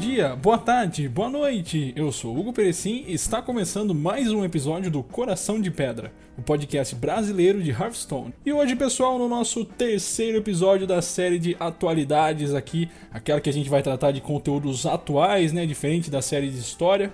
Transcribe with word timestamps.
Dia, 0.00 0.36
boa 0.36 0.58
tarde, 0.58 1.08
boa 1.08 1.30
noite. 1.30 1.94
Eu 1.96 2.12
sou 2.12 2.36
Hugo 2.36 2.52
Perecim 2.52 3.04
e 3.06 3.14
está 3.14 3.40
começando 3.40 3.94
mais 3.94 4.30
um 4.30 4.44
episódio 4.44 4.90
do 4.90 5.02
Coração 5.02 5.58
de 5.58 5.70
Pedra, 5.70 6.12
o 6.36 6.42
podcast 6.42 6.94
brasileiro 6.94 7.62
de 7.62 7.70
Hearthstone. 7.70 8.34
E 8.44 8.52
hoje, 8.52 8.76
pessoal, 8.76 9.18
no 9.18 9.26
nosso 9.26 9.64
terceiro 9.64 10.36
episódio 10.36 10.86
da 10.86 11.00
série 11.00 11.38
de 11.38 11.56
atualidades 11.58 12.52
aqui, 12.52 12.90
aquela 13.10 13.40
que 13.40 13.48
a 13.48 13.52
gente 13.52 13.70
vai 13.70 13.82
tratar 13.82 14.12
de 14.12 14.20
conteúdos 14.20 14.84
atuais, 14.84 15.52
né, 15.54 15.64
diferente 15.64 16.10
da 16.10 16.20
série 16.20 16.50
de 16.50 16.58
história. 16.58 17.10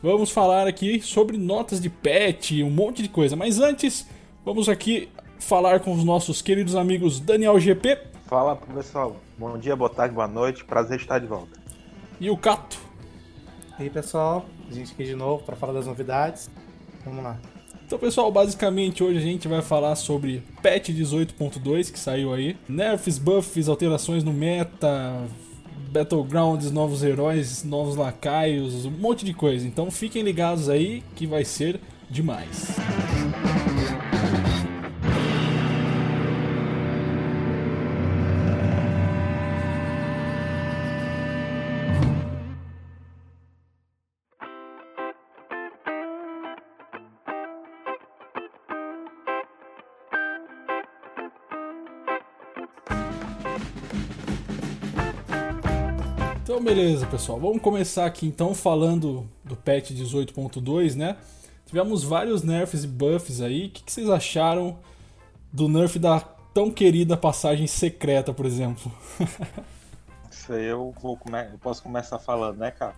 Vamos 0.00 0.30
falar 0.30 0.68
aqui 0.68 1.00
sobre 1.00 1.36
notas 1.36 1.80
de 1.80 1.90
patch, 1.90 2.52
um 2.62 2.70
monte 2.70 3.02
de 3.02 3.08
coisa. 3.08 3.34
Mas 3.34 3.58
antes, 3.58 4.06
vamos 4.44 4.68
aqui 4.68 5.08
falar 5.40 5.80
com 5.80 5.92
os 5.92 6.04
nossos 6.04 6.40
queridos 6.40 6.76
amigos 6.76 7.18
Daniel 7.18 7.58
GP. 7.58 7.98
Fala 8.26 8.54
pessoal, 8.56 9.16
bom 9.36 9.58
dia, 9.58 9.74
boa 9.74 9.90
tarde, 9.90 10.14
boa 10.14 10.28
noite, 10.28 10.64
prazer 10.64 11.00
estar 11.00 11.18
de 11.18 11.26
volta. 11.26 11.63
E 12.20 12.30
o 12.30 12.36
Cato. 12.36 12.78
E 13.78 13.84
aí 13.84 13.90
pessoal, 13.90 14.46
a 14.70 14.72
gente 14.72 14.92
aqui 14.92 15.04
de 15.04 15.14
novo 15.14 15.42
para 15.44 15.56
falar 15.56 15.72
das 15.72 15.86
novidades. 15.86 16.50
Vamos 17.04 17.22
lá. 17.22 17.38
Então, 17.86 17.98
pessoal, 17.98 18.32
basicamente 18.32 19.04
hoje 19.04 19.18
a 19.18 19.22
gente 19.22 19.46
vai 19.46 19.60
falar 19.60 19.94
sobre 19.94 20.42
patch 20.62 20.88
18.2 20.88 21.92
que 21.92 21.98
saiu 21.98 22.32
aí, 22.32 22.56
nerfs, 22.66 23.18
buffs, 23.18 23.68
alterações 23.68 24.24
no 24.24 24.32
meta, 24.32 25.22
battlegrounds, 25.92 26.70
novos 26.70 27.02
heróis, 27.02 27.62
novos 27.62 27.94
lacaios, 27.94 28.86
um 28.86 28.90
monte 28.90 29.24
de 29.24 29.34
coisa. 29.34 29.66
Então, 29.66 29.90
fiquem 29.90 30.22
ligados 30.22 30.68
aí 30.68 31.02
que 31.14 31.26
vai 31.26 31.44
ser 31.44 31.78
demais. 32.10 32.68
Então, 32.78 34.13
beleza, 56.64 57.06
pessoal. 57.06 57.38
Vamos 57.38 57.60
começar 57.60 58.06
aqui 58.06 58.26
então 58.26 58.54
falando 58.54 59.28
do 59.44 59.54
patch 59.54 59.90
18.2, 59.90 60.94
né? 60.94 61.18
Tivemos 61.66 62.02
vários 62.02 62.42
nerfs 62.42 62.84
e 62.84 62.86
buffs 62.86 63.42
aí. 63.42 63.66
O 63.66 63.70
que, 63.70 63.82
que 63.84 63.92
vocês 63.92 64.08
acharam 64.08 64.78
do 65.52 65.68
nerf 65.68 65.98
da 65.98 66.20
tão 66.54 66.70
querida 66.70 67.18
passagem 67.18 67.66
secreta, 67.66 68.32
por 68.32 68.46
exemplo? 68.46 68.90
Isso 70.32 70.54
aí 70.54 70.64
eu, 70.64 70.94
vou 71.02 71.18
come... 71.18 71.38
eu 71.52 71.58
posso 71.58 71.82
começar 71.82 72.18
falando, 72.18 72.56
né, 72.56 72.70
cara? 72.70 72.94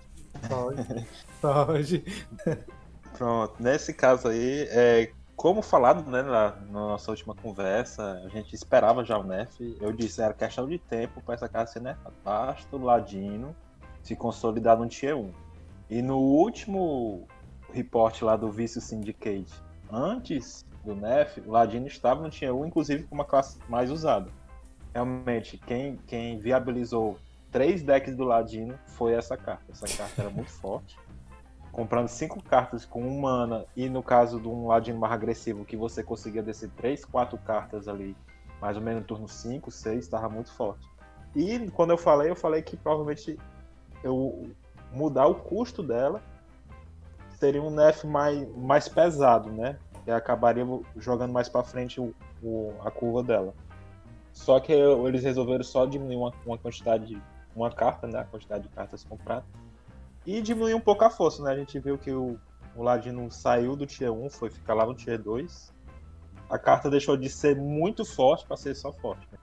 Pode. 0.49 1.07
Pode. 1.43 2.05
Pronto. 3.19 3.55
Nesse 3.59 3.93
caso 3.93 4.29
aí, 4.29 4.69
é, 4.71 5.11
como 5.37 5.61
falado 5.61 6.11
né, 6.11 6.23
na, 6.23 6.51
na, 6.51 6.73
nossa 6.73 7.11
última 7.11 7.35
conversa, 7.35 8.23
a 8.25 8.29
gente 8.29 8.55
esperava 8.55 9.05
já 9.05 9.19
o 9.19 9.23
nerf. 9.23 9.77
Eu 9.81 9.93
disse 9.93 10.23
era 10.23 10.33
questão 10.33 10.67
de 10.67 10.79
tempo 10.79 11.21
para 11.21 11.35
essa 11.35 11.49
casa 11.49 11.73
ser 11.73 11.83
nerfada. 11.83 12.15
Basta 12.25 12.75
o 12.75 12.83
Ladino 12.83 13.55
se 14.03 14.17
consolidar 14.17 14.79
no 14.79 14.89
Tier 14.89 15.17
1. 15.17 15.31
E 15.91 16.01
no 16.03 16.17
último 16.17 17.29
report 17.71 18.23
lá 18.23 18.35
do 18.35 18.51
Vício 18.51 18.81
Syndicate, 18.81 19.53
antes 19.93 20.65
do 20.83 20.95
nerf, 20.95 21.41
o 21.41 21.51
Ladino 21.51 21.87
estava 21.87 22.23
no 22.23 22.31
Tier 22.31 22.55
1, 22.55 22.67
inclusive 22.67 23.05
com 23.05 23.15
uma 23.15 23.25
classe 23.25 23.59
mais 23.69 23.91
usada. 23.91 24.31
Realmente, 24.95 25.59
quem, 25.59 25.97
quem 26.07 26.39
viabilizou 26.39 27.19
três 27.53 27.83
decks 27.83 28.17
do 28.17 28.25
Ladino 28.25 28.79
foi 28.87 29.13
essa 29.13 29.37
carta. 29.37 29.71
Essa 29.71 29.87
carta 29.99 30.23
era 30.23 30.31
muito 30.31 30.51
forte 30.51 30.97
comprando 31.73 32.09
cinco 32.09 32.43
cartas 32.43 32.85
com 32.85 33.03
um 33.03 33.21
mana, 33.21 33.65
e 33.77 33.89
no 33.89 34.03
caso 34.03 34.41
de 34.41 34.49
um 34.49 34.69
ladino 34.69 34.99
mais 34.99 35.13
agressivo, 35.13 35.65
que 35.65 35.77
você 35.77 36.03
conseguia 36.03 36.43
descer 36.43 36.71
três, 36.71 37.05
quatro 37.05 37.37
cartas 37.39 37.87
ali, 37.89 38.17
mais 38.61 38.77
ou 38.77 38.83
menos 38.83 39.03
no 39.03 39.07
turno 39.07 39.29
5, 39.29 39.71
6, 39.71 40.05
estava 40.05 40.29
muito 40.29 40.51
forte. 40.53 40.89
E 41.35 41.71
quando 41.71 41.91
eu 41.91 41.99
falei, 41.99 42.31
eu 42.31 42.37
falei 42.37 42.63
que 42.63 42.77
provavelmente 42.77 43.39
eu 44.03 44.51
mudar 44.93 45.27
o 45.27 45.35
custo 45.35 45.83
dela 45.83 46.23
seria 47.39 47.63
um 47.63 47.71
nerf 47.71 48.07
mais, 48.07 48.49
mais 48.57 48.89
pesado, 48.89 49.51
né? 49.53 49.79
E 50.07 50.11
acabaria 50.11 50.65
jogando 50.97 51.33
mais 51.33 51.49
para 51.49 51.63
frente 51.63 52.01
o, 52.01 52.15
o, 52.43 52.73
a 52.83 52.91
curva 52.91 53.23
dela. 53.23 53.55
Só 54.33 54.59
que 54.61 54.73
eles 54.73 55.23
resolveram 55.23 55.65
só 55.65 55.85
diminuir 55.85 56.17
uma, 56.17 56.33
uma 56.47 56.57
quantidade, 56.57 57.21
uma 57.55 57.71
carta, 57.71 58.07
né? 58.07 58.21
A 58.21 58.25
quantidade 58.25 58.63
de 58.63 58.69
cartas 58.71 59.05
compradas 59.05 59.45
e 60.27 60.43
diminuir 60.43 60.75
um 60.75 60.81
pouco 60.81 61.05
a 61.05 61.11
força, 61.11 61.43
né? 61.43 61.53
A 61.53 61.57
gente 61.57 61.79
viu 61.79 61.97
que 61.97 62.11
o, 62.11 62.37
o 62.75 62.83
Ladino 62.83 63.31
saiu 63.31 63.77
do 63.77 63.87
Tier 63.87 64.13
1, 64.13 64.29
foi 64.31 64.51
ficar 64.51 64.75
lá 64.75 64.85
no 64.85 64.95
Tier 64.95 65.23
2. 65.23 65.73
A 66.51 66.59
carta 66.59 66.91
deixou 66.91 67.17
de 67.17 67.31
ser 67.31 67.57
muito 67.57 68.05
forte 68.05 68.45
para 68.45 68.57
ser 68.57 68.75
só 68.75 68.93
forte. 68.93 69.27
Né? 69.31 69.39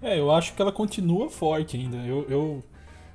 É, 0.00 0.20
eu 0.20 0.30
acho 0.30 0.54
que 0.54 0.62
ela 0.62 0.70
continua 0.70 1.30
forte 1.30 1.76
ainda. 1.76 1.96
Eu, 1.98 2.26
eu, 2.28 2.64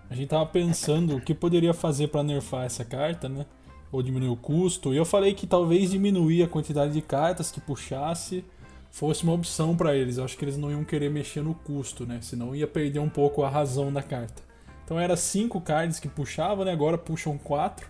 a 0.09 0.15
gente 0.15 0.29
tava 0.29 0.45
pensando 0.47 1.15
o 1.15 1.21
que 1.21 1.33
poderia 1.33 1.73
fazer 1.73 2.07
para 2.07 2.23
nerfar 2.23 2.65
essa 2.65 2.83
carta, 2.83 3.29
né? 3.29 3.45
Ou 3.91 4.01
diminuir 4.01 4.29
o 4.29 4.35
custo. 4.35 4.93
E 4.93 4.97
eu 4.97 5.05
falei 5.05 5.33
que 5.33 5.45
talvez 5.45 5.91
diminuir 5.91 6.43
a 6.43 6.47
quantidade 6.47 6.93
de 6.93 7.01
cartas 7.01 7.51
que 7.51 7.61
puxasse 7.61 8.43
fosse 8.89 9.23
uma 9.23 9.33
opção 9.33 9.75
para 9.75 9.95
eles. 9.95 10.17
Eu 10.17 10.25
acho 10.25 10.37
que 10.37 10.43
eles 10.45 10.57
não 10.57 10.71
iam 10.71 10.83
querer 10.83 11.09
mexer 11.09 11.41
no 11.41 11.53
custo, 11.53 12.05
né? 12.05 12.19
Senão 12.21 12.55
ia 12.55 12.67
perder 12.67 12.99
um 12.99 13.09
pouco 13.09 13.43
a 13.43 13.49
razão 13.49 13.93
da 13.93 14.01
carta. 14.01 14.52
Então 14.83 14.99
era 14.99 15.15
cinco 15.15 15.61
cards 15.61 15.99
que 15.99 16.07
puxava, 16.07 16.65
né? 16.65 16.71
Agora 16.71 16.97
puxam 16.97 17.37
quatro 17.37 17.87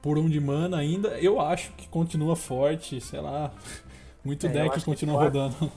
por 0.00 0.18
um 0.18 0.28
de 0.28 0.40
mana 0.40 0.78
ainda. 0.78 1.18
Eu 1.20 1.40
acho 1.40 1.72
que 1.72 1.88
continua 1.88 2.36
forte, 2.36 3.00
sei 3.00 3.20
lá. 3.20 3.52
Muito 4.24 4.46
é, 4.46 4.50
deck 4.50 4.84
continua 4.84 5.18
que 5.18 5.24
rodando. 5.24 5.72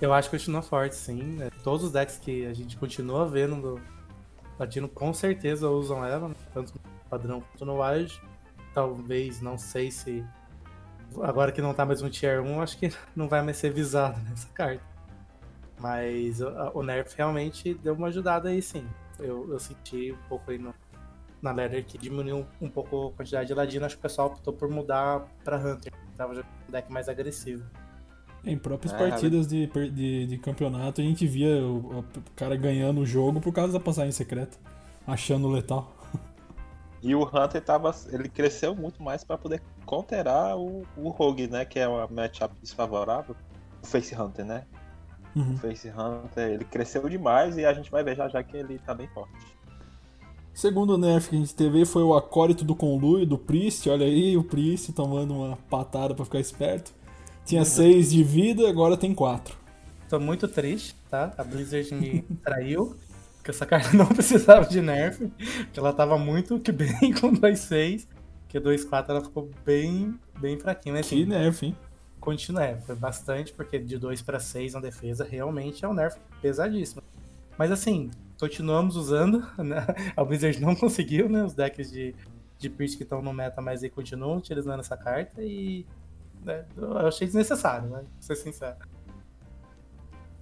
Eu 0.00 0.12
acho 0.12 0.28
que 0.28 0.36
continua 0.36 0.62
forte, 0.62 0.94
sim. 0.96 1.40
É, 1.40 1.50
todos 1.62 1.84
os 1.84 1.92
decks 1.92 2.18
que 2.18 2.44
a 2.46 2.52
gente 2.52 2.76
continua 2.76 3.26
vendo 3.26 3.60
do 3.60 3.80
Latino 4.58 4.88
com 4.88 5.14
certeza 5.14 5.68
usam 5.68 6.04
ela, 6.04 6.28
né? 6.28 6.34
tanto 6.52 6.74
no 6.74 7.08
padrão 7.08 7.40
quanto 7.40 7.64
no 7.64 7.80
Wild. 7.80 8.20
Talvez, 8.74 9.40
não 9.40 9.56
sei 9.56 9.90
se. 9.90 10.24
Agora 11.22 11.52
que 11.52 11.62
não 11.62 11.72
tá 11.72 11.86
mais 11.86 12.02
no 12.02 12.10
Tier 12.10 12.42
1, 12.42 12.60
acho 12.60 12.76
que 12.76 12.92
não 13.14 13.28
vai 13.28 13.40
mais 13.42 13.56
ser 13.56 13.70
visado 13.70 14.20
nessa 14.28 14.48
carta. 14.48 14.82
Mas 15.78 16.40
o 16.40 16.82
Nerf 16.82 17.14
realmente 17.16 17.74
deu 17.74 17.94
uma 17.94 18.08
ajudada 18.08 18.48
aí, 18.48 18.62
sim 18.62 18.86
eu, 19.18 19.50
eu 19.50 19.58
senti 19.58 20.12
um 20.12 20.28
pouco 20.28 20.50
aí 20.50 20.58
no, 20.58 20.74
na 21.40 21.52
ladder 21.52 21.84
que 21.84 21.98
diminuiu 21.98 22.46
um 22.60 22.68
pouco 22.68 23.08
a 23.08 23.12
quantidade 23.12 23.48
de 23.48 23.54
ladino. 23.54 23.84
Acho 23.84 23.96
que 23.96 24.00
o 24.00 24.02
pessoal 24.02 24.28
optou 24.28 24.52
por 24.52 24.68
mudar 24.68 25.26
pra 25.44 25.58
Hunter, 25.58 25.92
que 25.92 26.16
tava 26.16 26.34
jogando 26.34 26.50
um 26.68 26.72
deck 26.72 26.92
mais 26.92 27.08
agressivo. 27.08 27.64
Em 28.44 28.58
próprias 28.58 28.92
é, 28.92 28.98
partidas 28.98 29.46
de, 29.46 29.66
de, 29.66 30.26
de, 30.26 30.38
campeonato, 30.38 31.00
a 31.00 31.04
gente 31.04 31.26
via 31.26 31.62
o, 31.62 32.00
o, 32.00 32.04
cara 32.36 32.56
ganhando 32.56 33.00
o 33.00 33.06
jogo 33.06 33.40
por 33.40 33.52
causa 33.52 33.72
da 33.72 33.80
passagem 33.80 34.12
secreta, 34.12 34.58
achando 35.06 35.48
letal. 35.48 35.94
E 37.02 37.14
o 37.14 37.22
Hunter 37.22 37.62
tava. 37.62 37.94
Ele 38.10 38.28
cresceu 38.30 38.74
muito 38.74 39.02
mais 39.02 39.22
para 39.22 39.36
poder 39.36 39.62
counterar 39.84 40.56
o, 40.58 40.86
o 40.96 41.10
Rogue, 41.10 41.46
né? 41.46 41.64
Que 41.64 41.78
é 41.78 41.86
uma 41.86 42.06
matchup 42.06 42.54
desfavorável. 42.62 43.36
O 43.82 43.86
Face 43.86 44.14
Hunter, 44.14 44.44
né? 44.44 44.64
Uhum. 45.34 45.54
O 45.54 45.58
Face 45.58 45.88
Hunter, 45.88 46.52
ele 46.52 46.64
cresceu 46.64 47.08
demais 47.08 47.56
e 47.56 47.64
a 47.64 47.72
gente 47.72 47.90
vai 47.90 48.04
ver 48.04 48.16
já 48.16 48.28
já 48.28 48.42
que 48.42 48.56
ele 48.56 48.78
tá 48.78 48.94
bem 48.94 49.08
forte. 49.08 49.54
Segundo 50.54 50.96
nerf 50.96 51.28
que 51.28 51.34
a 51.34 51.38
gente 51.38 51.52
teve 51.52 51.84
foi 51.84 52.04
o 52.04 52.14
acólito 52.14 52.64
do 52.64 52.76
Conluio, 52.76 53.26
do 53.26 53.36
Priest. 53.36 53.90
Olha 53.90 54.06
aí, 54.06 54.36
o 54.36 54.44
Priest 54.44 54.92
tomando 54.92 55.34
uma 55.34 55.56
patada 55.68 56.14
para 56.14 56.24
ficar 56.24 56.38
esperto. 56.38 56.92
Tinha 57.44 57.64
6 57.64 58.06
uhum. 58.06 58.12
de 58.12 58.22
vida, 58.22 58.68
agora 58.68 58.96
tem 58.96 59.12
4. 59.12 59.56
Tô 60.08 60.20
muito 60.20 60.46
triste, 60.46 60.94
tá? 61.10 61.34
A 61.36 61.42
Blizzard 61.42 61.92
me 61.92 62.22
traiu, 62.44 62.96
porque 63.36 63.50
essa 63.50 63.66
carta 63.66 63.94
não 63.98 64.06
precisava 64.06 64.64
de 64.64 64.80
nerf, 64.80 65.26
porque 65.64 65.80
ela 65.80 65.92
tava 65.92 66.16
muito 66.16 66.60
que 66.60 66.70
bem 66.70 67.12
com 67.20 67.32
2-6, 67.32 68.06
que 68.48 68.60
2-4 68.60 69.06
ela 69.08 69.20
ficou 69.20 69.50
bem, 69.66 70.14
bem 70.38 70.56
fraquinha. 70.56 71.00
Assim, 71.00 71.16
que 71.16 71.26
nerf, 71.26 71.66
hein? 71.66 71.76
Continua, 72.24 72.64
é, 72.64 72.76
foi 72.80 72.96
bastante, 72.96 73.52
porque 73.52 73.78
de 73.78 73.98
2 73.98 74.22
para 74.22 74.40
6 74.40 74.72
na 74.72 74.80
defesa 74.80 75.24
realmente 75.24 75.84
é 75.84 75.88
um 75.88 75.92
nerf 75.92 76.18
pesadíssimo. 76.40 77.02
Mas 77.58 77.70
assim, 77.70 78.10
continuamos 78.40 78.96
usando, 78.96 79.46
né? 79.62 79.86
a 80.16 80.22
Wizard 80.22 80.58
não 80.58 80.74
conseguiu, 80.74 81.28
né? 81.28 81.44
Os 81.44 81.52
decks 81.52 81.92
de, 81.92 82.14
de 82.58 82.70
Priest 82.70 82.96
que 82.96 83.02
estão 83.02 83.20
no 83.20 83.32
meta, 83.32 83.60
mas 83.60 83.82
aí 83.82 83.90
continuam 83.90 84.38
utilizando 84.38 84.80
essa 84.80 84.96
carta 84.96 85.42
e 85.42 85.86
né, 86.42 86.64
eu 86.76 86.96
achei 86.98 87.26
desnecessário, 87.26 87.88
né? 87.90 87.98
Pra 87.98 88.22
ser 88.22 88.36
sincero. 88.36 88.76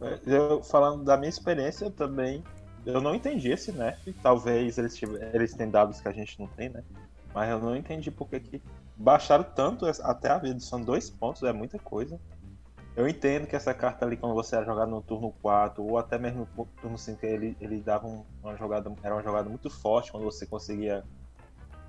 É, 0.00 0.20
eu, 0.24 0.62
falando 0.62 1.04
da 1.04 1.16
minha 1.16 1.28
experiência 1.28 1.90
também, 1.90 2.44
eu 2.86 3.00
não 3.00 3.12
entendi 3.12 3.50
esse 3.50 3.72
nerf. 3.72 4.12
Talvez 4.22 4.78
eles, 4.78 5.00
eles 5.34 5.52
tenham 5.52 5.70
dados 5.70 6.00
que 6.00 6.06
a 6.06 6.12
gente 6.12 6.38
não 6.38 6.46
tem, 6.46 6.68
né? 6.68 6.84
Mas 7.34 7.50
eu 7.50 7.58
não 7.58 7.74
entendi 7.74 8.10
porque 8.10 8.38
que 8.38 8.62
baixaram 8.96 9.44
tanto 9.44 9.86
até 9.86 10.30
a 10.30 10.38
vida. 10.38 10.60
São 10.60 10.80
dois 10.80 11.10
pontos, 11.10 11.42
é 11.42 11.52
muita 11.52 11.78
coisa. 11.78 12.20
Eu 12.94 13.08
entendo 13.08 13.46
que 13.46 13.56
essa 13.56 13.72
carta 13.72 14.04
ali, 14.04 14.16
quando 14.16 14.34
você 14.34 14.54
era 14.54 14.66
jogado 14.66 14.90
no 14.90 15.00
turno 15.00 15.32
4 15.40 15.82
ou 15.82 15.96
até 15.96 16.18
mesmo 16.18 16.46
no 16.56 16.66
turno 16.80 16.98
5, 16.98 17.24
ele, 17.24 17.56
ele 17.60 17.80
dava 17.80 18.06
uma 18.06 18.56
jogada. 18.56 18.92
Era 19.02 19.14
uma 19.14 19.22
jogada 19.22 19.48
muito 19.48 19.70
forte 19.70 20.12
quando 20.12 20.24
você 20.24 20.44
conseguia 20.44 21.02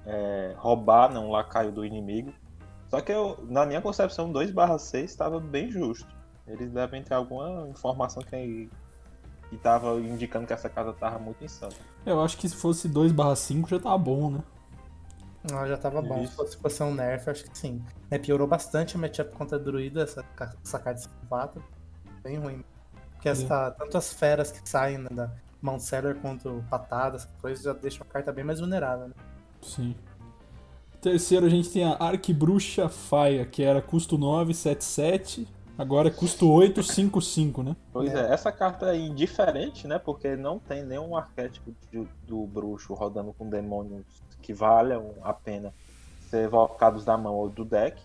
é, 0.06 0.54
roubar 0.58 1.12
né, 1.12 1.20
um 1.20 1.30
lacaio 1.30 1.72
do 1.72 1.86
inimigo. 1.86 2.34
Só 2.90 3.02
que 3.02 3.12
eu, 3.12 3.38
na 3.50 3.66
minha 3.66 3.82
concepção, 3.82 4.32
2/6 4.32 5.04
estava 5.04 5.40
bem 5.40 5.70
justo. 5.70 6.08
Eles 6.48 6.72
devem 6.72 7.04
ter 7.04 7.16
alguma 7.16 7.68
informação 7.68 8.24
que 8.24 8.70
estava 9.52 10.00
indicando 10.00 10.48
que 10.48 10.54
essa 10.54 10.70
casa 10.70 10.92
estava 10.92 11.20
muito 11.20 11.44
insana. 11.44 11.74
Eu 12.06 12.22
acho 12.22 12.38
que 12.38 12.48
se 12.48 12.56
fosse 12.56 12.88
2/5 12.88 13.70
já 13.70 13.80
tava 13.80 13.98
bom, 13.98 14.32
né? 14.32 14.40
Ah, 15.52 15.68
já 15.68 15.78
tava 15.78 16.02
bom. 16.02 16.26
Se 16.26 16.58
fosse, 16.58 16.84
um 16.84 16.94
nerf, 16.94 17.30
acho 17.30 17.44
que 17.44 17.58
sim. 17.58 17.84
É, 18.10 18.18
piorou 18.18 18.48
bastante 18.48 18.96
o 18.96 19.00
matchup 19.00 19.36
contra 19.36 19.60
druida, 19.60 20.04
essa, 20.04 20.24
essa 20.64 20.80
carta 20.80 21.02
de 21.02 21.10
4. 21.28 21.64
Bem 22.24 22.38
ruim. 22.38 22.64
Porque 23.12 23.28
essa, 23.28 23.72
tanto 23.72 23.98
as 23.98 24.14
feras 24.14 24.52
que 24.52 24.68
saem 24.68 24.98
né, 24.98 25.10
da 25.12 25.32
Mount 25.62 25.82
Seller 25.82 26.16
quanto 26.16 26.64
patadas, 26.70 27.28
coisas 27.42 27.64
já 27.64 27.74
deixam 27.74 28.06
a 28.08 28.12
carta 28.12 28.32
bem 28.32 28.44
mais 28.44 28.60
vulnerável, 28.60 29.10
né? 29.10 29.14
Sim. 29.62 29.96
Terceiro, 31.02 31.46
a 31.46 31.50
gente 31.50 31.70
tem 31.70 31.84
a 31.84 31.98
Arquibruxa 32.00 32.88
Faia, 32.88 33.46
que 33.46 33.62
era 33.62 33.82
custo 33.82 34.18
9, 34.18 34.54
7, 34.54 34.84
7. 34.84 35.48
Agora 35.78 36.08
é 36.08 36.12
custo 36.12 36.50
8, 36.50 36.84
5, 36.84 37.22
5, 37.22 37.64
né? 37.64 37.76
Pois 37.92 38.14
é. 38.14 38.28
é, 38.28 38.34
essa 38.34 38.52
carta 38.52 38.96
é 38.96 38.98
indiferente, 38.98 39.88
né? 39.88 39.98
Porque 39.98 40.36
não 40.36 40.60
tem 40.60 40.84
nenhum 40.84 41.16
arquétipo 41.16 41.74
de, 41.92 42.08
do 42.28 42.46
bruxo 42.46 42.94
rodando 42.94 43.34
com 43.34 43.50
demônios 43.50 44.06
que 44.42 44.54
valham 44.54 45.16
a 45.24 45.34
pena 45.34 45.74
ser 46.30 46.46
evocados 46.46 47.04
da 47.04 47.18
mão 47.18 47.36
ou 47.36 47.50
do 47.50 47.66
deck. 47.66 48.02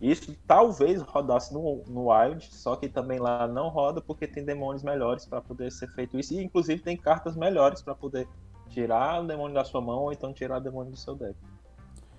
Isso 0.00 0.36
talvez 0.46 1.00
rodasse 1.00 1.54
no, 1.54 1.82
no 1.86 2.10
Wild, 2.10 2.52
só 2.52 2.76
que 2.76 2.88
também 2.88 3.18
lá 3.18 3.46
não 3.46 3.68
roda 3.68 4.00
porque 4.00 4.26
tem 4.26 4.44
demônios 4.44 4.82
melhores 4.82 5.24
para 5.24 5.40
poder 5.40 5.70
ser 5.70 5.88
feito 5.88 6.18
isso. 6.18 6.34
E 6.34 6.42
inclusive 6.42 6.82
tem 6.82 6.96
cartas 6.96 7.36
melhores 7.36 7.80
para 7.80 7.94
poder 7.94 8.28
tirar 8.68 9.22
o 9.22 9.26
demônio 9.26 9.54
da 9.54 9.64
sua 9.64 9.80
mão 9.80 10.00
ou 10.00 10.12
então 10.12 10.32
tirar 10.32 10.58
o 10.58 10.60
demônio 10.60 10.90
do 10.90 10.96
seu 10.96 11.14
deck. 11.14 11.36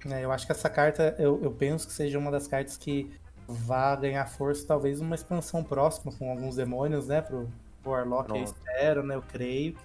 É, 0.10 0.24
eu 0.24 0.32
acho 0.32 0.46
que 0.46 0.52
essa 0.52 0.70
carta, 0.70 1.16
eu, 1.20 1.42
eu 1.44 1.52
penso 1.52 1.88
que 1.88 1.94
seja 1.94 2.18
uma 2.18 2.32
das 2.32 2.48
cartas 2.48 2.78
que 2.78 3.12
vá 3.48 3.96
ganhar 3.96 4.26
força, 4.26 4.66
talvez 4.68 5.00
uma 5.00 5.16
expansão 5.16 5.64
próxima 5.64 6.12
com 6.12 6.30
alguns 6.30 6.56
demônios, 6.56 7.08
né? 7.08 7.22
Pro, 7.22 7.50
Warlock 7.86 8.30
eu 8.30 8.44
espero, 8.44 9.04
né? 9.04 9.16
Eu 9.16 9.22
creio. 9.22 9.76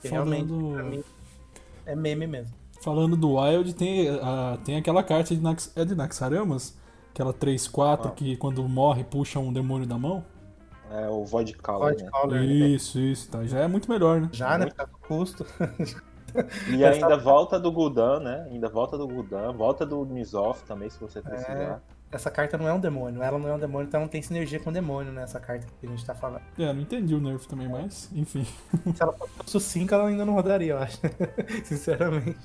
Que 0.00 0.08
Falando... 0.08 0.28
realmente, 0.28 0.74
pra 0.74 0.82
mim, 0.84 1.04
é 1.86 1.96
meme 1.96 2.26
mesmo. 2.26 2.54
Falando 2.80 3.16
do 3.16 3.34
Wild, 3.34 3.74
tem, 3.74 4.08
uh, 4.10 4.56
tem 4.64 4.76
aquela 4.76 5.02
carta 5.02 5.34
de, 5.34 5.40
Nax, 5.40 5.72
é 5.74 5.84
de 5.84 5.96
Naxaramas, 5.96 6.76
aquela 7.10 7.34
3-4 7.34 7.98
ah. 8.04 8.10
que 8.10 8.36
quando 8.36 8.62
morre 8.68 9.02
puxa 9.02 9.40
um 9.40 9.52
demônio 9.52 9.86
da 9.86 9.98
mão. 9.98 10.24
É 10.90 11.08
o 11.08 11.24
Void 11.24 11.54
Caller. 11.54 11.96
Void 11.96 12.34
né? 12.34 12.40
né? 12.40 12.46
Isso, 12.46 12.98
isso, 12.98 13.28
tá. 13.30 13.44
Já 13.44 13.60
é 13.60 13.68
muito 13.68 13.90
melhor, 13.90 14.20
né? 14.20 14.28
Já, 14.32 14.56
né? 14.56 14.66
Por 14.66 14.74
causa 14.74 14.92
do 14.92 14.98
custo. 14.98 15.46
E 16.68 16.84
ainda 16.84 17.16
volta 17.16 17.58
do 17.58 17.72
Gul'dan, 17.72 18.20
né? 18.20 18.46
Ainda 18.50 18.68
volta 18.68 18.98
do 18.98 19.08
Gul'dan, 19.08 19.50
volta 19.52 19.86
do 19.86 20.04
Nizoth 20.04 20.62
também, 20.66 20.90
se 20.90 21.00
você 21.00 21.22
precisar. 21.22 21.52
É, 21.52 21.80
essa 22.10 22.30
carta 22.30 22.56
não 22.56 22.66
é 22.66 22.72
um 22.72 22.80
demônio, 22.80 23.22
ela 23.22 23.38
não 23.38 23.48
é 23.48 23.54
um 23.54 23.58
demônio, 23.58 23.86
então 23.86 24.00
não 24.00 24.08
tem 24.08 24.22
sinergia 24.22 24.58
com 24.58 24.70
o 24.70 24.72
demônio, 24.72 25.12
né? 25.12 25.22
Essa 25.22 25.38
carta 25.38 25.66
que 25.80 25.86
a 25.86 25.90
gente 25.90 26.04
tá 26.04 26.14
falando. 26.14 26.42
É, 26.58 26.72
não 26.72 26.80
entendi 26.80 27.14
o 27.14 27.20
nerf 27.20 27.46
também, 27.46 27.68
mas 27.68 28.10
enfim. 28.14 28.44
Se 28.94 29.02
ela 29.02 29.14
fosse 29.44 29.60
5, 29.60 29.94
ela 29.94 30.08
ainda 30.08 30.24
não 30.24 30.34
rodaria, 30.34 30.72
eu 30.72 30.78
acho. 30.78 30.98
Sinceramente. 31.64 32.38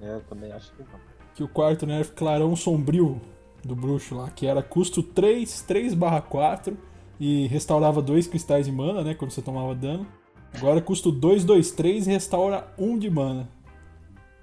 É, 0.00 0.14
eu 0.14 0.20
também 0.22 0.50
acho 0.52 0.72
que 0.72 0.82
não. 0.82 1.00
Que 1.34 1.42
o 1.42 1.48
quarto 1.48 1.86
nerf 1.86 2.12
Clarão 2.12 2.56
Sombrio 2.56 3.20
do 3.62 3.76
bruxo 3.76 4.14
lá, 4.14 4.30
que 4.30 4.46
era 4.46 4.62
custo 4.62 5.02
3, 5.02 5.62
3 5.62 5.92
barra 5.94 6.22
4 6.22 6.76
e 7.18 7.46
restaurava 7.48 8.00
dois 8.00 8.26
cristais 8.26 8.64
de 8.64 8.72
mana, 8.72 9.02
né, 9.04 9.14
quando 9.14 9.30
você 9.30 9.42
tomava 9.42 9.74
dano. 9.74 10.06
Agora 10.54 10.80
custo 10.80 11.12
2, 11.12 11.44
2, 11.44 11.70
3 11.72 12.06
e 12.06 12.10
restaura 12.10 12.66
1 12.78 12.84
um 12.84 12.98
de 12.98 13.10
mana. 13.10 13.48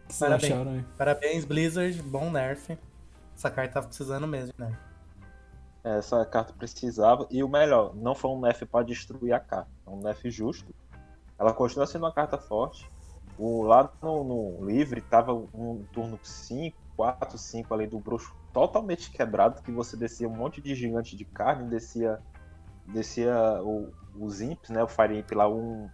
O 0.04 0.08
que 0.08 0.14
vocês 0.14 0.32
acharam 0.32 0.72
aí? 0.72 0.86
Parabéns, 0.98 1.44
Blizzard, 1.44 2.02
bom 2.04 2.32
nerf. 2.32 2.78
Essa 3.38 3.52
carta 3.52 3.74
tava 3.76 3.88
precisando 3.88 4.28
mesmo, 4.28 4.52
né? 4.58 4.76
Essa 5.84 6.26
carta 6.26 6.54
precisava, 6.54 7.28
e 7.30 7.44
o 7.44 7.48
melhor, 7.48 7.96
não 7.96 8.16
foi 8.16 8.32
um 8.32 8.42
nerf 8.42 8.66
para 8.66 8.84
destruir 8.84 9.32
a 9.32 9.40
carta, 9.40 9.70
é 9.86 9.90
um 9.92 10.02
nerf 10.02 10.28
justo. 10.32 10.74
Ela 11.38 11.54
continua 11.54 11.86
sendo 11.86 12.02
uma 12.02 12.12
carta 12.12 12.40
forte, 12.40 12.90
o, 13.38 13.62
lá 13.62 13.92
no, 14.02 14.24
no 14.24 14.66
livre 14.66 15.02
tava 15.02 15.34
um 15.34 15.86
turno 15.94 16.20
5, 16.20 16.76
4, 16.96 17.38
5 17.38 17.74
ali 17.76 17.86
do 17.86 18.00
bruxo 18.00 18.36
totalmente 18.52 19.12
quebrado, 19.12 19.62
que 19.62 19.72
você 19.72 19.96
descia 19.96 20.28
um 20.28 20.36
monte 20.36 20.60
de 20.60 20.74
gigante 20.74 21.16
de 21.16 21.24
carne, 21.24 21.70
descia, 21.70 22.20
descia 22.88 23.62
o, 23.62 23.94
os 24.16 24.42
imps, 24.42 24.72
né? 24.72 24.84
O 24.84 24.88
Fire 24.88 25.16
Imp 25.16 25.32
lá, 25.34 25.48
um, 25.48 25.88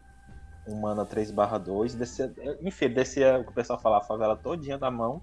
um 0.66 0.80
mana 0.80 1.06
3 1.06 1.30
barra 1.32 1.58
2, 1.58 1.96
descia, 1.96 2.34
enfim, 2.62 2.88
descia 2.88 3.40
o 3.40 3.44
que 3.44 3.52
o 3.52 3.54
pessoal 3.54 3.78
fala, 3.78 3.98
a 3.98 4.02
favela 4.02 4.38
todinha 4.38 4.78
da 4.78 4.90
mão, 4.90 5.22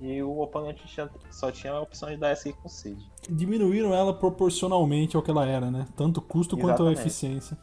e 0.00 0.22
o 0.22 0.40
oponente 0.40 0.86
tinha, 0.86 1.10
só 1.30 1.50
tinha 1.50 1.72
a 1.72 1.80
opção 1.80 2.08
de 2.08 2.16
dar 2.16 2.30
essa 2.30 2.52
com 2.52 2.68
Seed. 2.68 2.98
Diminuíram 3.28 3.92
ela 3.94 4.14
proporcionalmente 4.14 5.16
ao 5.16 5.22
que 5.22 5.30
ela 5.30 5.46
era, 5.46 5.70
né? 5.70 5.86
Tanto 5.96 6.20
custo 6.20 6.56
Exatamente. 6.56 6.78
quanto 6.78 6.88
a 6.88 6.92
eficiência. 6.92 7.58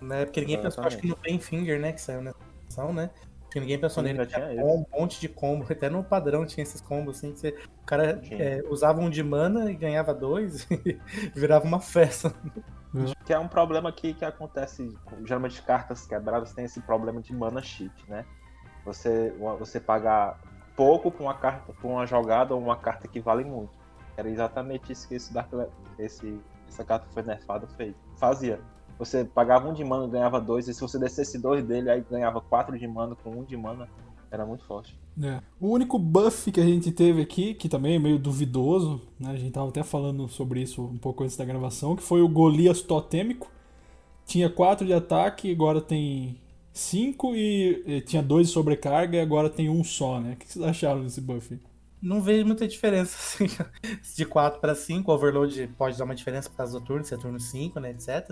Né? 0.00 0.24
Porque 0.24 0.40
ninguém 0.40 0.58
Exatamente. 0.58 0.76
pensou, 0.76 0.86
acho 0.86 0.98
que 0.98 1.08
no 1.08 1.16
Painfinger, 1.16 1.80
né, 1.80 1.92
que 1.92 2.00
saiu 2.00 2.22
nessa 2.22 2.38
edição, 2.64 2.92
né? 2.92 3.10
que 3.52 3.60
ninguém 3.60 3.78
pensou 3.78 4.02
nele. 4.02 4.24
Tinha 4.26 4.46
um 4.64 4.84
monte 4.90 5.20
de 5.20 5.28
combo, 5.28 5.66
até 5.70 5.90
no 5.90 6.02
padrão 6.02 6.46
tinha 6.46 6.62
esses 6.62 6.80
combos 6.80 7.18
assim, 7.18 7.32
que 7.32 7.40
você, 7.40 7.50
o 7.82 7.84
cara 7.84 8.20
é, 8.30 8.62
usava 8.68 9.00
um 9.00 9.10
de 9.10 9.22
mana 9.22 9.70
e 9.70 9.74
ganhava 9.74 10.14
dois 10.14 10.66
e 10.72 10.98
virava 11.34 11.64
uma 11.64 11.80
festa. 11.80 12.34
Que 13.24 13.32
é 13.32 13.38
um 13.38 13.48
problema 13.48 13.92
que, 13.92 14.14
que 14.14 14.24
acontece, 14.24 14.88
geralmente 15.24 15.62
cartas 15.62 16.06
quebradas 16.06 16.52
tem 16.52 16.64
esse 16.64 16.80
problema 16.80 17.20
de 17.20 17.34
mana 17.34 17.62
cheat, 17.62 17.92
né? 18.08 18.24
Você, 18.84 19.32
você 19.58 19.78
pagar 19.78 20.40
pouco 20.76 21.10
por 21.10 21.22
uma 21.22 21.34
carta, 21.34 21.72
por 21.72 21.90
uma 21.90 22.06
jogada 22.06 22.54
ou 22.54 22.60
uma 22.60 22.76
carta 22.76 23.08
que 23.08 23.20
vale 23.20 23.44
muito. 23.44 23.70
Era 24.16 24.28
exatamente 24.28 24.92
isso 24.92 25.08
que 25.08 25.14
esse 25.14 25.32
Dark, 25.32 25.50
esse, 25.98 26.38
essa 26.68 26.84
carta 26.84 27.06
foi 27.12 27.22
nerfada 27.22 27.66
fez. 27.76 27.94
Fazia. 28.16 28.60
Você 28.98 29.24
pagava 29.24 29.68
um 29.68 29.72
de 29.72 29.82
mana, 29.84 30.06
ganhava 30.06 30.40
dois, 30.40 30.68
e 30.68 30.74
se 30.74 30.80
você 30.80 30.98
descesse 30.98 31.38
dois 31.38 31.64
dele, 31.64 31.90
aí 31.90 32.04
ganhava 32.08 32.40
quatro 32.40 32.78
de 32.78 32.86
mana 32.86 33.16
com 33.16 33.30
um 33.30 33.44
de 33.44 33.56
mana. 33.56 33.88
Era 34.30 34.46
muito 34.46 34.64
forte. 34.64 34.98
É. 35.22 35.40
O 35.60 35.68
único 35.68 35.98
buff 35.98 36.50
que 36.50 36.60
a 36.60 36.64
gente 36.64 36.90
teve 36.90 37.20
aqui, 37.20 37.52
que 37.52 37.68
também 37.68 37.96
é 37.96 37.98
meio 37.98 38.18
duvidoso, 38.18 39.00
né? 39.20 39.30
A 39.30 39.36
gente 39.36 39.50
tava 39.50 39.68
até 39.68 39.82
falando 39.82 40.26
sobre 40.28 40.62
isso 40.62 40.82
um 40.82 40.96
pouco 40.96 41.22
antes 41.22 41.36
da 41.36 41.44
gravação, 41.44 41.94
que 41.94 42.02
foi 42.02 42.22
o 42.22 42.28
Golias 42.28 42.80
Totêmico. 42.80 43.50
Tinha 44.24 44.48
4 44.48 44.86
de 44.86 44.94
ataque, 44.94 45.52
agora 45.52 45.80
tem 45.82 46.38
5 46.72 47.34
e, 47.34 47.82
e, 47.86 48.00
tinha 48.00 48.22
2 48.22 48.48
de 48.48 48.52
sobrecarga 48.52 49.16
e 49.16 49.20
agora 49.20 49.50
tem 49.50 49.68
um 49.68 49.84
só, 49.84 50.20
né? 50.20 50.32
O 50.32 50.36
que 50.36 50.50
vocês 50.50 50.64
acharam 50.64 51.02
desse 51.02 51.20
buff? 51.20 51.60
Não 52.00 52.20
vejo 52.20 52.44
muita 52.44 52.66
diferença, 52.66 53.16
assim, 53.44 53.46
de 54.16 54.26
4 54.26 54.60
para 54.60 54.74
5. 54.74 55.12
Overload 55.12 55.68
pode 55.78 55.96
dar 55.96 56.04
uma 56.04 56.14
diferença 56.14 56.50
por 56.50 56.56
causa 56.56 56.78
do 56.78 56.84
turno, 56.84 57.04
se 57.04 57.14
é 57.14 57.16
turno 57.16 57.38
5, 57.38 57.78
né, 57.78 57.90
etc 57.90 58.30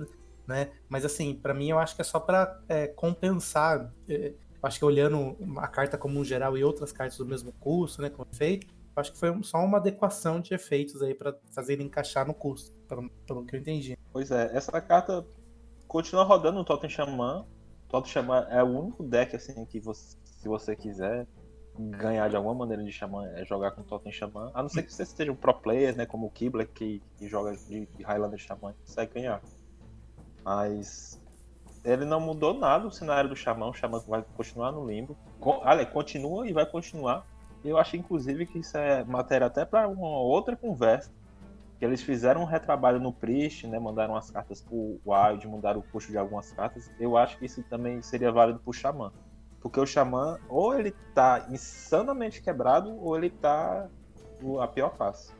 né? 0.51 0.71
Mas 0.89 1.05
assim, 1.05 1.35
para 1.35 1.55
mim 1.55 1.69
eu 1.69 1.79
acho 1.79 1.95
que 1.95 2.03
é 2.03 2.05
só 2.05 2.19
para 2.19 2.61
é, 2.69 2.89
compensar. 2.89 3.93
É, 4.09 4.35
eu 4.35 4.67
acho 4.67 4.79
que 4.79 4.85
olhando 4.85 5.37
a 5.57 5.69
carta 5.69 5.97
como 5.97 6.19
um 6.19 6.25
geral 6.25 6.59
e 6.59 6.65
outras 6.65 6.93
cartas 6.93 7.17
do 7.17 7.25
mesmo 7.25 7.53
custo, 7.53 8.03
né, 8.03 8.11
com 8.11 8.27
efeito, 8.31 8.67
eu 8.67 9.01
acho 9.01 9.13
que 9.13 9.19
foi 9.19 9.31
só 9.43 9.59
uma 9.59 9.79
adequação 9.79 10.41
de 10.41 10.53
efeitos 10.53 11.01
aí 11.03 11.15
para 11.15 11.35
fazer 11.53 11.75
ele 11.75 11.85
encaixar 11.85 12.27
no 12.27 12.35
custo, 12.35 12.73
pelo, 12.87 13.09
pelo 13.27 13.47
que 13.47 13.57
eu 13.57 13.61
entendi. 13.61 13.97
Pois 14.13 14.31
é, 14.31 14.51
essa 14.55 14.79
carta 14.81 15.25
continua 15.87 16.25
rodando 16.25 16.59
no 16.59 16.65
Totem 16.65 16.91
Xamã. 16.91 17.47
Totem 17.91 18.11
Xamã 18.11 18.47
é 18.51 18.63
o 18.63 18.67
único 18.67 19.03
deck 19.03 19.35
assim 19.35 19.65
que 19.65 19.81
você, 19.81 20.17
se 20.25 20.49
você 20.49 20.77
quiser 20.77 21.27
ganhar 21.79 22.29
de 22.29 22.37
alguma 22.37 22.55
maneira 22.55 22.85
de 22.85 22.93
Xamã 22.93 23.27
é 23.35 23.45
jogar 23.45 23.73
com 23.73 23.83
Totem 23.83 24.13
Xamã. 24.13 24.51
A 24.55 24.63
não 24.63 24.69
ser 24.69 24.83
que 24.83 24.93
você 24.93 25.05
seja 25.05 25.33
um 25.33 25.37
pro 25.37 25.55
player, 25.55 25.97
né, 25.97 26.07
como 26.07 26.27
o 26.27 26.31
Kibler 26.31 26.69
que, 26.69 27.03
que 27.19 27.29
joga 27.29 27.57
de, 27.57 27.87
de 27.87 28.03
Highlander 28.03 28.39
Xamã, 28.39 28.75
consegue 28.87 29.15
ganhar. 29.15 29.43
Mas 30.45 31.21
ele 31.85 32.05
não 32.05 32.21
mudou 32.21 32.55
nada 32.55 32.87
o 32.87 32.93
cenário 32.93 33.29
do 33.29 33.37
Xamã. 33.37 33.69
O 33.69 33.75
Xamã 33.75 33.99
vai 34.07 34.25
continuar 34.37 34.73
no 34.73 34.87
limbo. 34.87 35.17
olha, 35.41 35.85
continua 35.85 36.49
e 36.49 36.53
vai 36.53 36.67
continuar. 36.67 37.27
Eu 37.65 37.77
acho, 37.77 37.97
inclusive, 37.97 38.47
que 38.47 38.59
isso 38.59 38.77
é 38.77 39.05
matéria 39.05 39.47
até 39.47 39.65
para 39.65 39.89
uma 39.89 40.21
outra 40.21 40.57
conversa. 40.57 41.11
Que 41.81 41.87
eles 41.87 42.03
fizeram 42.03 42.43
um 42.43 42.45
retrabalho 42.45 43.01
no 43.01 43.11
Priest, 43.11 43.67
né? 43.67 43.79
Mandaram 43.79 44.15
as 44.15 44.31
cartas 44.31 44.61
pro 44.61 45.01
Wild, 45.05 45.49
mudaram 45.49 45.81
o 45.81 45.83
custo 45.83 46.13
de 46.13 46.19
algumas 46.19 46.53
cartas. 46.53 46.91
Eu 47.01 47.17
acho 47.17 47.39
que 47.39 47.47
isso 47.47 47.63
também 47.63 48.03
seria 48.03 48.31
válido 48.31 48.61
pro 48.61 48.73
Xamã. 48.73 49.11
Porque 49.63 49.81
o 49.81 49.87
Xamã, 49.87 50.39
ou 50.47 50.79
ele 50.79 50.95
tá 51.15 51.47
insanamente 51.51 52.43
quebrado, 52.43 52.95
ou 53.03 53.17
ele 53.17 53.31
tá 53.31 53.89
a 54.61 54.69
pior 54.69 54.95
face. 54.95 55.33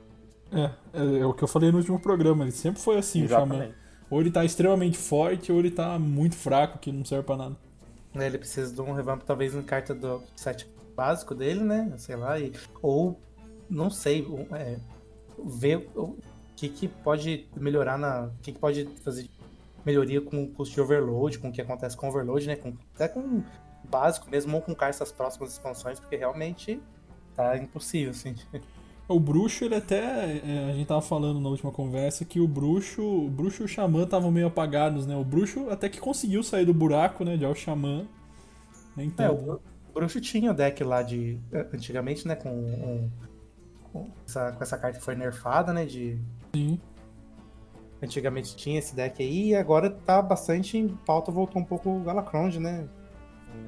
É, 0.51 0.71
é, 0.95 1.19
é, 1.21 1.27
o 1.27 1.35
que 1.35 1.45
eu 1.45 1.49
falei 1.49 1.71
no 1.71 1.77
último 1.77 2.01
programa. 2.01 2.43
Ele 2.43 2.53
sempre 2.53 2.81
foi 2.81 2.97
assim, 2.97 3.23
Exatamente. 3.23 3.61
o 3.61 3.65
Xamã. 3.65 3.75
Ou 4.11 4.21
ele 4.21 4.31
tá 4.31 4.43
extremamente 4.43 4.97
forte, 4.97 5.53
ou 5.53 5.59
ele 5.59 5.71
tá 5.71 5.99
muito 5.99 6.37
fraco, 6.37 6.79
que 6.79 6.91
não 6.91 7.05
serve 7.05 7.25
pra 7.25 7.37
nada. 7.37 7.57
É, 8.15 8.27
ele 8.27 8.39
precisa 8.39 8.75
de 8.75 8.81
um 8.81 8.93
revamp, 8.93 9.23
talvez, 9.23 9.55
em 9.55 9.63
carta 9.63 9.95
do 9.95 10.23
set 10.35 10.69
básico 10.97 11.35
dele, 11.35 11.63
né? 11.63 11.93
Sei 11.99 12.17
lá, 12.17 12.39
e, 12.39 12.53
ou, 12.83 13.21
não 13.69 13.91
sei, 13.91 14.27
é, 14.53 14.79
ver 15.45 15.89
que, 16.61 16.69
que 16.69 16.89
pode 16.89 17.47
melhorar 17.57 17.99
na. 17.99 18.27
O 18.27 18.43
que, 18.43 18.53
que 18.53 18.59
pode 18.59 18.85
fazer 19.03 19.29
melhoria 19.85 20.21
com 20.21 20.43
o 20.45 20.49
custo 20.49 20.75
de 20.75 20.81
overload, 20.81 21.39
com 21.39 21.49
o 21.49 21.53
que 21.53 21.61
acontece 21.63 21.97
com 21.97 22.09
overload, 22.09 22.47
né? 22.47 22.57
Com, 22.57 22.75
até 22.95 23.09
com 23.09 23.21
o 23.21 23.45
básico 23.89 24.31
mesmo, 24.31 24.55
ou 24.57 24.63
com 24.63 24.75
essas 24.85 25.11
próximas 25.11 25.53
expansões, 25.53 25.99
porque 25.99 26.17
realmente 26.17 26.81
tá 27.35 27.57
impossível, 27.57 28.11
assim. 28.11 28.35
O 29.09 29.19
bruxo, 29.19 29.65
ele 29.65 29.75
até. 29.75 29.99
é, 30.45 30.71
a 30.71 30.73
gente 30.75 30.87
tava 30.87 31.01
falando 31.03 31.41
na 31.41 31.49
última 31.49 31.73
conversa 31.73 32.25
que 32.25 32.39
o 32.39 32.47
bruxo. 32.47 33.03
O 33.03 33.29
bruxo 33.31 33.63
e 33.63 33.65
o 33.65 33.69
xamã 33.69 34.05
estavam 34.05 34.31
meio 34.31 34.47
apagados, 34.47 35.07
né? 35.07 35.17
O 35.17 35.25
bruxo 35.25 35.69
até 35.71 35.89
que 35.89 35.99
conseguiu 35.99 36.43
sair 36.43 36.65
do 36.67 36.75
buraco, 36.75 37.25
né? 37.25 37.37
De 37.37 37.45
Al 37.45 37.55
Xamã. 37.55 38.07
Nem 38.97 39.09
É, 39.09 39.11
tanto. 39.11 39.35
o 39.35 39.45
Bru- 39.45 39.61
o 39.89 39.93
bruxo 39.95 40.21
tinha 40.21 40.53
o 40.53 40.55
deck 40.55 40.85
lá 40.85 41.03
de. 41.03 41.41
Antigamente, 41.75 42.29
né? 42.29 42.37
Com, 42.37 43.11
com, 43.93 44.11
essa, 44.27 44.53
com 44.53 44.63
essa 44.63 44.79
carta 44.79 44.99
que 44.99 45.05
foi 45.05 45.17
nerfada, 45.17 45.73
né? 45.73 45.85
De, 45.85 46.17
Sim. 46.55 46.81
antigamente 48.03 48.57
tinha 48.57 48.79
esse 48.79 48.95
deck 48.95 49.23
aí, 49.23 49.49
e 49.49 49.55
agora 49.55 49.91
tá 49.91 50.23
bastante 50.23 50.79
em 50.79 50.89
pauta, 50.89 51.31
voltou 51.31 51.61
um 51.61 51.65
pouco 51.65 51.91
o 51.91 52.01
Galacrond, 52.03 52.59
né? 52.59 52.89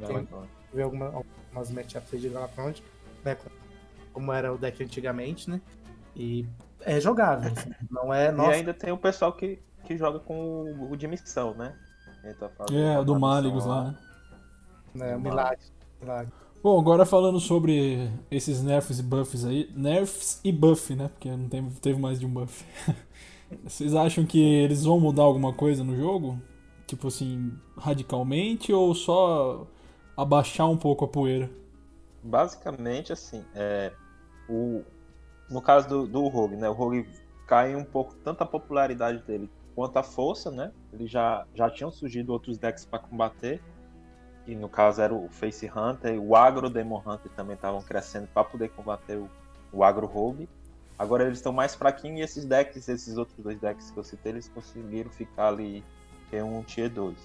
Tem- 0.07 0.27
ver 0.73 0.83
alguma, 0.83 1.07
algumas 1.07 1.71
matchups 1.71 2.15
aí 2.15 2.21
de 2.21 2.29
Galacrond, 2.31 2.83
né? 3.25 3.35
com- 3.35 3.51
Como 4.13 4.33
era 4.33 4.53
o 4.53 4.59
deck 4.59 4.83
antigamente, 4.83 5.49
né? 5.51 5.61
E 6.17 6.47
é 6.81 7.01
jogável, 7.01 7.53
assim, 7.53 7.71
não 7.91 8.13
é. 8.13 8.29
E 8.29 8.33
Nossa, 8.33 8.51
ainda 8.53 8.75
tem 8.75 8.93
o 8.93 8.99
pessoal 8.99 9.33
que, 9.33 9.63
que 9.85 9.97
joga 9.97 10.19
com 10.19 10.35
o, 10.65 10.93
o 10.93 10.97
de 10.97 11.07
missão, 11.07 11.55
né? 11.55 11.75
Ele 12.25 12.35
tá 12.35 12.51
É, 12.73 12.99
o 12.99 13.05
do 13.05 13.19
Maligos 13.19 13.65
lá, 13.67 13.85
né? 13.85 13.97
né, 14.95 15.17
um 15.17 15.21
milagre. 15.21 15.65
milagre. 16.01 16.33
Bom, 16.63 16.79
agora 16.79 17.05
falando 17.05 17.41
sobre 17.41 18.09
esses 18.31 18.63
nerfs 18.63 19.01
e 19.01 19.03
buffs 19.03 19.45
aí. 19.45 19.69
Nerfs 19.75 20.41
e 20.45 20.53
buff, 20.53 20.95
né? 20.95 21.09
Porque 21.09 21.29
não 21.29 21.49
teve, 21.49 21.81
teve 21.81 22.01
mais 22.01 22.21
de 22.21 22.27
um 22.27 22.29
buff. 22.29 22.65
Vocês 23.65 23.97
acham 23.97 24.25
que 24.25 24.41
eles 24.41 24.85
vão 24.85 25.01
mudar 25.01 25.25
alguma 25.25 25.53
coisa 25.53 25.83
no 25.83 25.97
jogo? 25.97 26.41
Tipo 26.87 27.09
assim, 27.09 27.53
radicalmente 27.77 28.73
ou 28.73 28.95
só 28.95 29.67
abaixar 30.17 30.71
um 30.71 30.77
pouco 30.77 31.05
a 31.05 31.09
poeira? 31.09 31.51
Basicamente, 32.23 33.13
assim, 33.13 33.45
é, 33.57 33.93
o, 34.49 34.83
no 35.51 35.61
caso 35.61 35.89
do, 35.89 36.07
do 36.07 36.29
Rogue, 36.29 36.55
né? 36.55 36.69
O 36.69 36.75
Rogue 36.75 37.09
cai 37.49 37.75
um 37.75 37.85
pouco 37.85 38.15
tanto 38.23 38.43
a 38.43 38.47
popularidade 38.47 39.21
dele 39.25 39.51
quanto 39.75 39.97
a 39.97 40.03
força, 40.05 40.49
né? 40.49 40.71
Ele 40.93 41.09
já, 41.09 41.45
já 41.57 41.69
tinham 41.69 41.91
surgido 41.91 42.33
outros 42.33 42.57
decks 42.57 42.85
para 42.85 43.01
combater. 43.01 43.61
E 44.47 44.55
no 44.55 44.69
caso 44.69 45.01
era 45.01 45.15
o 45.15 45.29
Face 45.29 45.71
Hunter 45.71 46.15
e 46.15 46.19
o 46.19 46.35
Agro 46.35 46.69
Demon 46.69 47.03
Hunter 47.07 47.31
também 47.37 47.55
estavam 47.55 47.81
crescendo 47.81 48.27
para 48.29 48.45
poder 48.45 48.71
combater 48.71 49.17
o, 49.17 49.31
o 49.73 49.85
Agro 49.85 50.07
Rogue. 50.07 50.49
Agora 50.99 51.25
eles 51.25 51.39
estão 51.39 51.53
mais 51.53 51.75
fraquinhos 51.75 52.21
e 52.21 52.23
esses 52.23 52.45
decks, 52.45 52.89
esses 52.89 53.17
outros 53.17 53.39
dois 53.39 53.59
decks 53.59 53.91
que 53.91 53.99
eu 53.99 54.05
citei, 54.05 54.33
eles 54.33 54.49
conseguiram 54.49 55.11
ficar 55.11 55.49
ali 55.49 55.85
em 56.33 56.43
um 56.43 56.63
Tier 56.63 56.91
2. 56.91 57.17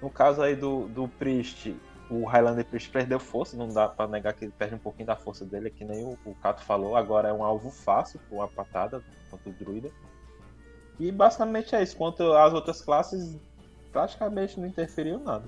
No 0.00 0.10
caso 0.10 0.42
aí 0.42 0.54
do, 0.54 0.86
do 0.88 1.08
Priest, 1.08 1.74
o 2.10 2.24
Highlander 2.24 2.64
Priest 2.64 2.90
perdeu 2.90 3.18
força, 3.18 3.56
não 3.56 3.68
dá 3.68 3.88
pra 3.88 4.06
negar 4.06 4.34
que 4.34 4.44
ele 4.44 4.52
perde 4.52 4.74
um 4.74 4.78
pouquinho 4.78 5.06
da 5.06 5.16
força 5.16 5.44
dele, 5.44 5.70
que 5.70 5.84
nem 5.84 6.04
o, 6.04 6.18
o 6.24 6.34
Cato 6.36 6.62
falou, 6.62 6.96
agora 6.96 7.28
é 7.28 7.32
um 7.32 7.42
alvo 7.42 7.70
fácil 7.70 8.20
com 8.28 8.42
a 8.42 8.48
patada 8.48 9.02
contra 9.30 9.48
o 9.48 9.52
Druida. 9.52 9.90
E 10.98 11.10
basicamente 11.10 11.74
é 11.74 11.82
isso, 11.82 11.96
quanto 11.96 12.22
às 12.34 12.52
outras 12.52 12.80
classes, 12.80 13.36
praticamente 13.90 14.60
não 14.60 14.66
interferiu 14.66 15.18
nada. 15.18 15.44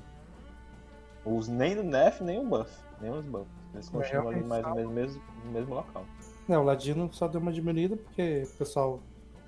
Os, 1.26 1.48
nem 1.48 1.74
no 1.74 1.82
nerf, 1.82 2.22
nem 2.22 2.38
o 2.38 2.44
buff, 2.44 2.70
nem 3.00 3.10
os 3.10 3.24
buffs. 3.24 3.52
Eles 3.74 3.88
continuam 3.88 4.28
ali 4.28 4.44
mais 4.44 4.64
ou 4.64 4.74
menos 4.74 4.88
no 4.88 4.94
mesmo, 4.94 5.22
no 5.44 5.50
mesmo 5.50 5.74
local. 5.74 6.04
Não, 6.48 6.62
o 6.62 6.64
Ladino 6.64 7.12
só 7.12 7.26
deu 7.26 7.40
uma 7.40 7.52
diminuída 7.52 7.96
porque 7.96 8.44
o 8.46 8.56
pessoal 8.56 9.02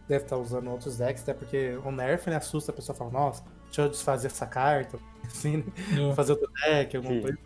deve 0.09 0.25
estar 0.25 0.37
usando 0.37 0.71
outros 0.71 0.99
decks, 0.99 1.23
até 1.23 1.33
porque 1.33 1.79
o 1.85 1.91
nerf 1.93 2.29
né, 2.29 2.37
assusta 2.37 2.73
a 2.73 2.75
pessoa 2.75 2.97
fala, 2.97 3.11
nossa, 3.11 3.45
deixa 3.67 3.83
eu 3.83 3.89
desfazer 3.89 4.27
essa 4.27 4.47
carta, 4.47 4.99
assim, 5.25 5.59
né? 5.59 5.65
É. 6.11 6.15
fazer 6.15 6.33
outro 6.33 6.51
deck, 6.65 6.97
alguma 6.97 7.15
Sim. 7.15 7.21
coisa. 7.23 7.39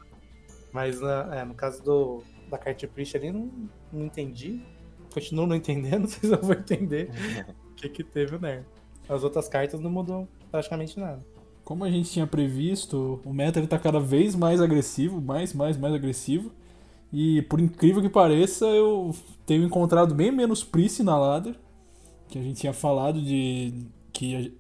Mas 0.73 1.01
na- 1.01 1.37
é, 1.37 1.45
no 1.45 1.55
caso 1.55 1.83
do, 1.83 2.23
da 2.49 2.57
carta 2.57 2.89
Priest 2.89 3.17
ali, 3.17 3.31
não, 3.31 3.51
não 3.93 4.07
entendi. 4.07 4.65
Continuo 5.13 5.47
não 5.47 5.57
entendendo, 5.57 6.01
não 6.03 6.09
sei 6.09 6.31
se 6.31 6.35
eu 6.35 6.41
vou 6.41 6.55
entender 6.55 7.11
o 7.71 7.75
que, 7.75 7.89
que 7.89 8.03
teve 8.03 8.37
o 8.37 8.41
nerf. 8.41 8.67
As 9.09 9.23
outras 9.23 9.49
cartas 9.49 9.79
não 9.81 9.91
mudou 9.91 10.27
praticamente 10.51 10.99
nada. 10.99 11.23
Como 11.73 11.85
a 11.85 11.91
gente 11.91 12.11
tinha 12.11 12.27
previsto, 12.27 13.19
o 13.25 13.33
meta 13.33 13.59
ele 13.59 13.67
tá 13.67 13.79
cada 13.79 13.99
vez 13.99 14.35
mais 14.35 14.61
agressivo, 14.61 15.23
mais, 15.23 15.55
mais, 15.55 15.75
mais 15.79 15.95
agressivo. 15.95 16.53
E 17.11 17.41
por 17.41 17.59
incrível 17.59 18.03
que 18.03 18.11
pareça, 18.11 18.67
eu 18.67 19.15
tenho 19.47 19.65
encontrado 19.65 20.15
bem 20.15 20.31
menos 20.31 20.63
Priest 20.63 21.03
na 21.03 21.19
ladder. 21.19 21.55
Que 22.29 22.39
a 22.39 22.43
gente 22.43 22.61
tinha 22.61 22.75
falado 22.75 23.23
de 23.23 23.73
que 24.13 24.37
a- 24.37 24.51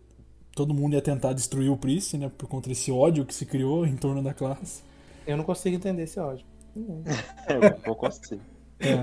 todo 0.56 0.72
mundo 0.72 0.94
ia 0.94 1.02
tentar 1.02 1.34
destruir 1.34 1.68
o 1.70 1.76
Priest, 1.76 2.16
né? 2.16 2.30
Por 2.38 2.48
conta 2.48 2.70
desse 2.70 2.90
ódio 2.90 3.26
que 3.26 3.34
se 3.34 3.44
criou 3.44 3.84
em 3.84 3.94
torno 3.94 4.22
da 4.22 4.32
classe. 4.32 4.80
Eu 5.26 5.36
não 5.36 5.44
consigo 5.44 5.76
entender 5.76 6.04
esse 6.04 6.18
ódio. 6.18 6.46
Eu 6.74 7.78
vou 7.84 7.94
conseguir. 7.94 8.40
É, 8.80 8.96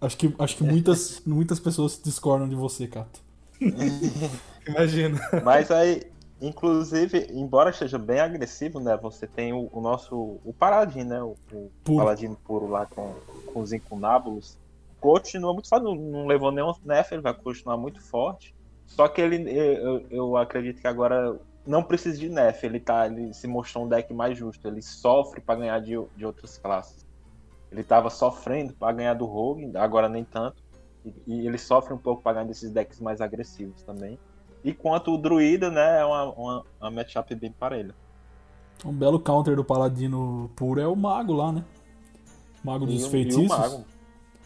acho 0.00 0.16
que, 0.16 0.32
acho 0.38 0.56
que 0.56 0.62
muitas, 0.62 1.20
muitas 1.26 1.58
pessoas 1.58 2.00
discordam 2.00 2.48
de 2.48 2.54
você, 2.54 2.86
Cato. 2.86 3.24
Imagina. 4.68 5.18
Mas 5.44 5.70
aí, 5.72 6.13
inclusive, 6.40 7.28
embora 7.32 7.70
esteja 7.70 7.98
bem 7.98 8.20
agressivo, 8.20 8.80
né? 8.80 8.96
Você 8.96 9.26
tem 9.26 9.52
o, 9.52 9.68
o 9.72 9.80
nosso. 9.80 10.38
O 10.44 10.52
Paladin, 10.52 11.04
né? 11.04 11.22
O, 11.22 11.36
o 11.52 11.70
Puro. 11.82 11.98
Paladino 11.98 12.36
puro 12.44 12.68
lá 12.68 12.86
com, 12.86 13.14
com 13.52 13.60
os 13.60 13.72
incunábulos. 13.72 14.58
Continua 15.00 15.52
muito 15.52 15.68
forte, 15.68 15.84
não, 15.84 15.94
não 15.94 16.26
levou 16.26 16.50
nenhum 16.50 16.72
nerf, 16.84 17.12
ele 17.12 17.22
vai 17.22 17.34
continuar 17.34 17.76
muito 17.76 18.00
forte. 18.00 18.54
Só 18.86 19.08
que 19.08 19.20
ele, 19.20 19.50
eu, 19.50 20.06
eu 20.10 20.36
acredito 20.36 20.80
que 20.80 20.86
agora 20.86 21.38
não 21.66 21.82
precisa 21.82 22.18
de 22.18 22.28
nerf, 22.28 22.64
ele, 22.64 22.80
tá, 22.80 23.06
ele 23.06 23.32
se 23.32 23.46
mostrou 23.46 23.84
um 23.84 23.88
deck 23.88 24.12
mais 24.12 24.36
justo, 24.36 24.66
ele 24.66 24.82
sofre 24.82 25.40
para 25.40 25.58
ganhar 25.58 25.78
de, 25.80 25.92
de 26.16 26.26
outras 26.26 26.58
classes. 26.58 27.04
Ele 27.70 27.80
estava 27.80 28.08
sofrendo 28.08 28.72
para 28.74 28.92
ganhar 28.92 29.14
do 29.14 29.24
Rogue, 29.24 29.70
agora 29.76 30.08
nem 30.08 30.24
tanto. 30.24 30.62
E, 31.04 31.12
e 31.26 31.46
ele 31.46 31.58
sofre 31.58 31.92
um 31.92 31.98
pouco 31.98 32.22
para 32.22 32.34
ganhar 32.34 32.46
desses 32.46 32.70
decks 32.70 33.00
mais 33.00 33.20
agressivos 33.20 33.82
também. 33.82 34.18
Enquanto 34.64 35.12
o 35.12 35.18
Druida, 35.18 35.70
né, 35.70 36.00
é 36.00 36.04
uma, 36.04 36.24
uma, 36.32 36.64
uma 36.80 36.90
matchup 36.90 37.34
bem 37.34 37.52
parelha. 37.52 37.94
Um 38.84 38.92
belo 38.92 39.20
counter 39.20 39.54
do 39.56 39.64
Paladino 39.64 40.50
puro 40.56 40.80
é 40.80 40.86
o 40.86 40.96
Mago 40.96 41.32
lá, 41.32 41.52
né? 41.52 41.64
Mago 42.62 42.86
dos 42.86 43.02
E 43.02 43.04
o- 43.04 43.06
e 43.06 43.10
feitiços. 43.10 43.44
o 43.44 43.48
Mago, 43.48 43.84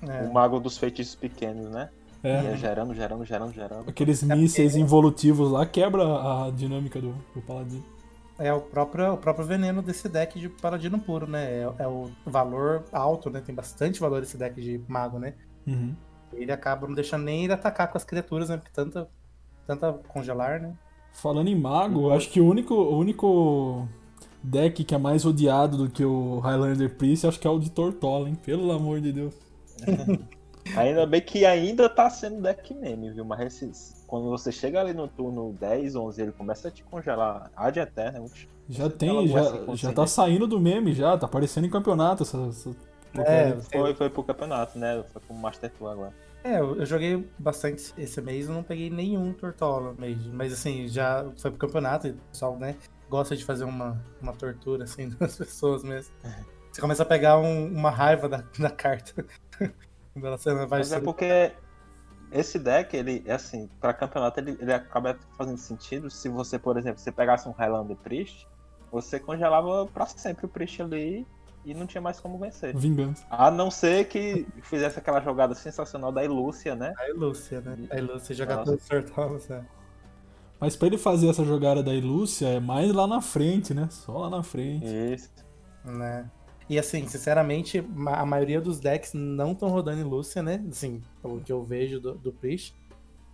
É. 0.02 0.22
o 0.22 0.32
Mago 0.32 0.60
dos 0.60 0.76
feitiços 0.76 1.14
pequenos, 1.14 1.70
né? 1.70 1.88
É. 2.22 2.42
E 2.42 2.46
é 2.48 2.56
gerando, 2.56 2.92
gerando, 2.94 3.24
gerando, 3.24 3.52
gerando. 3.52 3.88
Aqueles 3.88 4.22
mísseis 4.24 4.74
involutivos 4.76 5.52
lá 5.52 5.64
quebra 5.64 6.02
a 6.46 6.50
dinâmica 6.50 7.00
do, 7.00 7.14
do 7.34 7.40
Paladino. 7.42 7.84
É 8.40 8.52
o 8.52 8.60
próprio, 8.60 9.14
o 9.14 9.16
próprio 9.16 9.46
veneno 9.46 9.82
desse 9.82 10.08
deck 10.08 10.38
de 10.38 10.48
Paladino 10.48 10.98
puro, 10.98 11.28
né? 11.28 11.44
É, 11.62 11.72
é 11.78 11.86
o 11.88 12.10
valor 12.26 12.84
alto, 12.92 13.30
né? 13.30 13.40
Tem 13.40 13.54
bastante 13.54 13.98
valor 14.00 14.22
esse 14.22 14.36
deck 14.36 14.60
de 14.60 14.80
mago, 14.88 15.18
né? 15.18 15.34
Uhum. 15.66 15.94
Ele 16.32 16.52
acaba 16.52 16.86
não 16.86 16.94
deixando 16.94 17.24
nem 17.24 17.44
ele 17.44 17.52
atacar 17.52 17.88
com 17.90 17.96
as 17.98 18.04
criaturas, 18.04 18.48
né? 18.48 18.56
Porque 18.56 18.70
tanta, 18.72 19.08
tanta 19.68 19.92
congelar, 20.08 20.60
né? 20.60 20.72
Falando 21.12 21.48
em 21.48 21.54
mago, 21.54 22.10
acho 22.10 22.30
que 22.30 22.40
o 22.40 22.48
único, 22.48 22.74
o 22.74 22.98
único 22.98 23.86
deck 24.42 24.82
que 24.82 24.94
é 24.94 24.98
mais 24.98 25.26
odiado 25.26 25.76
do 25.76 25.90
que 25.90 26.04
o 26.04 26.38
Highlander 26.38 26.96
Priest, 26.96 27.26
acho 27.26 27.38
que 27.38 27.46
é 27.46 27.50
o 27.50 27.58
de 27.58 27.70
Tortola, 27.70 28.28
hein? 28.28 28.34
Pelo 28.34 28.72
amor 28.72 29.00
de 29.00 29.12
Deus. 29.12 29.34
Ainda 30.76 31.06
bem 31.06 31.22
que 31.22 31.46
ainda 31.46 31.88
tá 31.88 32.10
sendo 32.10 32.42
deck 32.42 32.74
meme, 32.74 33.10
viu? 33.10 33.24
Mas 33.24 33.40
esses, 33.40 34.04
quando 34.06 34.28
você 34.28 34.52
chega 34.52 34.78
ali 34.78 34.92
no 34.92 35.08
turno 35.08 35.54
10, 35.58 35.96
11, 35.96 36.22
ele 36.22 36.32
começa 36.32 36.68
a 36.68 36.70
te 36.70 36.82
congelar 36.84 37.50
ad 37.56 37.80
eterna. 37.80 38.22
Já 38.68 38.84
Você 38.84 38.90
tem, 38.90 39.28
já, 39.28 39.42
já 39.74 39.92
tá 39.94 40.06
saindo 40.06 40.46
do 40.46 40.60
meme 40.60 40.92
já, 40.92 41.16
tá 41.16 41.24
aparecendo 41.24 41.66
em 41.66 41.70
campeonato 41.70 42.22
essa, 42.22 42.36
essa. 42.48 42.70
É, 43.14 43.56
Foi, 43.72 43.94
foi 43.94 44.10
pro 44.10 44.22
campeonato, 44.22 44.78
né? 44.78 45.02
Foi 45.10 45.22
pro 45.22 45.34
Master 45.34 45.70
Tour 45.70 45.90
agora. 45.90 46.12
É, 46.48 46.60
eu 46.60 46.86
joguei 46.86 47.28
bastante 47.38 47.92
esse 47.98 48.22
mês, 48.22 48.48
eu 48.48 48.54
não 48.54 48.62
peguei 48.62 48.88
nenhum 48.88 49.34
Tortola 49.34 49.94
mesmo. 49.98 50.32
Mas 50.32 50.50
assim, 50.50 50.88
já 50.88 51.30
foi 51.36 51.50
pro 51.50 51.60
campeonato 51.60 52.06
e 52.06 52.12
o 52.12 52.14
pessoal, 52.32 52.56
né, 52.58 52.74
gosta 53.10 53.36
de 53.36 53.44
fazer 53.44 53.64
uma, 53.64 54.02
uma 54.18 54.32
tortura, 54.32 54.84
assim, 54.84 55.10
das 55.20 55.36
pessoas 55.36 55.84
mesmo. 55.84 56.14
Você 56.72 56.80
começa 56.80 57.02
a 57.02 57.06
pegar 57.06 57.38
um- 57.38 57.66
uma 57.66 57.90
raiva 57.90 58.30
da, 58.30 58.42
da 58.58 58.70
carta. 58.70 59.26
Mas 60.70 60.90
é 60.90 61.00
porque 61.00 61.52
esse 62.32 62.58
deck, 62.58 62.96
ele, 62.96 63.22
é 63.26 63.34
assim, 63.34 63.68
pra 63.78 63.92
campeonato, 63.92 64.40
ele, 64.40 64.56
ele 64.58 64.72
acaba 64.72 65.18
fazendo 65.36 65.58
sentido 65.58 66.10
se 66.10 66.30
você, 66.30 66.58
por 66.58 66.78
exemplo, 66.78 66.98
você 66.98 67.12
pegasse 67.12 67.46
um 67.46 67.52
Highlander 67.52 67.96
Priest, 67.98 68.48
você 68.90 69.20
congelava 69.20 69.86
pra 69.86 70.06
sempre 70.06 70.46
o 70.46 70.48
Priest 70.48 70.80
ali 70.80 71.26
e 71.64 71.74
não 71.74 71.86
tinha 71.86 72.00
mais 72.00 72.18
como 72.20 72.38
vencer. 72.38 72.76
Vingança. 72.76 73.24
A 73.30 73.50
não 73.50 73.70
ser 73.70 74.06
que 74.08 74.46
fizesse 74.62 74.98
aquela 74.98 75.20
jogada 75.20 75.54
sensacional 75.54 76.10
da 76.12 76.24
Ilúcia, 76.24 76.74
né? 76.74 76.92
A 76.98 77.08
Ilúcia, 77.10 77.60
né? 77.60 77.76
A 77.90 77.96
Ilúcia 77.98 78.34
joga 78.34 78.56
Nossa. 78.56 78.64
todos 78.70 78.82
os 78.82 78.88
Tortolas, 78.88 79.48
né? 79.48 79.64
Mas 80.60 80.74
pra 80.74 80.88
ele 80.88 80.98
fazer 80.98 81.28
essa 81.28 81.44
jogada 81.44 81.82
da 81.82 81.94
Ilúcia 81.94 82.48
é 82.48 82.60
mais 82.60 82.92
lá 82.92 83.06
na 83.06 83.20
frente, 83.20 83.72
né? 83.72 83.86
Só 83.90 84.18
lá 84.18 84.30
na 84.30 84.42
frente. 84.42 84.86
Isso. 84.86 85.30
né? 85.84 86.28
E 86.68 86.78
assim, 86.78 87.06
sinceramente, 87.08 87.82
a 88.08 88.26
maioria 88.26 88.60
dos 88.60 88.78
decks 88.78 89.14
não 89.14 89.52
estão 89.52 89.68
rodando 89.70 90.00
em 90.00 90.04
Lúcia, 90.04 90.42
né? 90.42 90.62
Assim, 90.68 91.00
o 91.22 91.38
que 91.40 91.50
eu 91.52 91.62
vejo 91.64 91.98
do, 92.00 92.14
do 92.14 92.32
Priest. 92.32 92.74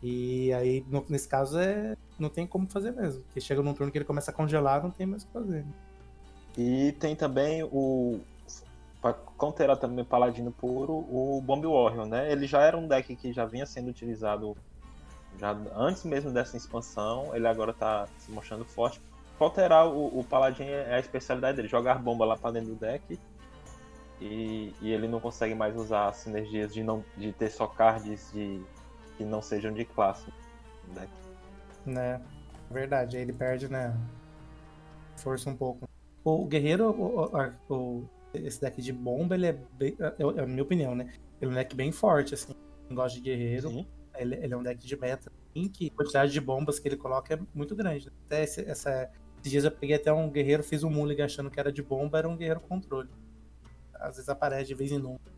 E 0.03 0.53
aí, 0.53 0.85
no- 0.89 1.05
nesse 1.09 1.27
caso, 1.27 1.59
é, 1.59 1.97
não 2.19 2.29
tem 2.29 2.47
como 2.47 2.69
fazer 2.69 2.93
mesmo. 2.93 3.23
Porque 3.25 3.41
chega 3.41 3.63
num 3.63 3.73
turno 3.75 3.91
que 3.91 3.99
ele 3.99 4.05
começa 4.05 4.31
a 4.31 4.35
congelar, 4.35 4.83
não 4.83 4.91
tem 4.91 5.07
mais 5.07 5.23
o 5.23 5.27
que 5.27 5.33
fazer. 5.33 5.65
E 6.57 6.93
tem 6.93 7.17
também 7.17 7.63
o. 7.65 8.21
Pra 9.01 9.13
counterar 9.13 9.77
também 9.77 10.03
o 10.03 10.07
Paladino 10.07 10.51
Puro, 10.51 10.93
o 10.93 11.43
Bomb 11.45 11.67
Warrior, 11.67 12.07
né? 12.07 12.33
Ele 12.33 12.47
já 12.47 12.63
era 12.63 12.77
um 12.77 12.89
deck 12.89 13.15
que 13.17 13.33
já 13.33 13.45
vinha 13.45 13.67
sendo 13.67 13.91
utilizado 13.91 14.57
já 15.39 15.51
antes 15.75 16.05
mesmo 16.05 16.31
dessa 16.31 16.57
expansão, 16.57 17.35
ele 17.35 17.47
agora 17.47 17.73
tá 17.73 18.07
se 18.19 18.31
mostrando 18.31 18.65
forte. 18.65 19.01
Counterar 19.39 19.87
o, 19.87 20.21
o 20.21 20.25
Paladin 20.25 20.65
é 20.65 20.95
a 20.95 21.01
especialidade 21.01 21.57
dele, 21.57 21.69
jogar 21.69 21.99
bomba 21.99 22.25
lá 22.25 22.37
pra 22.37 22.53
dentro 22.53 22.71
do 22.71 22.77
deck. 22.77 23.19
E, 24.21 24.73
e 24.81 24.93
ele 24.93 25.09
não 25.09 25.19
consegue 25.19 25.55
mais 25.55 25.77
usar 25.77 26.09
as 26.09 26.19
sinergias 26.19 26.73
de, 26.73 26.83
não, 26.85 27.05
de 27.17 27.33
ter 27.33 27.51
só 27.51 27.67
cards 27.67 28.31
de, 28.33 28.63
que 29.17 29.25
não 29.25 29.43
sejam 29.43 29.73
de 29.73 29.85
classe 29.85 30.33
no 30.87 30.95
deck. 30.95 31.11
Né? 31.85 32.21
Verdade, 32.71 33.17
aí 33.17 33.23
ele 33.23 33.33
perde, 33.33 33.69
né? 33.69 33.95
Força 35.17 35.51
um 35.51 35.57
pouco. 35.57 35.89
O 36.25 36.47
guerreiro, 36.47 36.91
o, 36.91 37.25
o- 37.25 37.75
o- 37.75 38.09
esse 38.33 38.61
deck 38.61 38.81
de 38.83 38.93
bomba, 38.93 39.35
ele 39.35 39.47
é 39.47 39.53
bem. 39.53 39.97
É, 40.01 40.41
é 40.41 40.43
a 40.43 40.47
minha 40.47 40.63
opinião, 40.63 40.95
né? 40.95 41.13
Ele 41.41 41.51
é 41.51 41.53
um 41.53 41.57
deck 41.57 41.77
bem 41.77 41.93
forte, 41.93 42.35
assim. 42.35 42.55
Quem 42.89 42.97
gosta 42.97 43.19
de 43.19 43.25
guerreiro, 43.25 43.87
ele, 44.17 44.35
ele 44.37 44.55
é 44.55 44.57
um 44.57 44.63
deck 44.63 44.85
de 44.87 44.97
meta. 44.99 45.31
Em 45.55 45.69
que 45.69 45.89
a 45.93 45.97
quantidade 45.97 46.33
de 46.33 46.41
bombas 46.41 46.79
que 46.79 46.89
ele 46.89 46.97
coloca 46.97 47.35
é 47.35 47.39
muito 47.55 47.77
grande. 47.77 48.07
né? 48.07 48.13
Até 48.27 48.43
esse, 48.43 48.61
essa, 48.69 49.11
esses 49.41 49.51
dias 49.53 49.65
eu 49.65 49.71
peguei 49.71 49.97
até 49.97 50.13
um 50.13 50.29
guerreiro, 50.31 50.63
fiz 50.65 50.83
um 50.83 50.91
mulligan 50.91 51.27
achando 51.27 51.51
que 51.51 51.61
era 51.61 51.71
de 51.71 51.83
bomba, 51.83 52.19
era 52.19 52.29
um 52.29 52.37
guerreiro 52.37 52.61
controle. 52.61 53.09
Às 53.95 54.17
vezes 54.17 54.29
aparece 54.29 54.67
de 54.69 54.75
vez 54.75 54.91
em 54.91 54.99
nunca. 54.99 55.31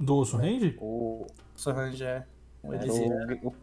Do 0.00 0.16
Osso 0.16 0.36
Range? 0.36 0.76
O, 0.80 1.26
O 1.26 1.58
Sorange 1.58 2.02
é. 2.02 2.24
O, 2.62 3.48
o 3.48 3.54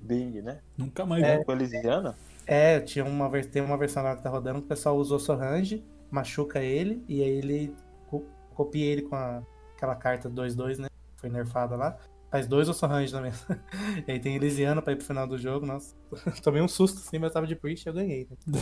Bing, 0.00 0.42
né? 0.42 0.60
Nunca 0.76 1.06
mais 1.06 1.22
É. 1.22 1.38
vi. 1.38 1.44
Com 1.44 1.52
Elisiana? 1.52 2.16
É, 2.46 2.80
tinha 2.80 3.04
uma, 3.04 3.30
tem 3.42 3.62
uma 3.62 3.76
versão 3.76 4.02
lá 4.02 4.16
que 4.16 4.22
tá 4.22 4.28
rodando 4.30 4.58
que 4.60 4.64
o 4.66 4.68
pessoal 4.68 4.96
usou 4.96 5.18
Sorange, 5.18 5.84
machuca 6.10 6.60
ele, 6.60 7.04
e 7.08 7.22
aí 7.22 7.28
ele 7.28 7.74
co- 8.08 8.24
copia 8.54 8.84
ele 8.86 9.02
com 9.02 9.14
a- 9.16 9.42
aquela 9.76 9.94
carta 9.94 10.28
2-2, 10.28 10.78
né? 10.78 10.88
Foi 11.16 11.28
nerfada 11.30 11.76
lá. 11.76 11.96
Faz 12.30 12.46
dois 12.46 12.68
Ossorange 12.68 13.10
na 13.12 13.22
mesa. 13.22 13.46
e 14.06 14.12
aí 14.12 14.20
tem 14.20 14.36
Elisiana 14.36 14.82
pra 14.82 14.92
ir 14.92 14.96
pro 14.96 15.06
final 15.06 15.26
do 15.26 15.38
jogo, 15.38 15.64
nossa. 15.64 15.94
Tomei 16.42 16.60
um 16.60 16.68
susto 16.68 16.98
assim, 16.98 17.18
mas 17.18 17.28
eu 17.30 17.34
tava 17.34 17.46
de 17.46 17.56
Priest 17.56 17.86
e 17.86 17.88
eu 17.88 17.94
ganhei. 17.94 18.28
Né? 18.46 18.60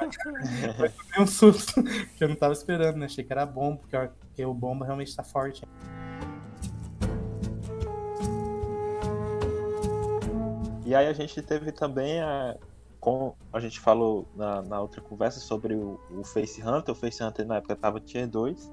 mas 0.00 0.16
tomei 0.96 1.20
um 1.20 1.26
susto, 1.26 1.82
que 2.16 2.24
eu 2.24 2.28
não 2.28 2.36
tava 2.36 2.54
esperando, 2.54 2.96
né? 2.96 3.04
Achei 3.06 3.22
que 3.22 3.32
era 3.32 3.44
bomba, 3.44 3.78
porque, 3.78 3.96
porque 4.20 4.44
o 4.46 4.54
bomba 4.54 4.86
realmente 4.86 5.14
tá 5.14 5.22
forte. 5.22 5.62
E 10.84 10.94
aí 10.94 11.06
a 11.06 11.12
gente 11.12 11.40
teve 11.42 11.72
também 11.72 12.20
a. 12.20 12.56
Com, 13.02 13.34
a 13.52 13.58
gente 13.58 13.80
falou 13.80 14.28
na, 14.36 14.62
na 14.62 14.80
outra 14.80 15.00
conversa 15.00 15.40
sobre 15.40 15.74
o, 15.74 15.98
o 16.08 16.22
Face 16.22 16.62
Hunter. 16.62 16.94
O 16.94 16.96
Face 16.96 17.20
Hunter 17.22 17.44
na 17.44 17.56
época 17.56 17.74
tava 17.74 17.98
Tier 17.98 18.28
2. 18.28 18.72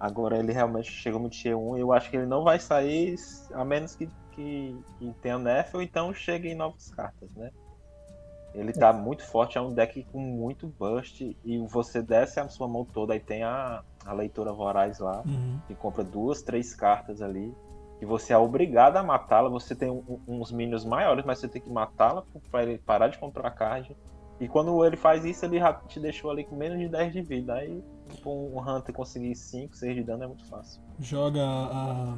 Agora 0.00 0.38
ele 0.38 0.52
realmente 0.52 0.90
chegou 0.90 1.20
no 1.20 1.28
Tier 1.28 1.54
1. 1.54 1.76
E 1.76 1.80
eu 1.80 1.92
acho 1.92 2.08
que 2.08 2.16
ele 2.16 2.24
não 2.24 2.42
vai 2.42 2.58
sair 2.58 3.14
a 3.52 3.62
menos 3.66 3.94
que, 3.94 4.08
que, 4.32 4.74
que 4.98 5.12
tenha 5.20 5.38
nerf 5.38 5.76
ou 5.76 5.82
então 5.82 6.14
chegue 6.14 6.48
em 6.48 6.54
novas 6.54 6.90
cartas, 6.90 7.30
né? 7.34 7.50
Ele 8.54 8.72
tá 8.72 8.90
muito 8.90 9.22
forte, 9.22 9.58
é 9.58 9.60
um 9.60 9.74
deck 9.74 10.02
com 10.04 10.18
muito 10.18 10.66
burst. 10.66 11.20
E 11.20 11.58
você 11.68 12.00
desce 12.00 12.40
a 12.40 12.48
sua 12.48 12.66
mão 12.66 12.86
toda 12.86 13.14
e 13.14 13.20
tem 13.20 13.42
a, 13.42 13.84
a 14.06 14.12
leitora 14.14 14.50
voraz 14.50 14.98
lá 14.98 15.22
Uhum. 15.26 15.60
que 15.66 15.74
compra 15.74 16.02
duas, 16.02 16.40
três 16.40 16.74
cartas 16.74 17.20
ali, 17.20 17.54
e 18.00 18.04
você 18.04 18.32
é 18.32 18.38
obrigado 18.38 18.96
a 18.96 19.02
matá-la. 19.02 19.48
Você 19.48 19.74
tem 19.74 19.90
um- 19.90 20.20
uns 20.26 20.52
minions 20.52 20.84
maiores, 20.84 21.24
mas 21.24 21.38
você 21.38 21.48
tem 21.48 21.60
que 21.60 21.70
matá-la 21.70 22.24
para 22.50 22.62
ele 22.62 22.78
parar 22.78 23.08
de 23.08 23.18
comprar 23.18 23.50
card. 23.50 23.96
E 24.40 24.46
quando 24.46 24.84
ele 24.84 24.96
faz 24.96 25.24
isso, 25.24 25.44
ele 25.44 25.58
te 25.88 25.98
deixou 25.98 26.30
ali 26.30 26.44
com 26.44 26.54
menos 26.54 26.78
de 26.78 26.88
10 26.88 27.12
de 27.12 27.20
vida. 27.22 27.54
Aí, 27.54 27.82
tipo, 28.08 28.30
um 28.30 28.60
Hunter 28.60 28.94
conseguir 28.94 29.34
5, 29.34 29.76
6 29.76 29.96
de 29.96 30.04
dano 30.04 30.24
é 30.24 30.26
muito 30.28 30.44
fácil. 30.46 30.80
Joga 31.00 31.42
a 31.44 32.16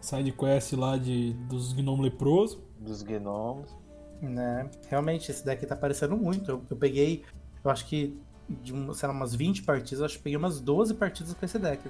side 0.00 0.30
quest 0.32 0.74
lá 0.74 0.98
de, 0.98 1.32
dos 1.48 1.72
gnomos 1.72 2.04
leprosos. 2.04 2.58
Dos 2.78 3.02
gnomos. 3.02 3.74
Né? 4.20 4.68
Realmente, 4.88 5.30
esse 5.30 5.44
deck 5.44 5.64
tá 5.66 5.74
aparecendo 5.74 6.16
muito. 6.16 6.50
Eu, 6.50 6.62
eu 6.68 6.76
peguei, 6.76 7.24
eu 7.64 7.70
acho 7.70 7.86
que 7.86 8.18
de 8.46 8.74
um, 8.74 8.92
sei 8.92 9.08
lá, 9.08 9.14
umas 9.14 9.34
20 9.34 9.62
partidas, 9.62 10.00
eu 10.00 10.04
acho 10.04 10.18
que 10.18 10.22
peguei 10.24 10.36
umas 10.36 10.60
12 10.60 10.92
partidas 10.94 11.32
com 11.32 11.44
esse 11.46 11.58
deck. 11.58 11.88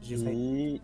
De 0.00 0.16
frente. 0.18 0.82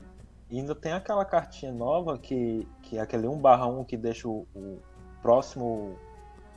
E 0.50 0.58
ainda 0.58 0.74
tem 0.74 0.92
aquela 0.92 1.24
cartinha 1.24 1.72
nova 1.72 2.18
que, 2.18 2.66
que 2.82 2.96
é 2.96 3.00
aquele 3.00 3.26
1/1 3.26 3.84
que 3.84 3.96
deixa 3.96 4.28
o, 4.28 4.46
o 4.54 4.78
próximo 5.22 5.96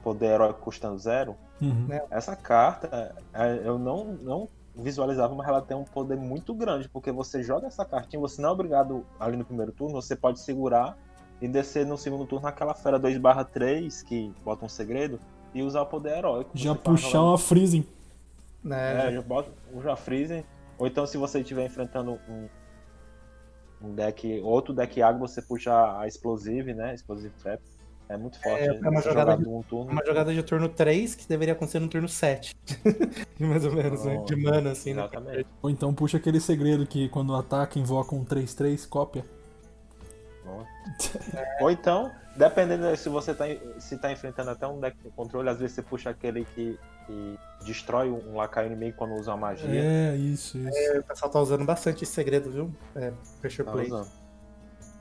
poder 0.04 0.28
heróico 0.28 0.62
custando 0.62 0.98
zero. 0.98 1.36
Uhum. 1.62 1.88
Né? 1.88 2.02
Essa 2.10 2.36
carta, 2.36 3.16
é, 3.34 3.62
eu 3.64 3.78
não, 3.78 4.06
não 4.14 4.50
visualizava, 4.76 5.36
mas 5.36 5.48
ela 5.48 5.62
tem 5.62 5.76
um 5.76 5.84
poder 5.84 6.18
muito 6.18 6.54
grande, 6.54 6.90
porque 6.90 7.12
você 7.12 7.44
joga 7.44 7.68
essa 7.68 7.86
cartinha, 7.86 8.20
você 8.20 8.42
não 8.42 8.50
é 8.50 8.52
obrigado 8.52 9.06
ali 9.20 9.38
no 9.38 9.46
primeiro 9.46 9.72
turno, 9.72 10.02
você 10.02 10.16
pode 10.16 10.40
segurar 10.40 10.98
e 11.42 11.48
descer 11.48 11.86
no 11.86 11.98
segundo 11.98 12.26
turno 12.26 12.48
aquela 12.48 12.74
fera 12.74 13.00
2/3 13.00 14.04
que 14.04 14.34
bota 14.44 14.66
um 14.66 14.70
segredo 14.70 15.20
e 15.54 15.62
usar 15.62 15.82
o 15.82 15.86
poder 15.86 16.18
heróico. 16.18 16.52
Já 16.54 16.74
tá 16.74 16.92
puxar 16.92 17.24
uma 17.24 17.38
freezing. 17.38 17.86
Né? 18.64 19.08
É, 19.08 19.12
já 19.14 19.22
bota 19.22 19.52
já 19.84 19.96
freeze. 19.96 20.46
Ou 20.78 20.88
então 20.88 21.06
se 21.06 21.18
você 21.18 21.42
estiver 21.42 21.66
enfrentando 21.66 22.20
um, 22.30 22.48
um 23.84 23.94
deck, 23.94 24.40
outro 24.44 24.74
deck 24.74 25.02
água, 25.02 25.28
você 25.28 25.42
puxa 25.42 25.72
a 26.00 26.08
Explosive, 26.08 26.74
né? 26.74 26.94
Explosive 26.94 27.34
Trap. 27.42 27.62
É 28.10 28.18
muito 28.18 28.42
forte. 28.42 28.64
é 28.66 28.72
uma 28.74 29.02
você 29.02 29.08
jogada 29.10 29.32
jogar 29.32 29.44
de- 29.44 29.48
um 29.50 29.62
turno. 29.64 29.92
Uma 29.92 30.06
jogada 30.06 30.34
de 30.34 30.44
turno 30.44 30.68
3 30.68 31.16
que 31.16 31.28
deveria 31.28 31.54
acontecer 31.54 31.80
no 31.80 31.88
turno 31.88 32.10
7. 32.10 32.54
Mais 33.40 33.64
ou 33.66 33.72
menos, 33.74 34.04
né? 34.04 34.18
De 34.26 34.36
mana, 34.36 34.72
assim, 34.72 34.94
né? 34.94 35.02
Exatamente. 35.04 35.48
Ou 35.62 35.70
então 35.70 35.94
puxa 35.94 36.18
aquele 36.18 36.40
segredo 36.42 36.86
que 36.86 37.08
quando 37.10 37.34
ataca 37.34 37.80
invoca 37.80 38.14
um 38.14 38.26
3-3, 38.26 38.86
cópia. 38.88 39.24
Ou 41.62 41.72
então, 41.72 42.12
dependendo 42.36 42.90
de 42.92 42.98
se 42.98 43.08
você 43.08 43.34
tá, 43.34 43.46
se 43.80 43.98
tá 43.98 44.12
enfrentando 44.12 44.50
até 44.50 44.68
um 44.68 44.80
deck 44.80 44.98
de 45.02 45.10
controle, 45.12 45.48
às 45.50 45.60
vezes 45.60 45.76
você 45.76 45.82
puxa 45.82 46.10
aquele 46.10 46.44
que, 46.44 46.78
que 47.06 47.40
destrói 47.66 48.10
um 48.10 48.36
lacaio 48.38 48.68
inimigo 48.68 48.98
quando 48.98 49.14
usa 49.16 49.32
uma 49.32 49.38
magia. 49.38 49.70
É, 49.70 50.16
isso, 50.16 50.58
isso. 50.58 51.00
O 51.00 51.04
pessoal 51.04 51.32
tá 51.32 51.40
usando 51.40 51.64
bastante 51.66 52.04
esse 52.04 52.14
segredo, 52.14 52.50
viu? 52.50 52.74
É, 52.96 53.12
pressure 53.40 53.66
Tá 53.66 53.72
play. 53.72 53.88
usando. 53.88 54.08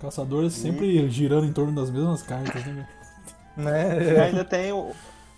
Caçadores 0.01 0.55
sempre 0.55 1.09
girando 1.11 1.47
em 1.47 1.53
torno 1.53 1.75
das 1.75 1.91
mesmas 1.91 2.23
cartas, 2.23 2.65
né? 2.65 2.89
E 3.57 3.61
Né? 3.61 4.21
ainda 4.21 4.45
tem 4.45 4.73
o. 4.73 4.93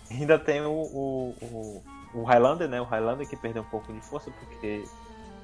Ainda 0.09 0.37
tem 0.39 0.61
o, 0.61 0.69
o, 0.71 1.35
o, 1.41 1.83
o 2.13 2.23
Highlander, 2.23 2.69
né? 2.69 2.79
O 2.79 2.85
Highlander 2.85 3.27
que 3.27 3.35
perdeu 3.35 3.63
um 3.63 3.65
pouco 3.65 3.91
de 3.91 3.99
força, 4.01 4.31
porque, 4.31 4.83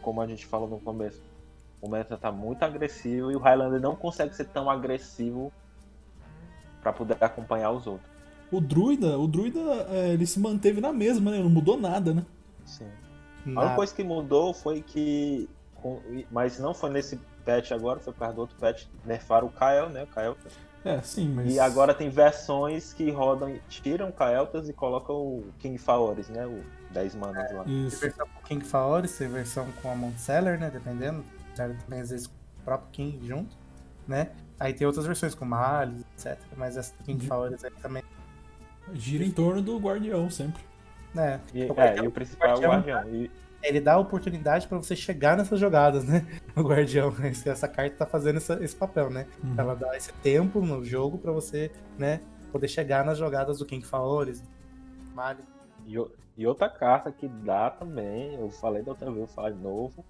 como 0.01 0.21
a 0.21 0.27
gente 0.27 0.45
falou 0.45 0.69
no 0.69 0.79
começo, 0.79 1.21
o 1.82 1.89
meta 1.89 2.15
tá 2.17 2.32
muito 2.32 2.63
agressivo 2.63 3.32
e 3.32 3.36
o 3.36 3.39
Highlander 3.39 3.82
não 3.82 3.95
consegue 3.95 4.36
ser 4.36 4.45
tão 4.45 4.69
agressivo 4.69 5.51
pra 6.82 6.93
poder 6.93 7.17
acompanhar 7.19 7.71
os 7.71 7.88
outros. 7.88 8.10
O 8.51 8.59
druida, 8.59 9.17
o 9.17 9.27
druida, 9.27 9.59
é, 9.89 10.09
ele 10.13 10.25
se 10.25 10.39
manteve 10.39 10.81
na 10.81 10.91
mesma, 10.91 11.31
né? 11.31 11.39
Não 11.39 11.49
mudou 11.49 11.79
nada, 11.79 12.13
né? 12.13 12.25
Sim. 12.65 12.85
A 13.45 13.49
Nada. 13.49 13.59
única 13.62 13.75
coisa 13.75 13.93
que 13.95 14.03
mudou 14.03 14.53
foi 14.53 14.81
que. 14.81 15.49
com- 15.75 15.99
Mas 16.31 16.59
não 16.59 16.73
foi 16.73 16.89
nesse 16.89 17.17
patch 17.45 17.71
agora, 17.71 17.99
foi 17.99 18.12
por 18.13 18.19
causa 18.19 18.35
do 18.35 18.41
outro 18.41 18.55
patch. 18.57 18.85
Nerfaram 19.05 19.47
o 19.47 19.51
Kael, 19.51 19.89
né? 19.89 20.03
O 20.03 20.07
Kael'Thas. 20.07 20.53
É, 20.83 21.01
sim, 21.01 21.29
mas. 21.29 21.53
E 21.53 21.59
agora 21.59 21.93
tem 21.93 22.09
versões 22.09 22.93
que 22.93 23.09
rodam, 23.12 23.55
tiram 23.69 24.09
o 24.09 24.13
Kael'Thas 24.13 24.67
e 24.69 24.73
colocam 24.73 25.15
o 25.15 25.45
King 25.59 25.77
Faores, 25.77 26.27
né? 26.29 26.45
O 26.47 26.62
10 26.93 27.15
manas 27.15 27.51
lá. 27.53 27.63
Tem 27.65 27.88
Isso. 27.88 27.99
versão 27.99 28.25
com 28.33 28.47
King 28.47 28.65
Faoris, 28.65 29.17
tem 29.17 29.27
versão 29.27 29.67
com 29.81 29.91
a 29.91 29.95
Mount 29.95 30.17
Seller, 30.17 30.59
né? 30.59 30.69
Dependendo. 30.71 31.23
Também 31.55 31.99
às 32.01 32.09
vezes 32.09 32.27
com 32.27 32.33
o 32.33 32.63
próprio 32.65 32.89
King 32.91 33.27
junto, 33.27 33.55
né? 34.07 34.31
Aí 34.59 34.73
tem 34.73 34.88
outras 34.88 35.05
versões 35.05 35.35
com 35.35 35.45
Malice, 35.45 36.03
etc. 36.15 36.38
Mas 36.57 36.77
essa 36.77 36.93
King 37.05 37.21
Uhum. 37.23 37.27
Faoris 37.27 37.63
aí 37.63 37.71
também, 37.81 38.03
Gira 38.93 39.23
em 39.23 39.32
torno 39.32 39.62
do 39.62 39.78
guardião 39.78 40.30
sempre. 40.30 40.63
né? 41.13 41.39
E, 41.54 41.63
O 41.63 41.71
é, 41.71 41.73
guardião- 41.73 42.06
e 42.06 42.08
o 42.08 42.12
principal 42.12 42.49
é 42.49 42.54
o 42.54 42.60
guardião- 42.62 42.97
Guardião. 43.02 43.15
E, 43.23 43.32
Ele 43.62 43.82
dá 43.82 43.95
a 43.95 43.97
oportunidade 43.97 44.67
pra 44.67 44.78
você 44.78 44.95
chegar 44.95 45.36
nessas 45.36 45.60
jogadas, 45.60 46.06
né? 46.06 46.25
O 46.56 46.62
Guardião. 46.62 47.13
Esse- 47.25 47.49
Essa 47.49 47.67
carta 47.67 47.93
tá 47.97 48.06
fazendo 48.06 48.38
essa- 48.38 48.63
esse 48.63 48.73
papel, 48.75 49.10
né? 49.10 49.25
Uhum. 49.43 49.56
Ela 49.58 49.75
dá 49.75 49.97
esse 49.97 50.13
tempo 50.13 50.62
no 50.62 50.84
jogo 50.86 51.17
pra 51.17 51.32
você, 51.34 51.69
né? 51.97 52.21
Poder 52.54 52.67
chegar 52.69 53.04
nas 53.04 53.17
jogadas 53.17 53.60
do 53.60 53.65
King 53.65 53.86
Faoris, 53.86 54.39
do 54.41 54.47
Malice. 55.13 55.43
e, 55.86 55.99
o- 55.99 56.10
e 56.38 56.47
outra 56.47 56.69
carta 56.69 57.12
que 57.12 57.28
dá 57.28 57.69
também, 57.69 58.36
eu 58.36 58.49
falei 58.49 58.82
da 58.82 58.91
outra 58.91 59.08
vez, 59.08 59.17
vou 59.17 59.28
falar 59.28 59.49
de 59.52 59.60
novo. 59.62 60.06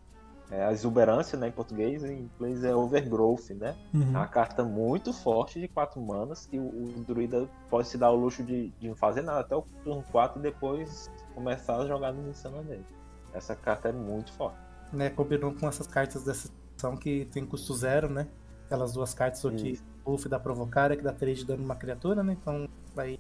É 0.52 0.66
a 0.66 0.72
exuberância, 0.72 1.38
né, 1.38 1.50
em 1.50 1.52
português, 1.52 2.04
em 2.04 2.22
inglês 2.24 2.64
é 2.64 2.76
overgrowth, 2.76 3.52
né? 3.52 3.76
Uhum. 3.94 4.02
É 4.02 4.18
uma 4.18 4.28
carta 4.28 4.64
muito 4.64 5.14
forte 5.14 5.60
de 5.60 5.68
4 5.68 6.02
manas 6.02 6.48
que 6.48 6.58
o, 6.58 6.64
o 6.64 7.04
druida 7.06 7.48
pode 7.70 7.88
se 7.88 7.98
dar 8.00 8.10
o 8.10 8.16
luxo 8.16 8.44
de, 8.44 8.70
de 8.80 8.88
não 8.88 8.96
fazer 8.96 9.22
nada 9.22 9.42
até 9.42 9.56
o 9.56 9.62
turno 9.84 10.04
4 10.12 10.40
e 10.40 10.42
depois 10.42 11.12
começar 11.36 11.78
as 11.82 11.88
jogadas 11.88 12.26
insanas 12.26 12.66
dele. 12.66 12.86
Essa 13.32 13.56
carta 13.56 13.90
é 13.90 13.92
muito 13.92 14.34
forte. 14.34 14.58
né, 14.92 15.10
combinou 15.12 15.54
com 15.54 15.68
essas 15.68 15.86
cartas 15.86 16.24
dessa 16.24 16.50
edição 16.74 16.98
que 16.98 17.26
tem 17.26 17.46
custo 17.46 17.74
zero, 17.76 18.10
né? 18.10 18.28
Aquelas 18.66 18.94
duas 18.94 19.14
cartas 19.14 19.46
aqui, 19.46 19.80
buff 20.04 20.28
da 20.28 20.40
provocar, 20.40 20.96
que 20.96 21.04
dá 21.04 21.12
3 21.14 21.40
de 21.40 21.46
dano 21.46 21.62
numa 21.62 21.76
criatura, 21.76 22.24
né? 22.24 22.34
Então 22.40 22.68
vai. 22.96 23.20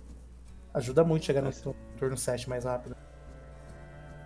Ajuda 0.73 1.03
muito 1.03 1.25
chegar 1.25 1.41
no 1.41 1.51
turno 1.97 2.17
7 2.17 2.49
mais 2.49 2.65
rápido. 2.65 2.95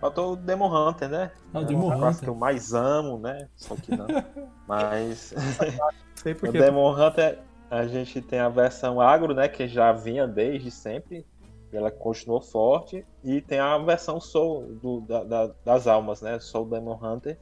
Faltou 0.04 0.32
o 0.34 0.36
Demon 0.36 0.68
Hunter, 0.88 1.08
né? 1.08 1.32
Ah, 1.54 1.60
o 1.60 1.62
é 1.62 1.64
Demon 1.64 1.86
classe 1.96 2.18
Hunter. 2.18 2.20
que 2.24 2.28
eu 2.28 2.34
mais 2.34 2.74
amo, 2.74 3.18
né? 3.18 3.48
Só 3.56 3.74
que 3.74 3.96
não. 3.96 4.06
Mas 4.68 5.32
Sei 6.14 6.34
o. 6.34 6.52
Demon 6.52 6.92
Hunter, 6.94 7.38
a 7.70 7.86
gente 7.86 8.20
tem 8.20 8.38
a 8.38 8.50
versão 8.50 9.00
agro, 9.00 9.32
né? 9.32 9.48
Que 9.48 9.66
já 9.66 9.92
vinha 9.92 10.26
desde 10.26 10.70
sempre. 10.70 11.26
E 11.72 11.76
ela 11.76 11.90
continuou 11.90 12.42
forte. 12.42 13.02
E 13.24 13.40
tem 13.40 13.58
a 13.58 13.78
versão 13.78 14.20
Soul 14.20 14.74
do, 14.74 15.00
da- 15.00 15.24
da- 15.24 15.50
das 15.64 15.86
almas, 15.86 16.20
né? 16.20 16.38
Soul 16.38 16.66
Demon 16.66 16.98
Hunter. 17.02 17.38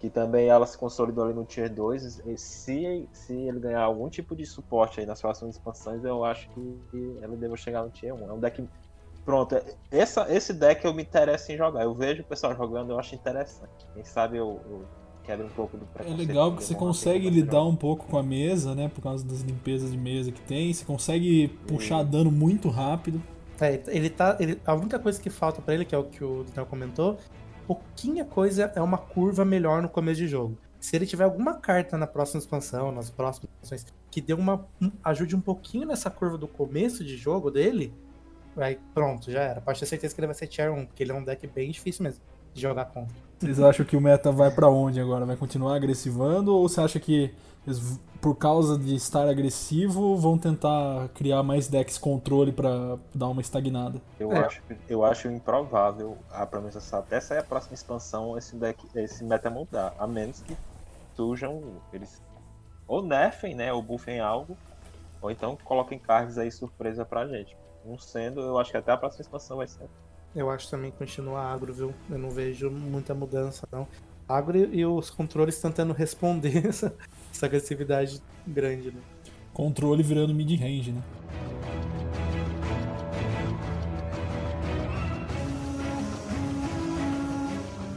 Que 0.00 0.10
também 0.10 0.48
ela 0.48 0.66
se 0.66 0.76
consolidou 0.76 1.24
ali 1.26 1.32
no 1.34 1.44
Tier 1.44 1.72
2. 1.72 2.22
E 2.26 2.36
se, 2.36 3.08
se 3.12 3.32
ele 3.32 3.60
ganhar 3.60 3.82
algum 3.82 4.08
tipo 4.08 4.34
de 4.34 4.44
suporte 4.44 4.98
aí 4.98 5.06
nas 5.06 5.20
próximas 5.20 5.54
expansões, 5.54 6.02
eu 6.04 6.24
acho 6.24 6.48
que 6.50 7.18
ele 7.22 7.36
deve 7.36 7.56
chegar 7.56 7.84
no 7.84 7.90
Tier 7.90 8.12
1. 8.12 8.28
É 8.28 8.32
um 8.32 8.40
deck. 8.40 8.68
Pronto, 9.24 9.54
essa, 9.90 10.26
esse 10.34 10.52
deck 10.52 10.84
eu 10.84 10.92
me 10.92 11.02
interesso 11.02 11.52
em 11.52 11.56
jogar. 11.56 11.82
Eu 11.84 11.94
vejo 11.94 12.22
o 12.22 12.24
pessoal 12.24 12.56
jogando, 12.56 12.90
eu 12.90 12.98
acho 12.98 13.14
interessante. 13.14 13.70
Quem 13.94 14.04
sabe 14.04 14.36
eu, 14.36 14.60
eu 14.68 14.84
quebro 15.22 15.46
um 15.46 15.50
pouco 15.50 15.76
do 15.76 15.86
É 16.00 16.08
legal 16.12 16.50
porque 16.50 16.64
você 16.64 16.74
consegue 16.74 17.24
que 17.26 17.30
lidar 17.30 17.58
jogar. 17.58 17.64
um 17.68 17.76
pouco 17.76 18.06
com 18.06 18.18
a 18.18 18.22
mesa, 18.22 18.74
né? 18.74 18.88
Por 18.88 19.00
causa 19.00 19.24
das 19.24 19.40
limpezas 19.42 19.92
de 19.92 19.98
mesa 19.98 20.32
que 20.32 20.40
tem. 20.40 20.72
Você 20.72 20.84
consegue 20.84 21.48
puxar 21.68 22.02
dano 22.02 22.32
muito 22.32 22.68
rápido. 22.68 23.22
É, 23.60 23.80
ele 23.86 24.10
tá. 24.10 24.36
Ele, 24.40 24.60
a 24.66 24.74
única 24.74 24.98
coisa 24.98 25.20
que 25.20 25.30
falta 25.30 25.62
pra 25.62 25.72
ele, 25.74 25.84
que 25.84 25.94
é 25.94 25.98
o 25.98 26.04
que 26.04 26.24
o 26.24 26.42
Daniel 26.42 26.66
comentou, 26.66 27.16
pouquinha 27.66 28.24
coisa 28.24 28.72
é 28.74 28.80
uma 28.82 28.98
curva 28.98 29.44
melhor 29.44 29.80
no 29.82 29.88
começo 29.88 30.18
de 30.20 30.26
jogo. 30.26 30.58
Se 30.80 30.96
ele 30.96 31.06
tiver 31.06 31.22
alguma 31.22 31.54
carta 31.54 31.96
na 31.96 32.08
próxima 32.08 32.40
expansão, 32.40 32.90
nas 32.90 33.08
próximas 33.08 33.48
expansões, 33.62 33.86
que 34.10 34.20
dê 34.20 34.34
uma. 34.34 34.66
um- 34.80 34.90
ajude 35.04 35.36
um 35.36 35.40
pouquinho 35.40 35.86
nessa 35.86 36.10
curva 36.10 36.36
do 36.36 36.48
começo 36.48 37.04
de 37.04 37.16
jogo 37.16 37.52
dele, 37.52 37.94
vai, 38.54 38.78
pronto, 38.94 39.30
já 39.30 39.40
era. 39.42 39.60
Pode 39.60 39.78
ter 39.80 39.86
certeza 39.86 40.14
que 40.14 40.20
ele 40.20 40.26
vai 40.26 40.34
ser 40.34 40.46
tier 40.46 40.72
1, 40.72 40.86
porque 40.86 41.02
ele 41.02 41.12
é 41.12 41.14
um 41.14 41.24
deck 41.24 41.46
bem 41.46 41.70
difícil 41.70 42.04
mesmo 42.04 42.20
de 42.52 42.60
jogar 42.60 42.86
contra. 42.86 43.14
Vocês 43.38 43.60
acham 43.60 43.84
que 43.84 43.96
o 43.96 44.00
meta 44.00 44.30
vai 44.30 44.50
pra 44.50 44.68
onde 44.68 45.00
agora? 45.00 45.24
Vai 45.26 45.36
continuar 45.36 45.74
agressivando 45.76 46.54
ou 46.54 46.68
você 46.68 46.80
acha 46.80 47.00
que 47.00 47.34
eles, 47.66 47.98
por 48.20 48.36
causa 48.36 48.78
de 48.78 48.94
estar 48.94 49.28
agressivo 49.28 50.16
vão 50.16 50.36
tentar 50.38 51.08
criar 51.14 51.42
mais 51.42 51.66
decks 51.66 51.98
controle 51.98 52.52
pra 52.52 52.98
dar 53.14 53.28
uma 53.28 53.40
estagnada? 53.40 54.00
Eu, 54.20 54.30
É. 54.32 54.38
acho, 54.46 54.62
eu 54.88 55.04
acho 55.04 55.28
improvável 55.28 56.16
a 56.30 56.46
promessa 56.46 56.98
até 56.98 57.20
sair 57.20 57.38
a 57.38 57.42
próxima 57.42 57.74
expansão 57.74 58.36
esse 58.38 58.54
deck, 58.54 58.86
esse 58.94 59.24
meta 59.24 59.50
mudar. 59.50 59.94
A 59.98 60.06
menos 60.06 60.40
que 60.42 60.56
surjam 61.16 61.60
eles 61.92 62.22
ou 62.86 63.02
nerfem, 63.02 63.54
né? 63.54 63.72
Ou 63.72 63.82
buffem 63.82 64.20
algo, 64.20 64.56
ou 65.20 65.30
então 65.30 65.56
coloquem 65.64 65.98
cards 65.98 66.36
aí 66.38 66.50
surpresa 66.50 67.04
pra 67.04 67.26
gente. 67.26 67.56
Não 67.84 67.98
sendo, 67.98 68.40
eu 68.40 68.58
acho 68.58 68.70
que 68.70 68.76
até 68.76 68.92
a 68.92 68.96
próxima 68.96 69.22
expansão 69.22 69.56
vai 69.56 69.66
ser. 69.66 69.88
Eu 70.34 70.48
acho 70.50 70.70
também 70.70 70.90
que 70.90 70.96
continua 70.98 71.40
agro, 71.42 71.72
viu? 71.74 71.92
Eu 72.10 72.18
não 72.18 72.30
vejo 72.30 72.70
muita 72.70 73.14
mudança, 73.14 73.66
não. 73.70 73.86
Agro 74.28 74.56
e 74.56 74.86
os 74.86 75.10
controles 75.10 75.60
tentando 75.60 75.92
responder 75.92 76.64
essa, 76.68 76.94
essa 77.32 77.46
agressividade 77.46 78.22
grande, 78.46 78.92
né? 78.92 79.00
Controle 79.52 80.02
virando 80.02 80.32
mid-range, 80.32 80.92
né? 80.92 81.02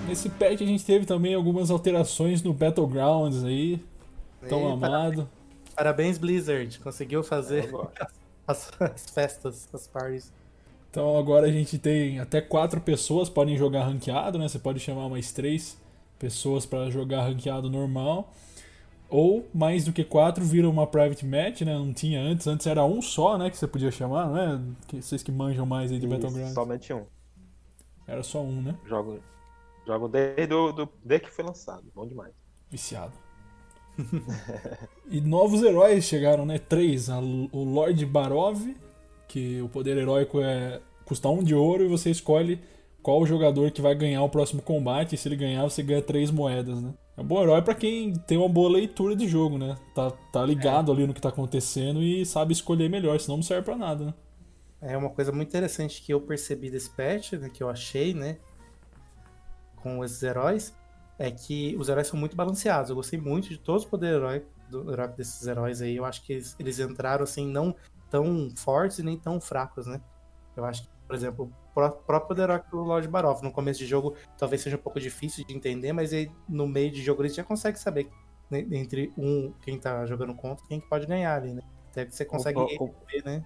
Nesse 0.07 0.29
patch 0.29 0.61
a 0.61 0.65
gente 0.65 0.85
teve 0.85 1.05
também 1.05 1.33
algumas 1.33 1.71
alterações 1.71 2.43
no 2.43 2.53
Battlegrounds 2.53 3.43
aí, 3.43 3.81
tão 4.47 4.75
E 4.75 4.79
para- 4.79 4.87
amado. 4.87 5.29
Parabéns, 5.75 6.17
Blizzard. 6.17 6.79
Conseguiu 6.79 7.23
fazer 7.23 7.67
gosto. 7.69 7.91
as, 8.47 8.71
as 8.79 9.09
festas, 9.09 9.67
as 9.73 9.87
parties. 9.87 10.31
Então 10.91 11.17
agora 11.17 11.47
a 11.47 11.51
gente 11.51 11.77
tem 11.77 12.19
até 12.19 12.39
quatro 12.39 12.79
pessoas 12.79 13.29
podem 13.29 13.57
jogar 13.57 13.83
ranqueado, 13.83 14.37
né? 14.37 14.47
Você 14.47 14.59
pode 14.59 14.79
chamar 14.79 15.09
mais 15.09 15.31
três 15.31 15.77
pessoas 16.17 16.65
para 16.65 16.89
jogar 16.89 17.23
ranqueado 17.23 17.69
normal. 17.69 18.31
Ou 19.09 19.45
mais 19.53 19.85
do 19.85 19.93
que 19.93 20.03
quatro 20.03 20.43
vira 20.43 20.67
uma 20.69 20.87
private 20.87 21.25
match, 21.25 21.61
né? 21.61 21.73
Não 21.77 21.93
tinha 21.93 22.19
antes, 22.21 22.47
antes 22.47 22.65
era 22.65 22.83
um 22.85 23.01
só, 23.01 23.37
né? 23.37 23.49
Que 23.49 23.57
você 23.57 23.67
podia 23.67 23.91
chamar, 23.91 24.27
não 24.27 24.37
é? 24.37 24.61
Que- 24.87 25.01
Vocês 25.01 25.21
que 25.21 25.31
manjam 25.31 25.65
mais 25.65 25.91
aí 25.91 25.99
de 25.99 26.05
Isso, 26.07 26.15
Battlegrounds. 26.15 26.53
somente 26.53 26.93
um. 26.93 27.05
Era 28.07 28.23
só 28.23 28.41
um, 28.41 28.61
né? 28.61 28.75
Jogo, 28.85 29.19
jogo 29.85 30.07
desde, 30.07 30.47
do, 30.47 30.71
do, 30.71 30.89
desde 31.03 31.27
que 31.27 31.33
foi 31.33 31.43
lançado. 31.45 31.83
Bom 31.93 32.07
demais. 32.07 32.33
Viciado. 32.71 33.13
e 35.09 35.21
novos 35.21 35.61
heróis 35.63 36.03
chegaram, 36.05 36.45
né? 36.45 36.57
Três. 36.59 37.09
A- 37.09 37.19
o 37.19 37.63
Lord 37.63 38.05
Barov, 38.05 38.59
que 39.27 39.61
o 39.61 39.69
poder 39.69 39.97
heróico 39.97 40.41
é 40.41 40.81
custa 41.05 41.29
um 41.29 41.43
de 41.43 41.53
ouro 41.53 41.83
e 41.83 41.87
você 41.87 42.09
escolhe 42.09 42.59
qual 43.01 43.21
o 43.21 43.25
jogador 43.27 43.69
que 43.71 43.81
vai 43.81 43.93
ganhar 43.93 44.23
o 44.23 44.29
próximo 44.29 44.61
combate. 44.61 45.15
E 45.15 45.17
se 45.17 45.27
ele 45.27 45.35
ganhar, 45.35 45.63
você 45.63 45.83
ganha 45.83 46.01
três 46.01 46.31
moedas, 46.31 46.81
né? 46.81 46.93
É 47.17 47.21
um 47.21 47.25
bom 47.25 47.41
herói 47.41 47.61
pra 47.61 47.73
quem 47.75 48.11
tem 48.13 48.37
uma 48.37 48.49
boa 48.49 48.69
leitura 48.69 49.15
de 49.15 49.27
jogo, 49.27 49.57
né? 49.57 49.77
Tá, 49.93 50.11
tá 50.11 50.45
ligado 50.45 50.91
ali 50.91 51.07
no 51.07 51.13
que 51.13 51.21
tá 51.21 51.29
acontecendo 51.29 52.03
e 52.03 52.25
sabe 52.25 52.51
escolher 52.51 52.89
melhor, 52.89 53.19
senão 53.19 53.37
não 53.37 53.43
serve 53.43 53.63
pra 53.63 53.77
nada, 53.77 54.05
né? 54.05 54.13
É 54.81 54.97
uma 54.97 55.09
coisa 55.09 55.31
muito 55.31 55.47
interessante 55.47 56.01
que 56.01 56.13
eu 56.13 56.19
percebi 56.19 56.69
desse 56.69 56.89
patch, 56.89 57.33
né, 57.33 57.49
que 57.49 57.63
eu 57.63 57.69
achei, 57.69 58.13
né, 58.13 58.37
com 59.77 60.03
esses 60.03 60.21
heróis, 60.21 60.75
é 61.17 61.31
que 61.31 61.75
os 61.77 61.87
heróis 61.89 62.07
são 62.07 62.19
muito 62.19 62.35
balanceados. 62.35 62.89
Eu 62.89 62.95
gostei 62.95 63.19
muito 63.19 63.49
de 63.49 63.57
todos 63.57 63.83
os 63.83 63.89
poderes 63.89 64.17
herói, 64.17 64.45
do, 64.69 64.91
herói 64.91 65.07
desses 65.09 65.45
heróis 65.47 65.81
aí. 65.81 65.95
Eu 65.95 66.05
acho 66.05 66.21
que 66.23 66.33
eles, 66.33 66.55
eles 66.59 66.79
entraram 66.79 67.23
assim, 67.23 67.47
não 67.47 67.75
tão 68.09 68.49
fortes 68.55 68.99
e 68.99 69.03
nem 69.03 69.17
tão 69.17 69.39
fracos, 69.39 69.87
né? 69.87 70.01
Eu 70.55 70.63
acho 70.65 70.83
que, 70.83 70.89
por 71.07 71.15
exemplo, 71.15 71.45
o 71.45 71.73
pró- 71.73 71.89
próprio 71.89 72.27
poder 72.29 72.43
herói 72.43 72.61
do 72.71 72.77
Lord 72.77 73.07
Barov, 73.07 73.41
no 73.43 73.51
começo 73.51 73.79
de 73.79 73.85
jogo, 73.85 74.15
talvez 74.37 74.61
seja 74.61 74.75
um 74.75 74.79
pouco 74.79 74.99
difícil 74.99 75.45
de 75.45 75.53
entender, 75.55 75.91
mas 75.93 76.13
aí, 76.13 76.31
no 76.47 76.67
meio 76.67 76.91
de 76.91 77.01
jogo 77.01 77.21
eles 77.23 77.35
já 77.35 77.43
consegue 77.43 77.77
saber 77.79 78.09
né, 78.49 78.59
entre 78.71 79.11
um, 79.17 79.51
quem 79.61 79.79
tá 79.79 80.05
jogando 80.05 80.33
contra, 80.35 80.65
quem 80.67 80.79
que 80.79 80.87
pode 80.87 81.05
ganhar 81.07 81.35
ali, 81.35 81.53
né? 81.53 81.61
Até 81.91 82.05
que 82.05 82.15
você 82.15 82.23
consegue 82.25 82.59
o- 82.59 82.65
o- 82.83 82.95
ver, 83.11 83.23
né? 83.25 83.45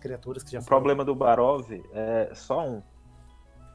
Criaturas 0.00 0.42
que 0.42 0.52
já 0.52 0.58
O 0.58 0.62
foram. 0.62 0.76
problema 0.76 1.04
do 1.04 1.14
Barov 1.14 1.66
é 1.92 2.30
só 2.34 2.66
um. 2.66 2.82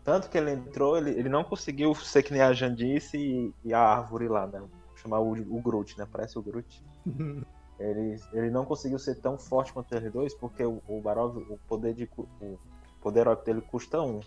Tanto 0.09 0.27
que 0.27 0.39
ele 0.39 0.49
entrou, 0.49 0.97
ele, 0.97 1.11
ele 1.11 1.29
não 1.29 1.43
conseguiu 1.43 1.93
ser 1.93 2.23
que 2.23 2.33
nem 2.33 2.41
a 2.41 2.51
Jandice 2.51 3.15
e, 3.15 3.53
e 3.63 3.71
a 3.75 3.79
árvore 3.79 4.27
lá, 4.27 4.47
né? 4.47 4.59
Chamar 4.95 5.19
o, 5.19 5.33
o 5.33 5.61
Groot, 5.61 5.99
né? 5.99 6.07
Parece 6.11 6.35
o 6.39 6.41
Groot. 6.41 6.83
Ele, 7.79 8.19
ele 8.33 8.49
não 8.49 8.65
conseguiu 8.65 8.99
ser 8.99 9.15
tão 9.21 9.37
forte 9.37 9.71
quanto 9.71 9.95
ele 9.95 10.09
dois, 10.09 10.33
porque 10.33 10.61
o, 10.65 10.81
o 10.85 10.99
Barov, 10.99 11.37
o 11.37 11.57
poder 11.65 11.93
de 11.93 12.09
o 12.17 12.57
poder 12.99 13.21
heróico 13.21 13.45
dele 13.45 13.61
custa 13.61 14.01
um. 14.01 14.19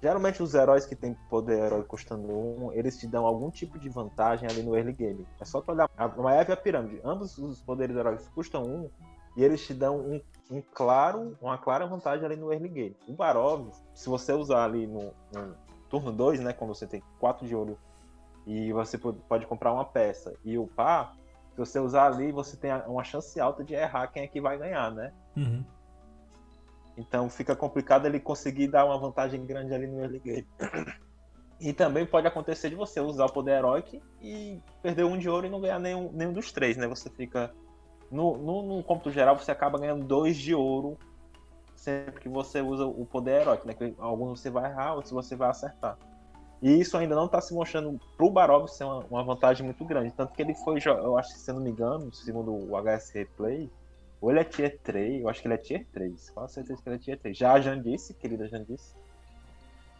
Geralmente 0.00 0.40
os 0.40 0.54
heróis 0.54 0.86
que 0.86 0.94
têm 0.94 1.16
poder 1.28 1.58
heróico 1.58 1.88
custando 1.88 2.32
um, 2.32 2.72
eles 2.72 2.96
te 2.96 3.08
dão 3.08 3.26
algum 3.26 3.50
tipo 3.50 3.80
de 3.80 3.88
vantagem 3.88 4.48
ali 4.48 4.62
no 4.62 4.76
early 4.76 4.92
game. 4.92 5.26
É 5.40 5.44
só 5.44 5.60
tu 5.60 5.72
olhar 5.72 5.90
a 5.96 6.06
Maiev 6.06 6.50
e 6.50 6.52
a 6.52 6.56
pirâmide. 6.56 7.00
Ambos 7.04 7.36
os 7.36 7.60
poderes 7.60 7.96
heróicos 7.96 8.28
custam 8.28 8.62
um 8.62 8.88
e 9.36 9.42
eles 9.42 9.66
te 9.66 9.74
dão 9.74 9.98
um, 9.98 10.20
um 10.52 10.62
claro, 10.74 11.36
uma 11.40 11.56
clara 11.56 11.86
vantagem 11.86 12.24
ali 12.24 12.36
no 12.36 12.52
early 12.52 12.68
game. 12.68 12.96
O 13.08 13.12
Barov, 13.14 13.70
se 13.94 14.08
você 14.08 14.32
usar 14.32 14.64
ali 14.64 14.86
no, 14.86 15.12
no 15.32 15.56
turno 15.88 16.12
2, 16.12 16.40
né, 16.40 16.52
quando 16.52 16.74
você 16.74 16.86
tem 16.86 17.02
4 17.18 17.46
de 17.46 17.54
ouro 17.54 17.78
e 18.46 18.72
você 18.72 18.98
po- 18.98 19.14
pode 19.14 19.46
comprar 19.46 19.72
uma 19.72 19.84
peça 19.84 20.34
e 20.44 20.58
upar, 20.58 21.14
se 21.52 21.58
você 21.58 21.78
usar 21.78 22.06
ali, 22.06 22.32
você 22.32 22.56
tem 22.56 22.70
uma 22.86 23.04
chance 23.04 23.38
alta 23.40 23.64
de 23.64 23.74
errar 23.74 24.06
quem 24.08 24.22
é 24.22 24.26
que 24.26 24.40
vai 24.40 24.58
ganhar, 24.58 24.90
né? 24.90 25.12
Uhum. 25.36 25.64
Então 26.96 27.28
fica 27.30 27.56
complicado 27.56 28.06
ele 28.06 28.20
conseguir 28.20 28.68
dar 28.68 28.84
uma 28.84 28.98
vantagem 28.98 29.44
grande 29.46 29.74
ali 29.74 29.86
no 29.86 30.00
early 30.00 30.18
game. 30.18 30.46
E 31.60 31.72
também 31.72 32.04
pode 32.04 32.26
acontecer 32.26 32.70
de 32.70 32.74
você 32.74 33.00
usar 33.00 33.26
o 33.26 33.32
poder 33.32 33.52
heróico 33.52 34.00
e 34.20 34.60
perder 34.82 35.04
um 35.04 35.16
de 35.16 35.28
ouro 35.28 35.46
e 35.46 35.50
não 35.50 35.60
ganhar 35.60 35.78
nenhum, 35.78 36.10
nenhum 36.12 36.32
dos 36.32 36.50
três, 36.52 36.76
né? 36.76 36.86
Você 36.88 37.08
fica. 37.08 37.54
No, 38.12 38.36
no, 38.36 38.62
no 38.62 38.82
cômputo 38.82 39.10
geral, 39.10 39.36
você 39.36 39.50
acaba 39.50 39.78
ganhando 39.78 40.04
dois 40.04 40.36
de 40.36 40.54
ouro 40.54 40.98
sempre 41.74 42.20
que 42.20 42.28
você 42.28 42.60
usa 42.60 42.86
o 42.86 43.04
poder 43.04 43.40
heróico, 43.40 43.66
né? 43.66 43.74
Que 43.74 43.92
alguns 43.98 44.40
você 44.40 44.50
vai 44.50 44.70
errar, 44.70 44.94
outros 44.94 45.12
você 45.12 45.34
vai 45.34 45.50
acertar. 45.50 45.98
E 46.62 46.80
isso 46.80 46.96
ainda 46.96 47.16
não 47.16 47.26
está 47.26 47.40
se 47.40 47.52
mostrando 47.52 47.98
pro 48.16 48.30
Barov 48.30 48.68
ser 48.68 48.84
uma, 48.84 49.04
uma 49.10 49.24
vantagem 49.24 49.66
muito 49.66 49.84
grande. 49.84 50.12
Tanto 50.12 50.32
que 50.32 50.40
ele 50.40 50.54
foi, 50.54 50.78
eu 50.86 51.18
acho 51.18 51.32
que 51.32 51.40
se 51.40 51.50
eu 51.50 51.56
não 51.56 51.62
me 51.62 51.70
engano, 51.70 52.14
segundo 52.14 52.52
o 52.52 52.80
HS 52.80 53.10
Replay, 53.10 53.68
ou 54.20 54.30
ele 54.30 54.38
é 54.38 54.44
tier 54.44 54.78
3, 54.84 55.22
eu 55.22 55.28
acho 55.28 55.40
que 55.40 55.48
ele 55.48 55.54
é 55.54 55.58
tier 55.58 55.84
3. 55.92 56.30
Com 56.30 56.46
certeza 56.46 56.80
que 56.80 56.88
ele 56.88 56.96
é 56.96 56.98
tier 57.00 57.18
3. 57.18 57.36
Já 57.36 57.52
a 57.54 57.60
Jandice, 57.60 58.14
querida 58.14 58.46
Jandice. 58.46 58.94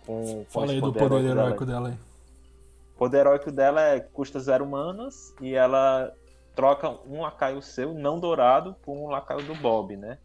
Com, 0.06 0.44
com 0.44 0.44
Fala 0.48 0.66
esse 0.66 0.74
aí 0.76 0.80
do 0.80 0.92
poder 0.92 1.22
dela 1.22 1.30
heróico 1.42 1.66
dela 1.66 1.88
aí. 1.88 1.94
o 1.94 2.98
poder 2.98 3.18
heróico 3.18 3.50
dela 3.50 3.80
é 3.80 3.98
custa 3.98 4.38
zero 4.38 4.64
manas 4.64 5.34
e 5.40 5.54
ela 5.54 6.12
troca 6.54 6.90
um 7.06 7.22
lacaio 7.22 7.62
seu, 7.62 7.94
não 7.94 8.18
dourado, 8.18 8.74
por 8.82 8.92
um 8.92 9.08
lacaio 9.08 9.42
do 9.42 9.54
Bob, 9.54 9.96
né? 9.96 10.18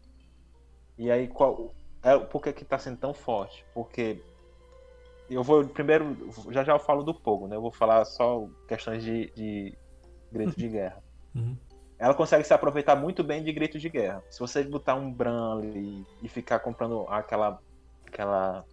E 0.96 1.10
aí, 1.10 1.28
qual, 1.28 1.72
é, 2.02 2.18
por 2.18 2.42
que 2.42 2.52
que 2.52 2.64
tá 2.64 2.78
sendo 2.78 2.98
tão 2.98 3.14
forte? 3.14 3.64
Porque 3.74 4.20
eu 5.30 5.42
vou 5.42 5.66
primeiro, 5.66 6.16
já 6.50 6.64
já 6.64 6.72
eu 6.72 6.78
falo 6.78 7.02
do 7.02 7.14
Pogo, 7.14 7.46
né? 7.46 7.56
Eu 7.56 7.60
vou 7.60 7.70
falar 7.70 8.04
só 8.04 8.48
questões 8.66 9.02
de, 9.02 9.30
de 9.30 9.76
grito 10.32 10.56
de 10.56 10.68
guerra. 10.68 11.02
Uhum. 11.34 11.54
ela 11.98 12.14
consegue 12.14 12.42
se 12.42 12.54
aproveitar 12.54 12.96
muito 12.96 13.22
bem 13.22 13.44
de 13.44 13.52
grito 13.52 13.78
de 13.78 13.88
guerra. 13.90 14.24
Se 14.30 14.40
você 14.40 14.64
botar 14.64 14.94
um 14.94 15.12
Bran 15.12 15.58
ali 15.58 16.06
e 16.22 16.28
ficar 16.28 16.58
comprando 16.58 17.06
aquela. 17.06 17.60
aquela. 18.06 18.64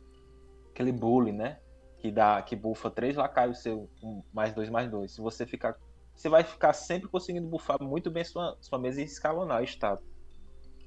aquele 0.72 0.92
bully, 0.94 1.34
né? 1.34 1.60
Que 2.00 2.10
dá. 2.10 2.42
que 2.42 2.56
bufa 2.56 2.90
três 2.90 3.18
lacaios 3.18 3.60
seu, 3.60 3.90
um, 4.02 4.24
mais 4.34 4.54
dois, 4.54 4.70
mais 4.70 4.90
dois. 4.90 5.12
Se 5.12 5.22
você 5.22 5.46
ficar. 5.46 5.76
Você 6.16 6.30
vai 6.30 6.44
ficar 6.44 6.74
sempre 6.74 7.10
conseguindo 7.10 7.48
bufar 7.48 7.82
muito 7.82 8.10
bem 8.10 8.24
sua, 8.24 8.58
sua 8.62 8.80
mesa 8.80 9.02
e 9.02 9.06
escalonar 9.06 9.62
o 9.62 9.66
status. 9.66 10.06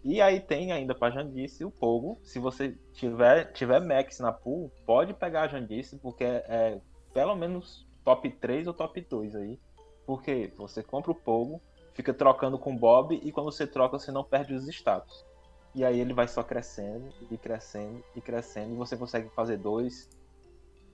E 0.05 0.21
aí 0.21 0.41
tem 0.41 0.73
ainda 0.73 0.95
pra 0.95 1.11
Jandice 1.11 1.65
o 1.65 1.71
Pogo. 1.71 2.19
Se 2.23 2.39
você 2.39 2.77
tiver, 2.93 3.53
tiver 3.53 3.81
Max 3.81 4.21
na 4.21 4.33
pool, 4.33 4.73
pode 4.87 5.13
pegar 5.13 5.43
a 5.43 5.49
Jandice, 5.49 5.99
porque 5.99 6.25
é, 6.25 6.45
é 6.49 6.81
pelo 7.13 7.35
menos 7.35 7.87
top 8.05 8.31
3 8.31 8.67
ou 8.67 8.75
top 8.75 9.01
2 9.01 9.35
aí. 9.35 9.59
Porque 10.07 10.53
você 10.57 10.83
compra 10.83 11.11
o 11.11 11.15
Pogo, 11.15 11.61
fica 11.93 12.15
trocando 12.15 12.59
com 12.59 12.75
o 12.75 12.79
Bob, 12.79 13.21
e 13.23 13.31
quando 13.31 13.53
você 13.53 13.67
troca, 13.67 13.99
você 13.99 14.11
não 14.11 14.25
perde 14.25 14.55
os 14.55 14.67
status. 14.69 15.27
E 15.75 15.85
aí 15.85 16.01
ele 16.01 16.15
vai 16.15 16.27
só 16.27 16.43
crescendo, 16.43 17.13
e 17.31 17.37
crescendo, 17.37 18.03
e 18.17 18.21
crescendo, 18.21 18.73
e 18.73 18.77
você 18.77 18.97
consegue 18.97 19.29
fazer 19.31 19.59
dois, 19.59 20.09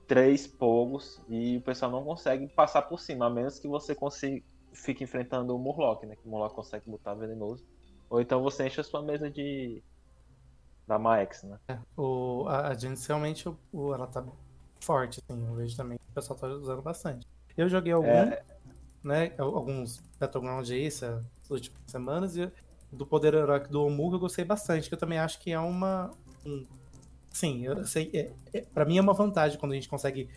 três 0.06 0.46
Pogos, 0.46 1.20
e 1.28 1.56
o 1.56 1.60
pessoal 1.60 1.90
não 1.90 2.04
consegue 2.04 2.46
passar 2.48 2.82
por 2.82 3.00
cima, 3.00 3.26
a 3.26 3.30
menos 3.30 3.58
que 3.58 3.68
você 3.68 3.94
consiga, 3.94 4.42
fique 4.72 5.04
enfrentando 5.04 5.54
o 5.54 5.58
Murloc, 5.58 6.04
né? 6.04 6.16
Que 6.16 6.26
o 6.26 6.30
Murloc 6.30 6.54
consegue 6.54 6.90
botar 6.90 7.14
venenoso. 7.14 7.64
Ou 8.10 8.20
então 8.20 8.42
você 8.42 8.66
enche 8.66 8.80
a 8.80 8.84
sua 8.84 9.02
mesa 9.02 9.30
de. 9.30 9.82
da 10.86 10.98
Maex, 10.98 11.42
né? 11.44 11.58
É, 11.68 11.78
o, 11.96 12.46
a, 12.48 12.68
a 12.68 12.74
Genesis 12.74 13.06
realmente 13.06 13.48
o, 13.48 13.94
ela 13.94 14.06
tá 14.06 14.24
forte, 14.80 15.20
assim. 15.28 15.46
Eu 15.46 15.54
vejo 15.54 15.76
também 15.76 15.98
que 15.98 16.04
o 16.10 16.14
pessoal 16.14 16.38
tá 16.38 16.46
usando 16.48 16.82
bastante. 16.82 17.26
Eu 17.56 17.68
joguei 17.68 17.92
algum, 17.92 18.08
é... 18.08 18.42
né? 19.02 19.32
Alguns 19.38 20.02
Battleground 20.18 20.68
aí 20.70 20.86
essas 20.86 21.24
últimas 21.48 21.80
semanas 21.86 22.36
e 22.36 22.50
do 22.92 23.06
poder 23.06 23.34
heróico 23.34 23.68
do 23.68 23.84
Omu 23.84 24.12
eu 24.12 24.18
gostei 24.18 24.44
bastante, 24.44 24.88
que 24.88 24.94
eu 24.94 24.98
também 24.98 25.18
acho 25.18 25.40
que 25.40 25.50
é 25.50 25.58
uma. 25.58 26.10
Um, 26.44 26.66
sim, 27.34 27.66
eu 27.66 27.84
sei. 27.86 28.10
É, 28.14 28.58
é, 28.58 28.60
pra 28.62 28.84
mim 28.84 28.96
é 28.96 29.00
uma 29.00 29.12
vantagem 29.12 29.58
quando 29.58 29.72
a 29.72 29.74
gente 29.74 29.88
consegue 29.88 30.30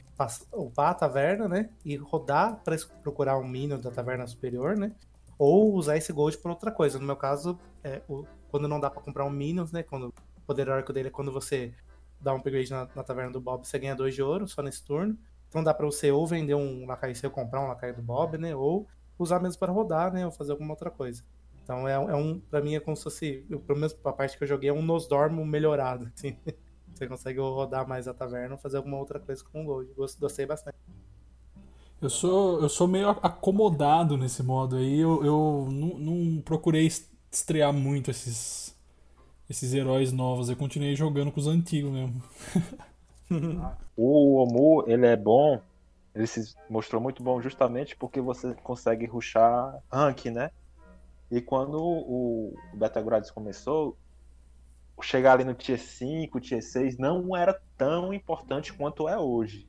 upar 0.52 0.92
a 0.92 0.94
taverna, 0.94 1.48
né? 1.48 1.70
E 1.86 1.96
rodar 1.96 2.62
para 2.64 2.76
procurar 3.02 3.38
um 3.38 3.48
minion 3.48 3.80
da 3.80 3.92
taverna 3.92 4.28
superior, 4.28 4.76
né? 4.76 4.92
ou 5.38 5.74
usar 5.74 5.98
esse 5.98 6.12
gold 6.12 6.38
por 6.40 6.50
outra 6.50 6.72
coisa. 6.72 6.98
No 7.00 7.06
meu 7.06 7.16
caso, 7.16 7.60
é, 7.84 8.02
o, 8.08 8.26
quando 8.50 8.68
não 8.68 8.80
dá 8.80 8.90
para 8.90 9.02
comprar 9.02 9.26
um 9.26 9.30
Minions, 9.30 9.72
né? 9.72 9.84
Quando 9.84 10.08
o 10.08 10.42
poder 10.46 10.70
arco 10.70 10.92
dele 10.92 11.10
é 11.10 11.12
quando 11.12 11.32
você 11.32 11.74
dá 12.20 12.34
um 12.34 12.38
upgrade 12.38 12.72
na, 12.72 12.88
na 12.96 13.04
taverna 13.04 13.32
do 13.32 13.40
Bob, 13.40 13.68
você 13.68 13.78
ganha 13.78 13.96
dois 13.96 14.16
de 14.16 14.24
ouro 14.24 14.48
só 14.48 14.62
nesse 14.62 14.84
turno. 14.84 15.18
Então 15.48 15.64
dá 15.64 15.74
para 15.74 15.86
você 15.86 16.12
ou 16.12 16.26
vender 16.26 16.56
um 16.56 16.86
lacaio 16.86 17.16
seu, 17.16 17.30
comprar 17.30 17.62
um 17.62 17.68
lacaio 17.68 17.96
do 17.96 18.02
Bob, 18.02 18.38
né? 18.38 18.56
Ou 18.56 18.88
usar 19.18 19.40
mesmo 19.40 19.60
para 19.60 19.72
rodar, 19.72 20.12
né? 20.12 20.26
Ou 20.26 20.32
fazer 20.32 20.52
alguma 20.52 20.72
outra 20.72 20.90
coisa. 20.90 21.24
Então 21.64 21.88
é, 21.88 21.94
é 21.94 22.16
um, 22.16 22.40
pra 22.40 22.62
mim 22.62 22.76
é 22.76 22.80
como 22.80 22.96
se 22.96 23.04
fosse, 23.04 23.46
pelo 23.66 23.80
menos 23.80 23.96
a 24.04 24.14
parte 24.14 24.38
que 24.38 24.44
eu 24.44 24.48
joguei, 24.48 24.70
é 24.70 24.74
um 24.74 24.82
Nosdormo 24.82 25.46
melhorado, 25.46 26.12
assim. 26.16 26.38
Você 26.98 27.08
consegue 27.08 27.40
rodar 27.40 27.88
mais 27.88 28.08
a 28.08 28.14
taverna 28.14 28.56
ou 28.56 28.60
fazer 28.60 28.78
alguma 28.78 28.98
outra 28.98 29.20
coisa 29.20 29.44
com 29.44 29.62
o 29.62 29.66
Gold. 29.66 29.92
Gostei 30.20 30.48
bastante. 30.48 30.76
Eu 32.02 32.10
sou, 32.10 32.60
eu 32.60 32.70
sou 32.70 32.88
meio 32.88 33.10
acomodado 33.10 34.18
nesse 34.18 34.42
modo 34.42 34.78
aí. 34.78 35.00
Eu, 35.00 35.24
eu 35.24 35.68
não, 35.70 36.00
não 36.00 36.42
procurei 36.42 36.88
estrear 37.32 37.72
muito 37.72 38.10
esses, 38.10 38.76
esses 39.48 39.76
heróis 39.76 40.12
novos. 40.12 40.50
Eu 40.50 40.56
continuei 40.56 40.96
jogando 40.96 41.32
com 41.32 41.40
os 41.40 41.48
antigos 41.48 41.92
mesmo. 41.92 42.24
o 43.96 44.42
Omu, 44.42 44.84
ele 44.88 45.06
é 45.06 45.16
bom. 45.16 45.62
Ele 46.16 46.26
se 46.26 46.56
mostrou 46.68 47.00
muito 47.00 47.22
bom 47.22 47.40
justamente 47.40 47.96
porque 47.96 48.20
você 48.20 48.56
consegue 48.56 49.06
ruxar 49.06 49.78
rank, 49.92 50.26
né? 50.26 50.50
E 51.30 51.42
quando 51.42 51.80
o 51.80 52.56
Battlegrounds 52.74 53.30
começou, 53.30 53.96
chegar 55.02 55.34
ali 55.34 55.44
no 55.44 55.54
Tier 55.54 55.80
5, 55.80 56.40
Tier 56.40 56.62
6 56.62 56.98
não 56.98 57.36
era 57.36 57.60
tão 57.78 58.14
importante 58.14 58.74
quanto 58.74 59.08
é 59.08 59.18
hoje. 59.18 59.68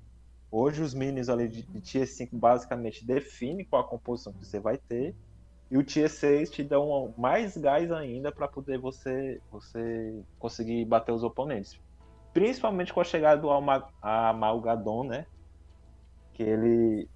Hoje 0.51 0.83
os 0.83 0.95
minis 0.95 1.29
ali 1.29 1.49
de, 1.49 1.63
de 1.63 1.81
Tier 1.81 2.07
5 2.07 2.35
basicamente 2.37 3.05
definem 3.05 3.65
qual 3.65 3.83
a 3.83 3.89
composição 3.89 4.33
que 4.33 4.45
você 4.47 4.59
vai 4.59 4.79
ter. 4.79 5.15
E 5.71 5.77
o 5.77 5.83
Tier 5.83 6.09
6 6.09 6.51
te 6.51 6.65
dá 6.65 6.79
mais 7.17 7.57
gás 7.57 7.93
ainda 7.93 8.33
para 8.33 8.49
poder 8.49 8.79
você, 8.79 9.41
você 9.53 10.23
conseguir 10.39 10.85
bater 10.87 11.13
os 11.13 11.23
oponentes. 11.23 11.79
Principalmente 12.33 12.93
com 12.93 13.01
a 13.01 13.05
chegada 13.05 13.41
do 13.41 13.51
Amalgadon, 14.01 15.05
né? 15.05 15.27
Que 16.33 16.43
ele 16.43 17.09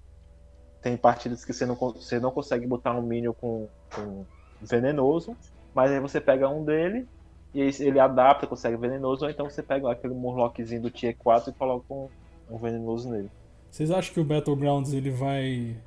tem 0.81 0.95
partidas 0.95 1.43
que 1.43 1.53
você 1.53 1.65
não, 1.65 1.75
você 1.75 2.19
não 2.19 2.29
consegue 2.29 2.67
botar 2.67 2.93
um 2.93 3.01
minion 3.01 3.33
com, 3.33 3.67
com 3.95 4.25
venenoso, 4.61 5.35
mas 5.73 5.91
aí 5.91 5.99
você 5.99 6.21
pega 6.21 6.47
um 6.47 6.63
dele 6.63 7.07
e 7.53 7.61
ele 7.61 7.99
adapta, 7.99 8.47
consegue 8.47 8.75
venenoso, 8.77 9.25
ou 9.25 9.31
então 9.31 9.49
você 9.49 9.61
pega 9.61 9.91
aquele 9.91 10.13
Murloczinho 10.13 10.81
do 10.81 10.89
Tier 10.89 11.15
4 11.17 11.51
e 11.51 11.53
coloca 11.53 11.85
um, 11.93 12.09
um 12.49 12.57
venenoso 12.57 13.09
nele. 13.09 13.29
Vocês 13.69 13.91
acham 13.91 14.13
que 14.13 14.19
o 14.19 14.25
Battlegrounds 14.25 14.93
ele 14.93 15.11
vai 15.11 15.77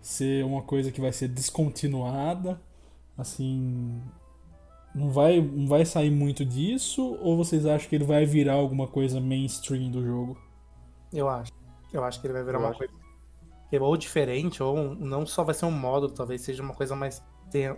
ser 0.00 0.44
uma 0.44 0.62
coisa 0.62 0.92
que 0.92 1.00
vai 1.00 1.12
ser 1.12 1.28
descontinuada? 1.28 2.60
Assim, 3.16 4.00
não 4.94 5.10
vai, 5.10 5.40
não 5.40 5.66
vai 5.66 5.84
sair 5.84 6.10
muito 6.10 6.44
disso? 6.44 7.16
Ou 7.20 7.36
vocês 7.36 7.66
acham 7.66 7.88
que 7.88 7.96
ele 7.96 8.04
vai 8.04 8.24
virar 8.24 8.54
alguma 8.54 8.86
coisa 8.86 9.20
mainstream 9.20 9.90
do 9.90 10.04
jogo? 10.04 10.36
Eu 11.12 11.28
acho. 11.28 11.52
Eu 11.92 12.04
acho 12.04 12.20
que 12.20 12.26
ele 12.26 12.34
vai 12.34 12.44
virar 12.44 12.58
Eu 12.58 12.62
uma 12.62 12.70
acho. 12.70 12.78
coisa 12.78 12.92
ou 13.80 13.96
diferente, 13.96 14.62
ou 14.62 14.94
não 14.96 15.24
só 15.24 15.42
vai 15.42 15.54
ser 15.54 15.64
um 15.64 15.70
módulo, 15.70 16.12
talvez 16.12 16.42
seja 16.42 16.62
uma 16.62 16.74
coisa 16.74 16.94
mais. 16.94 17.22
tenha 17.50 17.74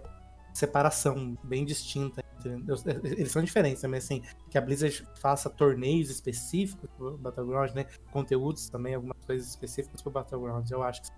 separação 0.53 1.37
bem 1.45 1.65
distinta 1.65 2.24
eles 2.45 3.31
são 3.31 3.43
diferentes, 3.43 3.81
também 3.81 3.99
assim, 3.99 4.23
que 4.51 4.59
a 4.59 4.61
Blizzard 4.61 5.07
faça 5.17 5.49
torneios 5.49 6.11
específicos 6.11 6.89
pro 6.97 7.17
Battlegrounds, 7.19 7.75
né? 7.75 7.87
Conteúdos 8.13 8.69
também, 8.69 8.95
algumas 8.95 9.17
coisas 9.25 9.49
específicas 9.49 10.03
pro 10.03 10.11
Battlegrounds, 10.11 10.71
eu 10.71 10.83
acho 10.83 11.03
que. 11.03 11.09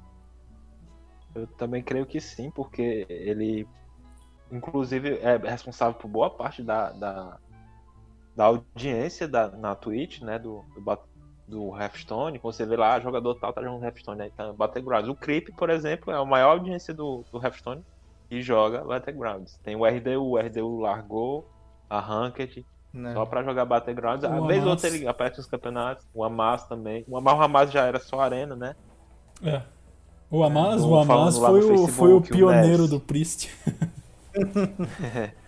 Eu 1.34 1.46
também 1.46 1.82
creio 1.82 2.06
que 2.06 2.20
sim, 2.20 2.50
porque 2.50 3.06
ele, 3.10 3.68
inclusive, 4.50 5.18
é 5.18 5.36
responsável 5.36 5.94
por 5.94 6.08
boa 6.08 6.30
parte 6.30 6.62
da, 6.62 6.92
da, 6.92 7.38
da 8.34 8.44
audiência 8.44 9.28
da, 9.28 9.48
na 9.48 9.74
Twitch, 9.74 10.22
né? 10.22 10.38
Do, 10.38 10.64
do, 10.74 10.98
do 11.46 11.76
Hearthstone. 11.76 12.38
Quando 12.38 12.54
você 12.54 12.64
vê 12.64 12.76
lá, 12.76 12.98
jogador 13.00 13.34
tal 13.34 13.52
tá 13.52 13.62
jogando 13.62 13.84
Hearthstone, 13.84 14.18
né? 14.18 14.30
Então, 14.32 14.54
Battlegrounds. 14.54 15.10
O 15.10 15.14
Creep, 15.14 15.48
por 15.56 15.68
exemplo, 15.68 16.12
é 16.12 16.16
a 16.16 16.24
maior 16.24 16.52
audiência 16.52 16.94
do, 16.94 17.22
do 17.30 17.38
Hearthstone 17.38 17.84
e 18.30 18.42
joga 18.42 18.84
Battlegrounds. 18.84 19.58
Tem 19.62 19.76
o 19.76 19.84
RDU, 19.84 20.32
o 20.32 20.38
RDU 20.38 20.80
largou 20.80 21.48
a 21.88 22.00
Ranked 22.00 22.64
Não. 22.92 23.12
só 23.12 23.26
pra 23.26 23.42
jogar 23.42 23.64
Battlegrounds. 23.64 24.24
Às 24.24 24.46
vezes 24.46 24.64
outra 24.64 24.88
ele 24.88 25.06
aparece 25.06 25.38
nos 25.38 25.46
campeonatos. 25.46 26.06
O 26.14 26.24
Amas 26.24 26.64
também. 26.64 27.04
O 27.08 27.16
Amas, 27.16 27.34
o 27.34 27.42
Amas 27.42 27.72
já 27.72 27.86
era 27.86 28.00
só 28.00 28.20
arena, 28.20 28.56
né? 28.56 28.76
É. 29.42 29.62
O 30.30 30.42
Amas, 30.42 30.82
é, 30.82 30.86
o 30.86 30.96
Amas 30.96 31.38
foi, 31.38 31.60
o, 31.60 31.86
foi 31.86 32.12
o 32.12 32.20
pioneiro 32.20 32.84
o 32.84 32.88
do 32.88 33.00
Priest. 33.00 33.50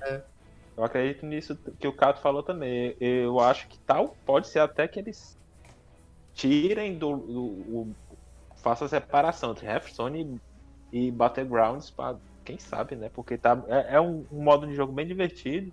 é. 0.03 0.23
Eu 0.79 0.85
acredito 0.85 1.27
nisso 1.27 1.59
que 1.81 1.89
o 1.89 1.93
Cato 1.93 2.21
falou 2.21 2.41
também. 2.41 2.95
Eu 3.01 3.41
acho 3.41 3.67
que 3.67 3.77
tal 3.81 4.15
pode 4.25 4.47
ser 4.47 4.61
até 4.61 4.87
que 4.87 5.01
eles 5.01 5.37
tirem 6.33 6.97
do. 6.97 7.17
do, 7.17 7.49
do 7.49 7.95
faça 8.63 8.85
a 8.85 8.89
separação 8.89 9.51
entre 9.51 9.67
Hearthstone 9.67 10.41
e, 10.93 11.07
e 11.07 11.11
Battlegrounds 11.11 11.91
para 11.91 12.17
quem 12.49 12.59
sabe, 12.59 12.97
né? 12.97 13.11
Porque 13.13 13.37
tá, 13.37 13.63
é, 13.69 13.97
é 13.97 14.01
um, 14.01 14.25
um, 14.33 14.43
modo 14.43 14.67
de 14.67 14.75
jogo 14.75 14.91
bem 14.91 15.07
divertido. 15.07 15.71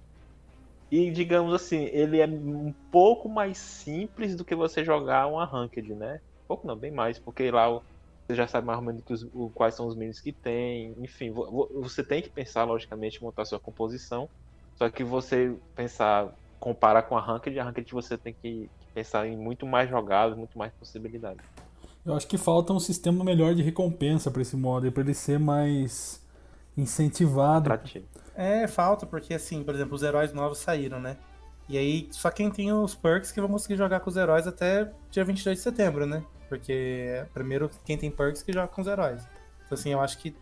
E, 0.91 1.09
digamos 1.09 1.53
assim, 1.53 1.85
ele 1.85 2.19
é 2.19 2.27
um 2.27 2.73
pouco 2.91 3.29
mais 3.29 3.57
simples 3.57 4.35
do 4.35 4.43
que 4.43 4.53
você 4.53 4.83
jogar 4.83 5.27
uma 5.27 5.45
Ranked, 5.45 5.95
né? 5.95 6.19
Um 6.43 6.47
pouco 6.49 6.67
não, 6.67 6.75
bem 6.75 6.91
mais, 6.91 7.17
porque 7.17 7.49
lá 7.49 7.69
você 7.69 8.35
já 8.35 8.45
sabe 8.45 8.67
mais 8.67 8.77
ou 8.77 8.85
menos 8.85 9.03
os, 9.09 9.51
quais 9.53 9.73
são 9.73 9.87
os 9.87 9.95
minions 9.95 10.19
que 10.19 10.33
tem. 10.33 10.93
Enfim, 10.99 11.31
você 11.31 12.03
tem 12.03 12.21
que 12.21 12.29
pensar, 12.29 12.65
logicamente, 12.65 13.23
montar 13.23 13.45
sua 13.45 13.59
composição. 13.59 14.29
Só 14.75 14.89
que 14.89 15.03
você 15.03 15.55
pensar, 15.75 16.35
comparar 16.59 17.03
com 17.03 17.17
a 17.17 17.21
Ranked, 17.21 17.57
a 17.57 17.63
Ranked 17.63 17.93
você 17.93 18.17
tem 18.17 18.33
que, 18.33 18.69
que 18.79 18.87
pensar 18.93 19.25
em 19.25 19.37
muito 19.37 19.65
mais 19.65 19.89
jogadas, 19.89 20.37
muito 20.37 20.57
mais 20.57 20.73
possibilidades. 20.73 21.43
Eu 22.05 22.13
acho 22.13 22.27
que 22.27 22.37
falta 22.37 22.73
um 22.73 22.79
sistema 22.79 23.23
melhor 23.23 23.55
de 23.55 23.63
recompensa 23.63 24.29
para 24.29 24.41
esse 24.41 24.57
modo, 24.57 24.91
para 24.91 25.01
ele 25.01 25.13
ser 25.13 25.39
mais 25.39 26.24
incentivado. 26.77 27.69
É, 28.35 28.67
falta, 28.67 29.05
porque 29.05 29.33
assim, 29.33 29.63
por 29.63 29.73
exemplo, 29.73 29.95
os 29.95 30.03
heróis 30.03 30.33
novos 30.33 30.57
saíram, 30.57 30.99
né? 30.99 31.17
E 31.67 31.77
aí, 31.77 32.07
só 32.11 32.29
quem 32.29 32.51
tem 32.51 32.71
os 32.71 32.93
perks 32.93 33.31
que 33.31 33.41
vão 33.41 33.49
conseguir 33.49 33.75
jogar 33.75 33.99
com 33.99 34.09
os 34.09 34.17
heróis 34.17 34.45
até 34.45 34.91
dia 35.09 35.23
22 35.23 35.57
de 35.57 35.63
setembro, 35.63 36.05
né? 36.05 36.23
Porque 36.47 37.25
primeiro 37.33 37.69
quem 37.83 37.97
tem 37.97 38.11
perks 38.11 38.43
que 38.43 38.53
joga 38.53 38.67
com 38.67 38.81
os 38.81 38.87
heróis. 38.87 39.23
Então, 39.65 39.77
assim, 39.77 39.91
eu 39.91 39.99
acho 39.99 40.19
que 40.19 40.35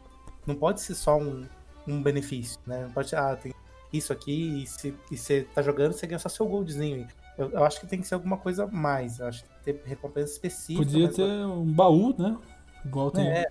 não 0.45 0.55
pode 0.55 0.81
ser 0.81 0.95
só 0.95 1.17
um, 1.17 1.45
um 1.87 2.01
benefício, 2.01 2.59
né? 2.67 2.83
Não 2.83 2.91
pode 2.91 3.09
ser, 3.09 3.15
ah, 3.15 3.35
tem 3.35 3.53
isso 3.91 4.11
aqui 4.11 4.63
e 4.63 4.67
se 4.67 4.93
você 5.09 5.47
tá 5.53 5.61
jogando, 5.61 5.93
você 5.93 6.05
ganha 6.07 6.19
só 6.19 6.27
seu 6.27 6.45
goldzinho. 6.45 7.07
Eu, 7.37 7.51
eu, 7.51 7.63
acho 7.63 7.79
que 7.79 7.87
tem 7.87 8.01
que 8.01 8.07
ser 8.07 8.15
alguma 8.15 8.37
coisa 8.37 8.65
a 8.65 8.67
mais. 8.67 9.19
Eu 9.19 9.27
acho 9.27 9.43
que 9.43 9.49
tem 9.63 9.73
que 9.73 9.81
ter 9.81 9.89
recompensa 9.89 10.33
específica. 10.33 10.85
Podia 10.85 11.09
ter 11.09 11.45
um 11.45 11.71
baú, 11.71 12.13
né? 12.17 12.37
Igual 12.85 13.11
tem. 13.11 13.27
É, 13.27 13.45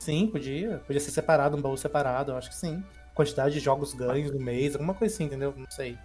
Sim, 0.00 0.26
podia. 0.26 0.78
Podia 0.86 1.00
ser 1.00 1.10
separado, 1.10 1.56
um 1.56 1.60
baú 1.60 1.76
separado, 1.76 2.32
eu 2.32 2.36
acho 2.36 2.48
que 2.48 2.56
sim. 2.56 2.82
quantidade 3.14 3.54
de 3.54 3.60
jogos 3.60 3.92
ganhos 3.92 4.32
no 4.32 4.40
mês, 4.40 4.74
alguma 4.74 4.94
coisa 4.94 5.14
assim, 5.14 5.24
entendeu? 5.24 5.54
Não 5.56 5.70
sei. 5.70 5.96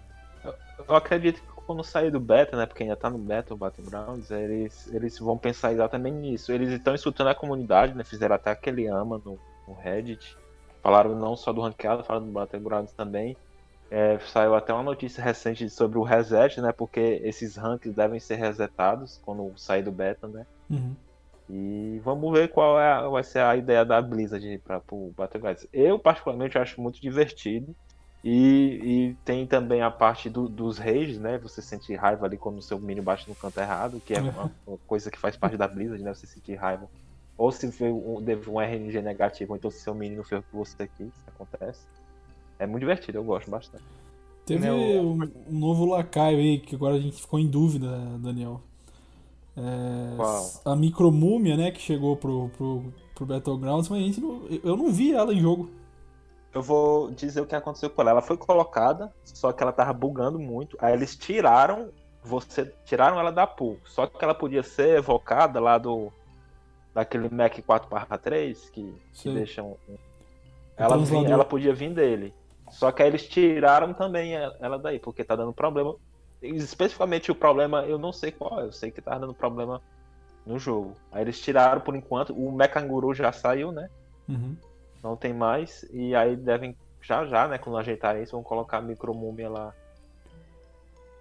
Eu 0.88 0.94
acredito 0.94 1.40
que 1.40 1.46
quando 1.66 1.82
sair 1.82 2.10
do 2.10 2.20
beta, 2.20 2.56
né? 2.56 2.66
Porque 2.66 2.82
ainda 2.82 2.94
tá 2.94 3.10
no 3.10 3.18
beta 3.18 3.54
o 3.54 3.56
Battlegrounds, 3.56 4.30
eles, 4.30 4.86
eles 4.92 5.18
vão 5.18 5.36
pensar 5.36 5.72
exatamente 5.72 6.14
nisso. 6.14 6.52
Eles 6.52 6.70
estão 6.70 6.94
escutando 6.94 7.28
a 7.28 7.34
comunidade, 7.34 7.94
né? 7.94 8.04
Fizeram 8.04 8.36
até 8.36 8.50
aquele 8.50 8.86
ama 8.86 9.20
no, 9.24 9.38
no 9.66 9.74
Reddit. 9.74 10.36
Falaram 10.82 11.16
não 11.16 11.34
só 11.34 11.52
do 11.52 11.62
ranqueado, 11.62 12.04
falaram 12.04 12.26
do 12.26 12.32
Battlegrounds 12.32 12.92
também. 12.92 13.36
É, 13.90 14.18
saiu 14.18 14.54
até 14.54 14.72
uma 14.72 14.82
notícia 14.82 15.22
recente 15.22 15.68
sobre 15.70 15.98
o 15.98 16.02
reset, 16.02 16.60
né? 16.60 16.70
Porque 16.70 17.20
esses 17.24 17.56
ranks 17.56 17.94
devem 17.94 18.20
ser 18.20 18.36
resetados 18.36 19.18
quando 19.24 19.52
sair 19.56 19.82
do 19.82 19.90
beta, 19.90 20.28
né? 20.28 20.46
Uhum. 20.70 20.94
E 21.48 22.00
vamos 22.00 22.32
ver 22.32 22.48
qual 22.48 22.78
é 22.80 22.92
a- 22.92 23.08
vai 23.08 23.22
ser 23.22 23.38
a 23.40 23.56
ideia 23.56 23.84
da 23.84 24.00
Blizzard 24.02 24.58
para 24.58 24.82
o 24.90 25.12
Battlegrounds. 25.16 25.66
Eu, 25.72 25.98
particularmente, 25.98 26.58
acho 26.58 26.80
muito 26.80 27.00
divertido. 27.00 27.74
E, 28.24 29.10
e 29.12 29.14
tem 29.24 29.46
também 29.46 29.82
a 29.82 29.90
parte 29.90 30.28
do- 30.28 30.48
dos 30.48 30.78
rages, 30.78 31.18
né? 31.20 31.38
Você 31.38 31.62
sente 31.62 31.94
raiva 31.94 32.26
ali 32.26 32.36
quando 32.36 32.58
o 32.58 32.62
seu 32.62 32.80
minion 32.80 33.04
bate 33.04 33.28
no 33.28 33.36
canto 33.36 33.60
errado, 33.60 34.00
que 34.00 34.14
é 34.14 34.22
uma, 34.22 34.50
uma 34.66 34.78
coisa 34.86 35.10
que 35.10 35.18
faz 35.18 35.36
parte 35.36 35.56
da 35.56 35.68
Blizzard, 35.68 36.02
né? 36.02 36.12
Você 36.12 36.26
sentir 36.26 36.56
raiva. 36.56 36.88
Ou 37.38 37.52
se 37.52 37.66
um, 37.84 38.24
teve 38.24 38.50
um 38.50 38.60
RNG 38.60 39.00
negativo, 39.02 39.52
ou 39.52 39.56
então 39.56 39.70
se 39.70 39.80
seu 39.80 39.94
minion 39.94 40.16
não 40.16 40.24
fez 40.24 40.40
o 40.40 40.44
que 40.44 40.56
você 40.56 40.88
quis, 40.88 41.06
isso 41.08 41.22
acontece. 41.28 41.86
É 42.58 42.66
muito 42.66 42.80
divertido, 42.80 43.18
eu 43.18 43.24
gosto 43.24 43.48
bastante. 43.50 43.84
Teve 44.44 44.68
o- 44.70 45.12
um, 45.12 45.22
um 45.48 45.58
novo 45.58 45.84
lacaio 45.84 46.38
aí, 46.38 46.58
que 46.58 46.74
agora 46.74 46.96
a 46.96 47.00
gente 47.00 47.20
ficou 47.20 47.38
em 47.38 47.48
dúvida, 47.48 47.88
Daniel. 48.18 48.60
É? 49.56 50.16
A 50.64 50.76
micromúmia, 50.76 51.56
né, 51.56 51.70
que 51.70 51.80
chegou 51.80 52.16
pro, 52.16 52.50
pro, 52.50 52.92
pro 53.14 53.26
Battlegrounds, 53.26 53.88
mas 53.88 54.18
não, 54.18 54.42
eu 54.62 54.76
não 54.76 54.90
vi 54.90 55.14
ela 55.14 55.32
em 55.32 55.40
jogo. 55.40 55.70
Eu 56.52 56.62
vou 56.62 57.10
dizer 57.10 57.40
o 57.40 57.46
que 57.46 57.54
aconteceu 57.54 57.90
com 57.90 58.00
ela. 58.02 58.12
Ela 58.12 58.22
foi 58.22 58.36
colocada, 58.36 59.12
só 59.24 59.52
que 59.52 59.62
ela 59.62 59.72
tava 59.72 59.92
bugando 59.92 60.38
muito. 60.38 60.76
Aí 60.80 60.92
eles 60.94 61.14
tiraram, 61.16 61.90
você 62.22 62.72
tiraram 62.84 63.18
ela 63.20 63.30
da 63.30 63.46
pool. 63.46 63.78
Só 63.84 64.06
que 64.06 64.22
ela 64.24 64.34
podia 64.34 64.62
ser 64.62 64.98
evocada 64.98 65.60
lá 65.60 65.76
do 65.78 66.10
daquele 66.94 67.28
Mac 67.28 67.52
4/3 67.58 68.70
que, 68.70 68.82
que 69.12 69.28
deixam 69.34 69.76
um- 69.88 69.96
ela, 70.78 70.96
vinha- 71.04 71.20
ela 71.34 71.44
podia 71.44 71.74
vir 71.74 71.92
dele. 71.92 72.32
Só 72.70 72.90
que 72.90 73.02
aí 73.02 73.08
eles 73.08 73.28
tiraram 73.28 73.92
também 73.92 74.34
ela 74.34 74.78
daí, 74.78 74.98
porque 74.98 75.22
tá 75.24 75.36
dando 75.36 75.52
problema. 75.52 75.94
Especificamente 76.42 77.30
o 77.30 77.34
problema, 77.34 77.84
eu 77.84 77.98
não 77.98 78.12
sei 78.12 78.30
qual 78.30 78.60
é, 78.60 78.64
eu 78.64 78.72
sei 78.72 78.90
que 78.90 79.00
tá 79.00 79.18
dando 79.18 79.34
problema 79.34 79.80
no 80.46 80.58
jogo. 80.58 80.94
Aí 81.10 81.22
eles 81.22 81.40
tiraram 81.40 81.80
por 81.80 81.96
enquanto, 81.96 82.32
o 82.32 82.52
Mechanguru 82.52 83.12
já 83.14 83.32
saiu, 83.32 83.72
né? 83.72 83.88
Uhum. 84.28 84.56
não 85.02 85.16
tem 85.16 85.32
mais. 85.32 85.84
E 85.92 86.14
aí 86.14 86.36
devem, 86.36 86.76
já 87.00 87.24
já, 87.26 87.46
né, 87.48 87.58
quando 87.58 87.78
ajeitarem 87.78 88.22
isso, 88.22 88.32
vão 88.32 88.42
colocar 88.42 88.78
a 88.78 88.82
micromúmia 88.82 89.48
lá 89.48 89.72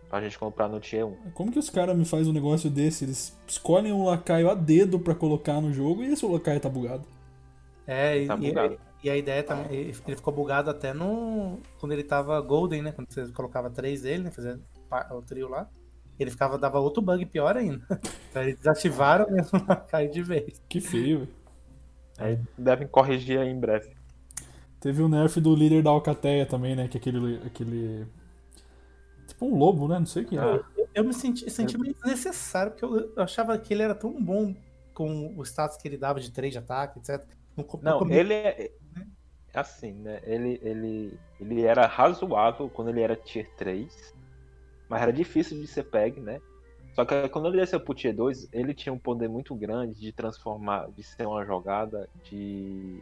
pra 0.09 0.21
gente 0.21 0.37
comprar 0.37 0.67
no 0.67 0.79
Tier 0.79 1.05
1. 1.05 1.31
Como 1.33 1.51
que 1.51 1.59
os 1.59 1.69
caras 1.69 1.95
me 1.95 2.05
fazem 2.05 2.29
um 2.29 2.33
negócio 2.33 2.69
desse? 2.69 3.03
Eles 3.05 3.35
escolhem 3.47 3.91
um 3.91 4.05
lacaio 4.05 4.49
a 4.49 4.53
dedo 4.55 4.99
pra 4.99 5.15
colocar 5.15 5.59
no 5.61 5.73
jogo 5.73 6.03
e 6.03 6.07
esse 6.13 6.25
lacaio 6.25 6.59
tá 6.59 6.69
bugado. 6.69 7.03
É, 7.87 8.17
e, 8.23 8.27
Tá 8.27 8.35
e- 8.35 8.49
bugado. 8.49 8.79
e 9.03 9.09
a 9.09 9.17
ideia 9.17 9.43
também, 9.43 9.65
ele 9.71 9.95
ele 10.07 10.15
ficou 10.15 10.33
bugado 10.33 10.69
até 10.69 10.93
no. 10.93 11.59
Quando 11.79 11.91
ele 11.91 12.03
tava 12.03 12.39
Golden, 12.41 12.81
né? 12.81 12.91
Quando 12.91 13.11
você 13.11 13.27
colocava 13.31 13.69
três 13.69 14.01
dele, 14.01 14.23
né? 14.23 14.31
Fazendo 14.31 14.63
o 15.11 15.21
trio 15.21 15.47
lá. 15.47 15.69
Ele 16.17 16.31
ficava, 16.31 16.57
dava 16.57 16.79
outro 16.79 17.01
bug 17.01 17.25
pior 17.25 17.57
ainda. 17.57 17.85
Então 18.29 18.43
eles 18.43 18.57
desativaram 18.57 19.31
mesmo 19.31 19.63
pra 19.65 19.77
cair 19.87 20.09
de 20.09 20.21
vez. 20.21 20.61
Que 20.67 20.81
feio, 20.81 21.19
velho. 21.19 21.33
Aí 22.17 22.37
devem 22.57 22.85
corrigir 22.85 23.39
aí 23.39 23.47
em 23.47 23.57
breve. 23.57 23.95
Teve 24.77 25.01
o 25.01 25.07
nerf 25.07 25.39
do 25.39 25.55
líder 25.55 25.81
da 25.81 25.89
Alcateia 25.89 26.45
também, 26.45 26.75
né? 26.75 26.89
Que 26.89 26.97
é 26.97 26.99
aquele. 26.99 27.37
aquele. 27.45 28.07
Tipo 29.25 29.45
um 29.45 29.57
lobo, 29.57 29.87
né? 29.87 29.99
Não 29.99 30.05
sei 30.05 30.23
o 30.23 30.25
que 30.27 30.37
é. 30.37 30.41
Eu, 30.41 30.65
eu 30.93 31.03
me 31.05 31.13
senti, 31.13 31.49
senti 31.49 31.77
meio 31.77 31.93
desnecessário, 31.93 32.73
porque 32.73 32.83
eu, 32.83 33.13
eu 33.15 33.23
achava 33.23 33.57
que 33.57 33.73
ele 33.73 33.83
era 33.83 33.95
tão 33.95 34.21
bom 34.21 34.53
com 34.93 35.33
o 35.37 35.43
status 35.43 35.77
que 35.77 35.87
ele 35.87 35.97
dava 35.97 36.19
de 36.19 36.29
3 36.31 36.51
de 36.51 36.59
ataque, 36.59 36.99
etc. 36.99 37.25
No, 37.55 37.65
Não, 37.81 38.11
ele 38.11 38.33
é 38.33 38.71
assim, 39.53 39.93
né? 39.93 40.19
Ele, 40.23 40.59
ele, 40.61 41.19
ele 41.39 41.63
era 41.63 41.85
razoável 41.87 42.69
quando 42.69 42.89
ele 42.89 43.01
era 43.01 43.15
Tier 43.15 43.49
3, 43.55 44.13
mas 44.89 45.01
era 45.01 45.11
difícil 45.11 45.59
de 45.59 45.67
ser 45.67 45.83
peg, 45.83 46.19
né? 46.19 46.39
Só 46.93 47.03
que 47.03 47.27
quando 47.27 47.49
ele 47.49 47.57
desceu 47.57 47.79
pro 47.79 47.93
Tier 47.93 48.15
2, 48.15 48.49
ele 48.53 48.73
tinha 48.73 48.93
um 48.93 48.97
poder 48.97 49.27
muito 49.27 49.53
grande 49.53 49.99
de 49.99 50.13
transformar, 50.13 50.89
de 50.91 51.03
ser 51.03 51.27
uma 51.27 51.45
jogada 51.45 52.09
de, 52.23 53.01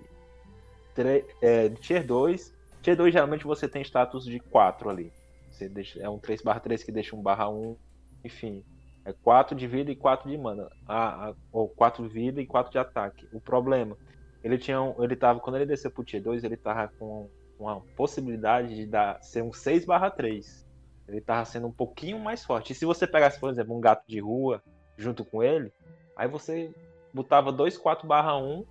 é, 1.42 1.70
Tier 1.70 2.06
2. 2.06 2.54
Tier 2.82 2.98
2 2.98 3.14
geralmente 3.14 3.46
você 3.46 3.68
tem 3.68 3.84
status 3.84 4.26
de 4.26 4.40
4 4.40 4.90
ali. 4.90 5.14
Você 5.52 5.70
deixa, 5.70 6.02
é 6.02 6.10
um 6.10 6.18
3 6.18 6.42
3 6.64 6.84
que 6.84 6.92
deixa 6.92 7.16
um 7.16 7.22
barra 7.22 7.48
1, 7.48 7.76
enfim. 8.24 8.64
É 9.06 9.14
4 9.14 9.56
de 9.56 9.68
vida 9.68 9.92
e 9.92 9.96
4 9.96 10.30
de 10.30 10.38
mana. 10.38 10.68
Ah, 10.88 11.30
ah, 11.30 11.34
ou 11.52 11.68
4 11.70 12.08
de 12.08 12.14
vida 12.14 12.42
e 12.42 12.48
4 12.48 12.72
de 12.72 12.80
ataque. 12.80 13.28
O 13.32 13.40
problema, 13.40 13.96
ele 14.44 14.58
tinha 14.58 14.82
um, 14.82 15.04
ele 15.04 15.16
tava 15.16 15.40
quando 15.40 15.58
ele 15.58 15.68
desceu 15.68 15.92
pro 15.92 16.04
Tier 16.04 16.24
2, 16.24 16.44
ele 16.44 16.58
tava 16.58 16.92
com 16.98 17.30
uma 17.60 17.80
possibilidade 17.96 18.76
de 18.76 18.88
dar 18.88 19.22
ser 19.22 19.44
um 19.44 19.54
6 19.54 19.86
3. 20.16 20.63
Ele 21.08 21.22
tava 21.22 21.46
sendo 21.46 21.68
um 21.68 21.72
pouquinho 21.72 22.20
mais 22.20 22.44
forte. 22.44 22.72
E 22.72 22.76
se 22.76 22.86
você 22.86 23.06
pegasse, 23.06 23.40
por 23.40 23.50
exemplo, 23.50 23.76
um 23.76 23.82
gato 23.82 24.04
de 24.08 24.20
rua 24.20 24.62
junto 24.98 25.26
com 25.26 25.44
ele, 25.44 25.72
aí 26.16 26.28
você 26.28 26.72
botava 27.14 27.52
2 27.52 27.78
4 27.78 28.08
1 28.08 28.66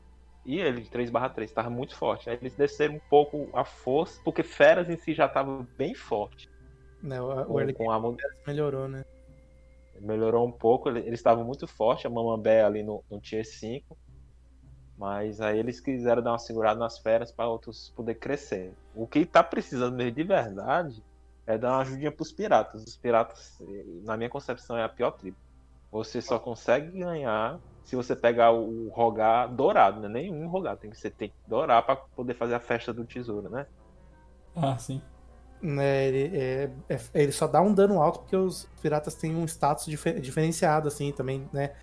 e 0.44 0.58
ele 0.58 0.80
de 0.82 0.90
3 0.90 1.10
3 1.34 1.52
tava 1.52 1.70
muito 1.70 1.94
forte. 1.96 2.28
Aí 2.30 2.38
eles 2.40 2.56
desceram 2.56 2.94
um 2.94 3.00
pouco 3.08 3.48
a 3.56 3.64
força, 3.64 4.20
porque 4.24 4.42
Feras 4.42 4.88
em 4.88 4.96
si 4.96 5.14
já 5.14 5.28
tava 5.28 5.66
bem 5.76 5.94
forte. 5.94 6.48
né, 7.02 7.20
o, 7.20 7.26
o 7.26 7.34
Com, 7.46 7.58
early 7.58 7.74
com 7.74 7.90
a, 7.90 7.98
melhorou, 8.46 8.88
né? 8.88 9.02
melhorou 10.00 10.46
um 10.46 10.52
pouco, 10.52 10.88
ele- 10.88 11.00
eles 11.00 11.20
estavam 11.20 11.44
muito 11.44 11.66
fortes, 11.66 12.06
a 12.06 12.10
Mamambé 12.10 12.62
ali 12.64 12.82
no, 12.82 13.02
no 13.10 13.20
Tier 13.20 13.44
5. 13.44 13.96
Mas 14.96 15.40
aí 15.40 15.58
eles 15.58 15.80
quiseram 15.80 16.22
dar 16.22 16.32
uma 16.32 16.38
segurada 16.38 16.78
nas 16.78 16.98
feras 16.98 17.32
para 17.32 17.48
outros 17.48 17.92
poder 17.96 18.14
crescer. 18.16 18.74
O 18.94 19.06
que 19.06 19.24
tá 19.26 19.42
precisando 19.42 19.96
mesmo 19.96 20.12
de 20.14 20.24
verdade 20.24 21.02
é 21.52 21.58
dar 21.58 21.70
uma 21.72 21.80
ajudinha 21.82 22.10
pros 22.12 22.32
piratas. 22.32 22.82
Os 22.82 22.96
piratas, 22.96 23.58
na 24.04 24.16
minha 24.16 24.30
concepção, 24.30 24.76
é 24.76 24.84
a 24.84 24.88
pior 24.88 25.12
tribo. 25.12 25.36
Você 25.90 26.22
só 26.22 26.38
consegue 26.38 26.98
ganhar 26.98 27.58
se 27.84 27.96
você 27.96 28.14
pegar 28.16 28.52
o 28.52 28.88
rogar 28.88 29.52
dourado, 29.52 30.00
né? 30.00 30.08
Nenhum 30.08 30.48
rogar, 30.48 30.76
tem 30.76 30.90
que 30.90 30.96
você 30.96 31.10
tem 31.10 31.28
que 31.28 31.34
dourar 31.46 31.84
para 31.84 31.96
poder 31.96 32.34
fazer 32.34 32.54
a 32.54 32.60
festa 32.60 32.92
do 32.92 33.04
tesouro, 33.04 33.50
né? 33.50 33.66
Ah, 34.56 34.78
sim. 34.78 35.02
Né, 35.60 36.08
ele, 36.08 36.36
é- 36.36 36.70
é- 36.88 37.00
ele 37.14 37.30
só 37.30 37.46
dá 37.46 37.60
um 37.60 37.72
dano 37.72 38.00
alto 38.02 38.20
porque 38.20 38.36
os 38.36 38.68
piratas 38.80 39.14
têm 39.14 39.34
um 39.36 39.44
status 39.46 39.84
dife- 39.86 40.18
diferenciado, 40.20 40.88
assim, 40.88 41.12
também, 41.12 41.48
né? 41.52 41.74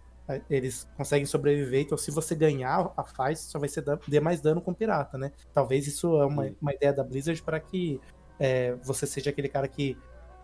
Eles 0.49 0.87
conseguem 0.95 1.25
sobreviver, 1.25 1.81
então 1.81 1.97
se 1.97 2.11
você 2.11 2.35
ganhar 2.35 2.93
a 2.95 3.03
fight, 3.03 3.39
só 3.39 3.57
vai 3.57 3.67
ser 3.67 3.81
dan- 3.81 3.97
dê 4.07 4.19
mais 4.19 4.41
dano 4.41 4.61
com 4.61 4.71
o 4.71 4.75
pirata, 4.75 5.17
né? 5.17 5.31
Talvez 5.53 5.87
isso 5.87 6.21
é 6.21 6.25
uma, 6.25 6.43
uma 6.61 6.73
ideia 6.73 6.93
da 6.93 7.03
Blizzard 7.03 7.41
para 7.41 7.59
que 7.59 7.99
é, 8.39 8.73
você 8.83 9.05
seja 9.05 9.29
aquele 9.29 9.49
cara 9.49 9.67
que 9.67 9.97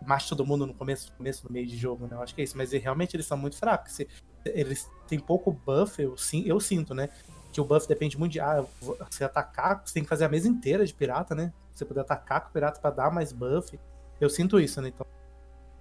mate 0.06 0.28
todo 0.30 0.46
mundo 0.46 0.68
no 0.68 0.74
começo, 0.74 1.10
no 1.12 1.18
começo, 1.18 1.48
no 1.48 1.52
meio 1.54 1.66
de 1.66 1.78
jogo, 1.78 2.06
né? 2.06 2.16
Eu 2.16 2.22
acho 2.22 2.36
que 2.36 2.42
é 2.42 2.44
isso, 2.44 2.58
mas 2.58 2.72
realmente 2.72 3.16
eles 3.16 3.26
são 3.26 3.38
muito 3.38 3.58
fracos. 3.58 3.98
Eles 4.46 4.90
têm 5.08 5.20
pouco 5.20 5.52
buff, 5.52 6.02
eu, 6.02 6.16
sim- 6.18 6.44
eu 6.46 6.60
sinto, 6.60 6.94
né? 6.94 7.10
Que 7.52 7.62
o 7.62 7.66
buff 7.66 7.88
depende 7.88 8.18
muito 8.20 8.34
de, 8.34 8.40
ah, 8.40 8.64
você 9.10 9.24
atacar, 9.24 9.82
você 9.86 9.94
tem 9.96 10.04
que 10.04 10.10
fazer 10.10 10.26
a 10.26 10.30
mesa 10.30 10.48
inteira 10.48 10.86
de 10.86 10.94
pirata, 10.94 11.34
né? 11.34 11.52
Você 11.74 11.86
poder 11.86 12.02
atacar 12.02 12.42
com 12.42 12.50
o 12.50 12.52
pirata 12.52 12.80
pra 12.80 12.92
dar 12.92 13.12
mais 13.12 13.32
buff. 13.32 13.80
Eu 14.20 14.30
sinto 14.30 14.60
isso, 14.60 14.82
né? 14.82 14.90
Então, 14.90 15.06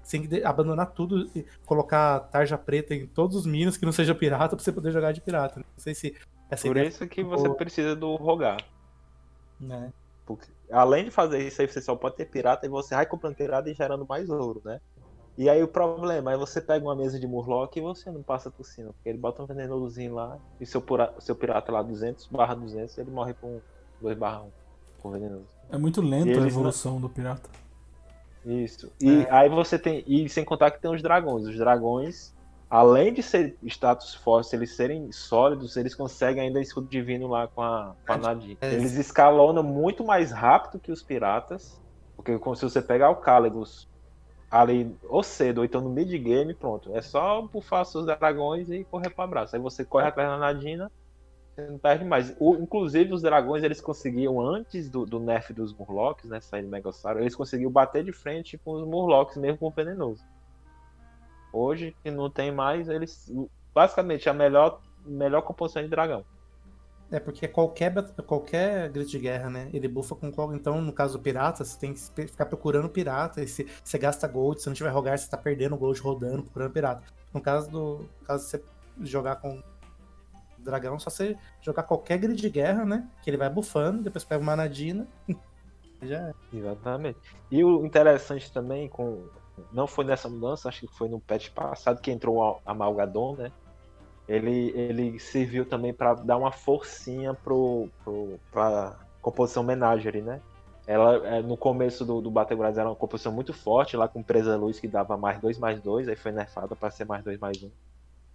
você 0.03 0.19
tem 0.19 0.27
que 0.29 0.45
abandonar 0.45 0.93
tudo 0.93 1.31
e 1.35 1.45
colocar 1.67 2.21
tarja 2.21 2.57
preta 2.57 2.95
em 2.95 3.07
todos 3.07 3.37
os 3.37 3.47
minions 3.47 3.77
que 3.77 3.85
não 3.85 3.93
seja 3.93 4.15
pirata 4.15 4.55
pra 4.55 4.65
você 4.65 4.71
poder 4.73 4.93
jogar 4.93 5.13
de 5.13 5.21
pirata. 5.21 5.59
né? 5.61 5.67
Não 5.77 5.83
sei 5.83 5.95
se 5.95 6.15
Por 6.63 6.77
isso 6.89 7.07
que 7.09 7.23
você 7.25 7.49
precisa 7.57 7.97
do 7.97 8.15
rogar. 8.17 8.59
né? 9.61 9.93
Porque, 10.27 10.47
além 10.71 11.05
de 11.05 11.11
fazer 11.11 11.39
isso 11.47 11.61
aí, 11.61 11.69
você 11.69 11.81
só 11.81 11.95
pode 11.95 12.17
ter 12.17 12.25
pirata 12.27 12.67
e 12.67 12.69
você 12.69 12.95
vai 12.95 13.07
comprando 13.07 13.35
pirata 13.37 13.69
e 13.71 13.75
gerando 13.75 14.07
mais 14.07 14.31
ouro, 14.31 14.63
né? 14.65 14.81
E 15.37 15.49
aí 15.49 15.63
o 15.63 15.69
problema 15.69 16.33
é 16.33 16.37
você 16.37 16.61
pega 16.61 16.85
uma 16.85 16.95
mesa 16.95 17.19
de 17.19 17.27
Murloc 17.27 17.77
e 17.77 17.81
você 17.81 18.11
não 18.11 18.23
passa 18.23 18.51
por 18.51 18.65
cima. 18.65 18.93
Porque 18.93 19.09
ele 19.09 19.19
bota 19.19 19.43
um 19.43 19.47
venenozinho 19.47 20.15
lá 20.15 20.39
e 20.61 20.65
seu, 20.67 20.81
pura- 20.81 21.13
seu 21.19 21.35
pirata 21.35 21.73
lá 21.73 21.83
200 21.83 22.29
barra 22.29 22.55
200, 22.55 22.97
ele 22.99 23.11
morre 23.11 23.35
com 23.35 23.61
2 24.01 24.17
barra 24.17 24.43
1 24.43 24.51
com 25.03 25.11
venenoso. 25.11 25.47
É 25.71 25.77
muito 25.77 26.01
lento 26.01 26.39
a 26.41 26.47
evolução 26.47 27.01
do 27.01 27.09
pirata. 27.09 27.51
Isso. 28.47 28.93
E 29.01 29.27
aí 29.31 29.49
você 29.49 29.79
tem. 29.79 30.05
E 30.07 30.29
sem 30.29 30.45
contar 30.45 30.71
que 30.71 30.81
tem 30.81 30.91
os 30.91 31.03
dragões. 31.03 31.47
Os 31.47 31.57
dragões, 31.57 32.35
além 32.69 33.13
de 33.13 33.23
ser 33.23 33.57
status 33.63 34.15
forte, 34.15 34.55
eles 34.55 34.75
serem 34.75 35.11
sólidos, 35.13 35.77
eles 35.77 35.95
conseguem 35.95 36.45
ainda 36.45 36.61
escudo 36.61 36.89
divino 36.89 37.29
lá 37.29 37.47
com 37.49 37.63
a, 37.63 37.95
com 38.07 38.13
a 38.13 38.17
Nadine. 38.19 38.59
é. 38.61 38.75
Eles 38.75 38.97
escalonam 38.97 39.63
muito 39.63 40.05
mais 40.05 40.31
rápido 40.31 40.81
que 40.81 40.93
os 40.93 41.03
piratas. 41.03 41.81
Porque 42.17 42.33
se 42.57 42.63
você 42.63 42.81
pegar 42.81 43.11
o 43.11 43.17
Caligos 43.17 43.89
ali 44.51 44.97
ou 45.09 45.23
cedo, 45.23 45.59
ou 45.59 45.65
então 45.65 45.81
no 45.81 45.91
mid-game, 45.91 46.55
pronto. 46.55 46.95
É 46.97 47.03
só 47.03 47.43
bufar 47.43 47.85
seus 47.85 48.07
dragões 48.07 48.71
e 48.71 48.85
correr 48.85 49.11
para 49.11 49.25
abraço. 49.25 49.57
Aí 49.57 49.61
você 49.61 49.85
corre 49.85 50.07
atrás 50.07 50.29
da 50.29 50.39
Nadina 50.39 50.91
você 51.55 51.71
não 51.71 51.79
perde 51.79 52.05
mais. 52.05 52.35
O, 52.39 52.57
inclusive, 52.57 53.13
os 53.13 53.23
dragões, 53.23 53.63
eles 53.63 53.81
conseguiam, 53.81 54.41
antes 54.41 54.91
do, 54.91 55.07
do 55.07 55.21
nerf 55.21 55.53
dos 55.53 55.73
Murlocs, 55.73 56.29
né, 56.29 56.41
sair 56.41 56.63
do 56.63 56.69
Megasauro, 56.69 57.21
eles 57.21 57.37
conseguiam 57.37 57.71
bater 57.71 58.05
de 58.05 58.13
frente 58.13 58.59
com 58.59 58.73
os 58.73 58.85
Murlocs, 58.85 59.37
mesmo 59.37 59.59
com 59.59 59.69
o 59.69 59.71
venenoso. 59.71 60.25
Hoje, 61.55 61.95
que 62.03 62.11
não 62.11 62.29
tem 62.29 62.51
mais, 62.51 62.89
eles... 62.89 63.33
Basicamente, 63.73 64.29
a 64.29 64.33
melhor, 64.33 64.81
melhor 65.07 65.43
composição 65.43 65.83
de 65.83 65.89
dragão. 65.89 66.25
É 67.11 67.21
porque 67.21 67.47
qualquer, 67.47 67.93
qualquer 68.27 68.89
grito 68.89 69.11
de 69.11 69.19
guerra, 69.19 69.49
né? 69.49 69.71
Ele 69.73 69.87
bufa 69.87 70.17
com 70.17 70.33
qual. 70.33 70.55
Então, 70.55 70.81
no 70.81 70.93
caso 70.93 71.19
do 71.19 71.23
pirata, 71.23 71.65
você 71.65 71.79
tem 71.79 71.95
que 71.95 72.01
ficar 72.27 72.47
procurando 72.47 72.89
pirata. 72.89 73.43
E 73.43 73.47
se 73.47 73.69
você 73.85 73.99
gasta 73.99 74.27
gold, 74.27 74.61
se 74.61 74.67
não 74.67 74.75
tiver 74.75 74.89
rogar, 74.91 75.17
você 75.17 75.29
tá 75.29 75.37
perdendo 75.37 75.77
gold 75.77 76.01
rodando, 76.01 76.43
procurando 76.43 76.73
pirata. 76.73 77.05
No 77.33 77.41
caso 77.41 77.71
do. 77.71 77.99
No 78.21 78.27
caso 78.27 78.45
de 78.45 78.51
você 78.51 78.65
jogar 79.03 79.37
com 79.37 79.63
dragão, 80.59 80.99
só 80.99 81.11
você 81.11 81.37
jogar 81.61 81.83
qualquer 81.85 82.19
grid 82.19 82.41
de 82.41 82.51
guerra, 82.51 82.85
né? 82.85 83.09
Que 83.23 83.31
ele 83.31 83.37
vai 83.37 83.51
bufando, 83.51 84.03
depois 84.03 84.25
pega 84.25 84.43
uma 84.43 84.57
Nadina. 84.57 85.07
já 86.03 86.31
é. 86.31 86.35
Exatamente. 86.53 87.19
E 87.51 87.63
o 87.63 87.85
interessante 87.85 88.53
também, 88.53 88.89
com 88.89 89.29
não 89.73 89.87
foi 89.87 90.05
nessa 90.05 90.29
mudança, 90.29 90.69
acho 90.69 90.87
que 90.87 90.97
foi 90.97 91.09
no 91.09 91.21
patch 91.21 91.51
passado 91.51 92.01
que 92.01 92.11
entrou 92.11 92.61
a 92.65 92.75
Malgadon, 92.75 93.37
né? 93.37 93.53
Ele, 94.27 94.71
ele 94.75 95.19
serviu 95.19 95.67
também 95.67 95.93
para 95.93 96.15
dar 96.15 96.37
uma 96.37 96.51
forcinha 96.51 97.35
pro, 97.35 97.89
pro, 98.03 98.41
pra 98.51 98.97
composição 99.21 99.63
Menagerie, 99.63 100.23
né? 100.23 100.41
Ela, 100.87 101.27
é, 101.27 101.43
no 101.43 101.57
começo 101.57 102.05
do, 102.05 102.21
do 102.21 102.31
Battlegrounds 102.31 102.79
era 102.79 102.89
uma 102.89 102.97
composição 102.97 103.33
muito 103.33 103.53
forte, 103.53 103.97
lá 103.97 104.07
com 104.07 104.23
presa 104.23 104.57
luz 104.57 104.79
que 104.79 104.89
dava 104.89 105.17
mais 105.17 105.41
2 105.41 105.59
mais 105.59 105.81
2, 105.81 106.09
aí 106.09 106.17
foi 106.17 106.33
nerfada 106.33 106.77
para 106.77 106.91
ser 106.91 107.07
mais 107.07 107.25
2 107.25 107.39
mais 107.39 107.63
1. 107.63 107.67
Um. 107.67 107.71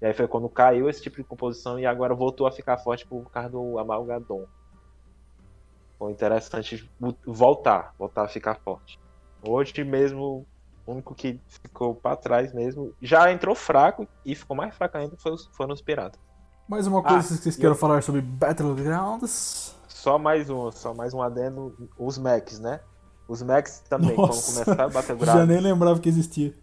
E 0.02 0.06
aí 0.06 0.14
foi 0.14 0.28
quando 0.28 0.50
caiu 0.50 0.90
esse 0.90 1.02
tipo 1.02 1.18
de 1.18 1.24
composição 1.24 1.80
e 1.80 1.86
agora 1.86 2.16
voltou 2.16 2.48
a 2.48 2.52
ficar 2.52 2.78
forte 2.78 3.06
por 3.06 3.30
causa 3.30 3.50
do 3.50 3.78
Amalgadon. 3.78 4.46
Foi 5.98 6.12
interessante 6.12 6.90
voltar, 7.26 7.94
voltar 8.00 8.24
a 8.24 8.28
ficar 8.28 8.56
forte. 8.56 9.00
Hoje 9.44 9.84
mesmo, 9.84 10.46
o 10.90 10.94
único 10.94 11.14
que 11.14 11.40
ficou 11.48 11.94
para 11.94 12.16
trás 12.16 12.52
mesmo, 12.52 12.94
já 13.02 13.32
entrou 13.32 13.54
fraco 13.54 14.08
e 14.26 14.34
ficou 14.34 14.58
mais 14.58 14.74
fraco 14.76 14.98
ainda 14.98 15.16
foi 15.18 15.34
os, 15.34 15.48
foram 15.54 15.74
os 15.74 15.82
piratas. 15.82 16.20
Mais 16.68 16.88
uma 16.88 17.02
coisa 17.02 17.20
ah, 17.20 17.38
que 17.38 17.44
vocês 17.44 17.56
queiram 17.56 17.76
eu... 17.76 17.80
falar 17.80 18.02
sobre 18.02 18.22
Battlegrounds? 18.22 19.76
Só 19.88 20.18
mais 20.18 20.50
um, 20.50 20.72
só 20.72 20.94
mais 20.94 21.14
um 21.14 21.22
adendo, 21.22 21.76
os 21.98 22.18
mechs, 22.18 22.60
né? 22.60 22.80
Os 23.28 23.44
mechs 23.44 23.84
também, 23.88 24.16
Nossa, 24.16 24.42
quando 24.42 24.66
começar 24.66 24.84
a 24.84 24.90
Battlegrounds. 24.90 25.34
Já 25.40 25.46
nem 25.46 25.60
lembrava 25.60 26.00
que 26.00 26.10
existia. 26.10 26.54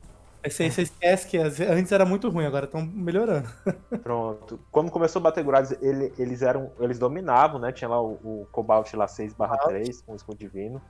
Você, 0.45 0.71
você 0.71 0.83
esquece 0.83 1.27
que 1.27 1.39
antes 1.39 1.91
era 1.91 2.05
muito 2.05 2.29
ruim, 2.29 2.47
agora 2.47 2.67
estão 2.67 2.85
melhorando. 2.85 3.49
Pronto. 4.03 4.61
Quando 4.71 4.91
começou 4.91 5.19
a 5.21 5.25
bater 5.25 5.45
Grades, 5.45 5.77
ele, 5.81 6.13
eles 6.19 6.43
eram. 6.43 6.71
Eles 6.79 6.99
dominavam, 6.99 7.59
né? 7.59 7.73
Tinha 7.73 7.89
lá 7.89 8.01
o, 8.01 8.13
o 8.23 8.47
Cobalt 8.53 8.93
lá 8.95 9.09
6 9.09 9.35
3 9.67 10.03
com 10.03 10.13
o 10.13 10.17
escudo 10.17 10.39
divino. 10.39 10.81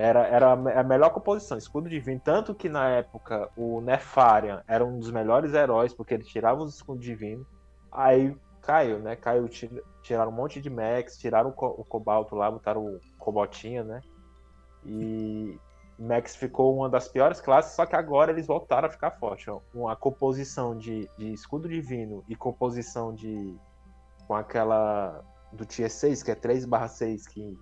Era, 0.00 0.28
era 0.28 0.52
a 0.52 0.84
melhor 0.84 1.10
composição, 1.10 1.58
escudo 1.58 1.88
divino. 1.88 2.20
Tanto 2.24 2.54
que 2.54 2.68
na 2.68 2.88
época 2.88 3.50
o 3.56 3.80
Nefarian 3.80 4.62
era 4.68 4.84
um 4.84 4.96
dos 4.96 5.10
melhores 5.10 5.52
heróis, 5.54 5.92
porque 5.92 6.14
ele 6.14 6.22
tirava 6.22 6.62
os 6.62 6.76
escudos 6.76 7.04
divinos. 7.04 7.44
Aí 7.90 8.36
caiu, 8.62 9.00
né? 9.00 9.16
Caiu, 9.16 9.48
tiraram 10.00 10.30
um 10.30 10.34
monte 10.34 10.60
de 10.60 10.70
Max, 10.70 11.18
tiraram 11.18 11.50
o, 11.50 11.66
o 11.80 11.84
Cobalto 11.84 12.36
lá, 12.36 12.48
botaram 12.48 12.84
o 12.84 13.00
Cobaltinha, 13.18 13.82
né? 13.82 14.00
E, 14.86 15.58
Max 15.98 16.36
ficou 16.36 16.76
uma 16.76 16.88
das 16.88 17.08
piores 17.08 17.40
classes, 17.40 17.74
só 17.74 17.84
que 17.84 17.96
agora 17.96 18.30
eles 18.30 18.46
voltaram 18.46 18.86
a 18.86 18.90
ficar 18.90 19.10
forte. 19.10 19.50
Ó. 19.50 19.60
Uma 19.74 19.96
composição 19.96 20.78
de, 20.78 21.10
de 21.18 21.32
escudo 21.32 21.68
divino 21.68 22.24
e 22.28 22.36
composição 22.36 23.12
de. 23.12 23.58
com 24.28 24.34
aquela. 24.36 25.24
do 25.52 25.66
Tier 25.66 25.90
6, 25.90 26.22
que 26.22 26.30
é 26.30 26.36
3 26.36 26.66
6, 26.88 27.26
que 27.26 27.58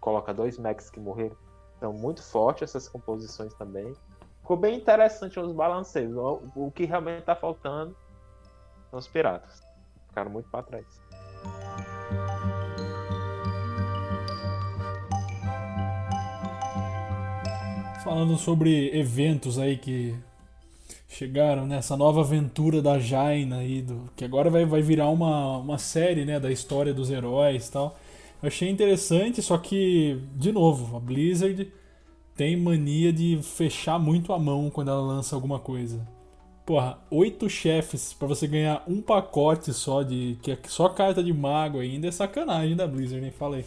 coloca 0.00 0.32
dois 0.32 0.56
Max 0.56 0.88
que 0.88 1.00
morreram. 1.00 1.36
Então, 1.80 1.94
muito 1.94 2.22
forte 2.22 2.62
essas 2.62 2.86
composições 2.86 3.54
também. 3.54 3.96
Ficou 4.42 4.54
bem 4.54 4.76
interessante 4.76 5.40
os 5.40 5.50
balanceios. 5.50 6.14
O, 6.54 6.70
que 6.70 6.84
realmente 6.84 7.20
está 7.20 7.34
faltando 7.34 7.96
são 8.90 8.98
os 8.98 9.08
piratas. 9.08 9.62
Ficaram 10.08 10.30
muito 10.30 10.50
para 10.50 10.62
trás. 10.62 10.84
Falando 18.04 18.36
sobre 18.36 18.94
eventos 18.94 19.58
aí 19.58 19.78
que 19.78 20.14
chegaram 21.08 21.66
nessa 21.66 21.96
nova 21.96 22.20
aventura 22.20 22.82
da 22.82 22.98
Jaina 22.98 23.60
aí, 23.60 23.80
do, 23.80 24.10
que 24.14 24.22
agora 24.22 24.50
vai, 24.50 24.66
vai 24.66 24.82
virar 24.82 25.08
uma, 25.08 25.56
uma 25.56 25.78
série 25.78 26.26
né, 26.26 26.38
da 26.38 26.52
história 26.52 26.92
dos 26.92 27.10
heróis 27.10 27.68
e 27.68 27.72
tal. 27.72 27.96
Achei 28.42 28.70
interessante, 28.70 29.42
só 29.42 29.58
que, 29.58 30.18
de 30.34 30.50
novo, 30.50 30.96
a 30.96 31.00
Blizzard 31.00 31.70
tem 32.34 32.56
mania 32.56 33.12
de 33.12 33.38
fechar 33.42 33.98
muito 33.98 34.32
a 34.32 34.38
mão 34.38 34.70
quando 34.70 34.90
ela 34.90 35.02
lança 35.02 35.34
alguma 35.34 35.58
coisa. 35.58 36.06
Porra, 36.64 36.98
oito 37.10 37.50
chefes 37.50 38.14
para 38.14 38.28
você 38.28 38.46
ganhar 38.46 38.82
um 38.86 39.02
pacote 39.02 39.72
só 39.74 40.02
de. 40.02 40.38
que 40.40 40.52
é 40.52 40.58
só 40.66 40.88
carta 40.88 41.22
de 41.22 41.32
mago 41.32 41.80
ainda 41.80 42.08
é 42.08 42.10
sacanagem 42.10 42.76
da 42.76 42.86
Blizzard, 42.86 43.20
nem 43.20 43.30
falei. 43.30 43.66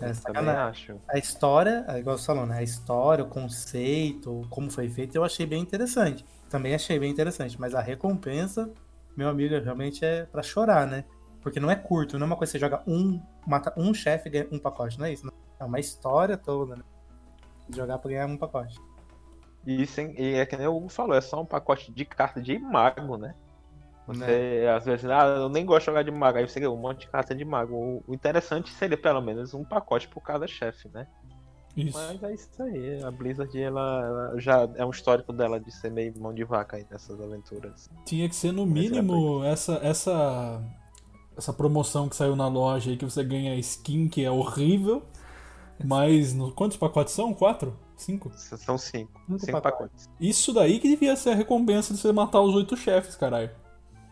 É, 0.00 0.10
acho. 0.50 0.96
A 1.08 1.18
história, 1.18 1.84
é 1.86 1.98
igual 1.98 2.16
você 2.16 2.26
falou, 2.26 2.46
né? 2.46 2.58
A 2.58 2.62
história, 2.62 3.22
o 3.22 3.28
conceito, 3.28 4.46
como 4.48 4.70
foi 4.70 4.88
feito, 4.88 5.14
eu 5.14 5.22
achei 5.22 5.44
bem 5.44 5.60
interessante. 5.60 6.24
Também 6.48 6.74
achei 6.74 6.98
bem 6.98 7.10
interessante, 7.10 7.60
mas 7.60 7.74
a 7.74 7.80
recompensa, 7.80 8.72
meu 9.14 9.28
amigo, 9.28 9.54
realmente 9.62 10.04
é 10.04 10.24
para 10.24 10.42
chorar, 10.42 10.86
né? 10.86 11.04
Porque 11.42 11.58
não 11.58 11.70
é 11.70 11.76
curto, 11.76 12.18
não 12.18 12.26
é 12.26 12.28
uma 12.28 12.36
coisa 12.36 12.52
que 12.52 12.58
você 12.58 12.64
joga 12.64 12.82
um, 12.86 13.20
mata 13.46 13.72
um 13.76 13.94
chefe 13.94 14.28
e 14.28 14.32
ganha 14.32 14.48
um 14.52 14.58
pacote, 14.58 14.98
não 14.98 15.06
é 15.06 15.12
isso? 15.12 15.26
Não. 15.26 15.32
É 15.58 15.64
uma 15.64 15.78
história 15.78 16.36
toda, 16.36 16.76
né? 16.76 16.82
Jogar 17.74 17.98
pra 17.98 18.10
ganhar 18.10 18.26
um 18.26 18.36
pacote. 18.36 18.78
E, 19.66 19.86
sem, 19.86 20.18
e 20.18 20.34
é 20.34 20.46
que 20.46 20.56
nem 20.56 20.66
o 20.66 20.76
Hugo 20.76 20.88
falou, 20.88 21.14
é 21.14 21.20
só 21.20 21.40
um 21.40 21.46
pacote 21.46 21.92
de 21.92 22.04
carta 22.04 22.40
de 22.40 22.58
mago, 22.58 23.16
né? 23.16 23.34
Você, 24.06 24.62
né? 24.64 24.70
às 24.70 24.84
vezes, 24.84 25.04
ah, 25.04 25.26
eu 25.26 25.48
nem 25.48 25.64
gosto 25.64 25.80
de 25.80 25.86
jogar 25.86 26.02
de 26.02 26.10
mago, 26.10 26.38
aí 26.38 26.48
você 26.48 26.58
ganha 26.58 26.72
um 26.72 26.76
monte 26.76 27.00
de 27.00 27.08
carta 27.08 27.34
de 27.34 27.44
mago. 27.44 28.02
O 28.06 28.14
interessante 28.14 28.70
seria 28.72 28.96
pelo 28.96 29.20
menos 29.20 29.54
um 29.54 29.64
pacote 29.64 30.08
por 30.08 30.22
cada 30.22 30.46
chefe, 30.46 30.88
né? 30.88 31.06
Isso. 31.76 31.96
Mas 31.96 32.22
é 32.22 32.34
isso 32.34 32.62
aí, 32.62 33.02
a 33.04 33.10
Blizzard 33.10 33.56
ela, 33.60 34.04
ela, 34.04 34.40
já 34.40 34.68
é 34.74 34.84
um 34.84 34.90
histórico 34.90 35.32
dela 35.32 35.60
de 35.60 35.70
ser 35.70 35.90
meio 35.90 36.12
mão 36.18 36.34
de 36.34 36.42
vaca 36.42 36.76
aí 36.76 36.86
nessas 36.90 37.20
aventuras. 37.20 37.88
Tinha 38.04 38.28
que 38.28 38.34
ser 38.34 38.50
no 38.50 38.66
mínimo 38.66 39.44
essa 39.44 39.74
essa 39.74 40.60
essa 41.40 41.52
promoção 41.52 42.08
que 42.08 42.14
saiu 42.14 42.36
na 42.36 42.46
loja 42.46 42.90
aí 42.90 42.96
que 42.96 43.04
você 43.04 43.24
ganha 43.24 43.56
skin 43.56 44.08
que 44.08 44.24
é 44.24 44.30
horrível. 44.30 45.02
Mas 45.82 46.34
no, 46.34 46.52
quantos 46.52 46.76
pacotes 46.76 47.14
são? 47.14 47.32
Quatro? 47.32 47.76
Cinco? 47.96 48.30
São 48.34 48.78
cinco. 48.78 49.20
Cinco, 49.26 49.38
cinco 49.38 49.52
pacotes. 49.60 49.62
pacotes. 49.62 50.10
Isso 50.20 50.52
daí 50.52 50.78
que 50.78 50.88
devia 50.88 51.16
ser 51.16 51.30
a 51.30 51.34
recompensa 51.34 51.92
de 51.94 52.00
você 52.00 52.12
matar 52.12 52.40
os 52.40 52.54
oito 52.54 52.76
chefes, 52.76 53.16
caralho. 53.16 53.50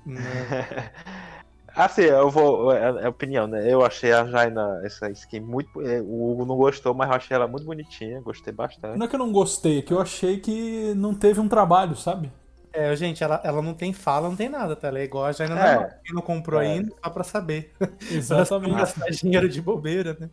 assim, 1.75 2.03
eu 2.03 2.31
vou. 2.31 2.73
É, 2.73 3.05
é, 3.05 3.09
opinião, 3.09 3.47
né? 3.47 3.71
Eu 3.71 3.85
achei 3.85 4.13
a 4.13 4.25
Jaina, 4.27 4.81
essa 4.85 5.11
skin 5.11 5.41
muito. 5.41 5.81
É, 5.83 6.01
o 6.01 6.31
Hugo 6.31 6.47
não 6.47 6.57
gostou, 6.57 6.95
mas 6.95 7.09
eu 7.09 7.17
achei 7.17 7.35
ela 7.35 7.47
muito 7.47 7.67
bonitinha, 7.67 8.21
gostei 8.21 8.53
bastante. 8.53 8.99
Não 8.99 9.07
é 9.07 9.09
que 9.09 9.15
eu 9.15 9.19
não 9.19 9.33
gostei, 9.33 9.79
é 9.79 9.83
que 9.83 9.93
eu 9.93 10.01
achei 10.01 10.39
que 10.39 10.95
não 10.95 11.15
teve 11.15 11.41
um 11.41 11.49
trabalho, 11.49 11.95
sabe? 11.97 12.33
É, 12.73 12.95
gente, 12.95 13.23
ela, 13.25 13.41
ela 13.45 13.63
não 13.63 13.75
tem 13.75 13.93
fala, 13.93 14.29
não 14.29 14.37
tem 14.37 14.49
nada, 14.49 14.77
tá? 14.77 14.89
Ela 14.89 15.01
é 15.01 15.05
igual 15.05 15.25
a 15.25 15.33
Jaina 15.33 15.59
é. 15.59 15.75
não, 15.75 15.89
quem 16.05 16.15
não 16.15 16.23
comprou 16.23 16.61
é. 16.61 16.67
ainda, 16.67 16.93
só 17.03 17.11
pra 17.11 17.25
saber. 17.25 17.73
Exatamente. 18.11 18.75
gastar 18.77 19.11
dinheiro 19.11 19.49
de 19.49 19.61
bobeira, 19.61 20.17
né? 20.19 20.31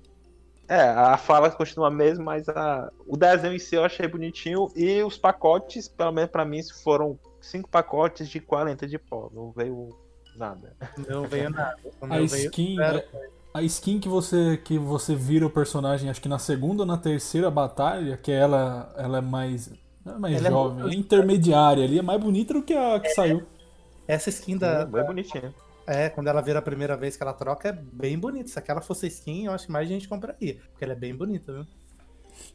É, 0.68 0.82
a 0.82 1.16
fala 1.18 1.52
continua 1.52 1.88
a 1.88 1.92
mesma, 1.92 2.26
mas 2.26 2.50
a... 2.50 2.92
o 3.08 3.16
desenho 3.16 3.54
em 3.54 3.60
si 3.60 3.76
eu 3.76 3.86
achei 3.86 4.08
bonitinho 4.08 4.68
e 4.76 5.02
os 5.04 5.18
pacotes, 5.18 5.88
pelo 5.88 6.12
menos 6.12 6.32
pra 6.32 6.44
mim, 6.44 6.62
foram 6.84 7.20
cinco 7.40 7.70
pacotes 7.70 8.28
de 8.28 8.40
40 8.40 8.88
de 8.88 8.98
pó. 8.98 9.30
Não 9.34 9.52
veio 9.52 9.90
nada. 10.36 10.76
Não 11.08 11.24
veio 11.24 11.50
nada. 11.50 11.78
a 12.10 12.20
skin. 12.22 12.76
Veio, 12.76 13.04
a 13.54 13.62
skin 13.62 14.00
que 14.00 14.10
você 14.10 14.58
que 14.58 14.78
você 14.78 15.16
vira 15.16 15.46
o 15.46 15.50
personagem, 15.50 16.10
acho 16.10 16.22
que 16.22 16.28
na 16.28 16.40
segunda 16.40 16.82
ou 16.82 16.86
na 16.86 16.98
terceira 16.98 17.50
batalha, 17.50 18.18
que 18.18 18.32
ela, 18.32 18.94
ela 18.98 19.20
é 19.20 19.22
mais. 19.22 19.72
Não 20.06 20.16
é 20.16 20.20
mais 20.20 20.38
ela 20.38 20.48
é 20.48 20.52
jovem, 20.52 20.86
é, 20.86 20.94
é 20.94 20.96
intermediária 20.96 21.84
ali, 21.84 21.98
é 21.98 22.02
mais 22.02 22.22
bonita 22.22 22.54
do 22.54 22.62
que 22.62 22.74
a 22.74 23.00
que 23.00 23.08
é, 23.08 23.14
saiu. 23.14 23.44
Essa 24.08 24.30
skin 24.30 24.58
da. 24.58 24.82
É 24.82 25.04
bonitinha. 25.04 25.54
É, 25.88 26.10
quando 26.10 26.28
ela 26.28 26.42
vira 26.42 26.60
a 26.60 26.62
primeira 26.62 26.96
vez 26.96 27.18
que 27.18 27.24
ela 27.24 27.34
troca, 27.34 27.70
é 27.70 27.72
bem 27.72 28.18
bonita. 28.18 28.48
Se 28.50 28.58
aquela 28.58 28.82
fosse 28.82 29.08
skin, 29.08 29.46
eu 29.46 29.52
acho 29.52 29.66
que 29.66 29.72
mais 29.72 29.88
gente 29.88 30.08
compraria. 30.08 30.58
Porque 30.72 30.84
ela 30.84 30.94
é 30.94 30.96
bem 30.96 31.16
bonita, 31.16 31.52
viu? 31.52 31.66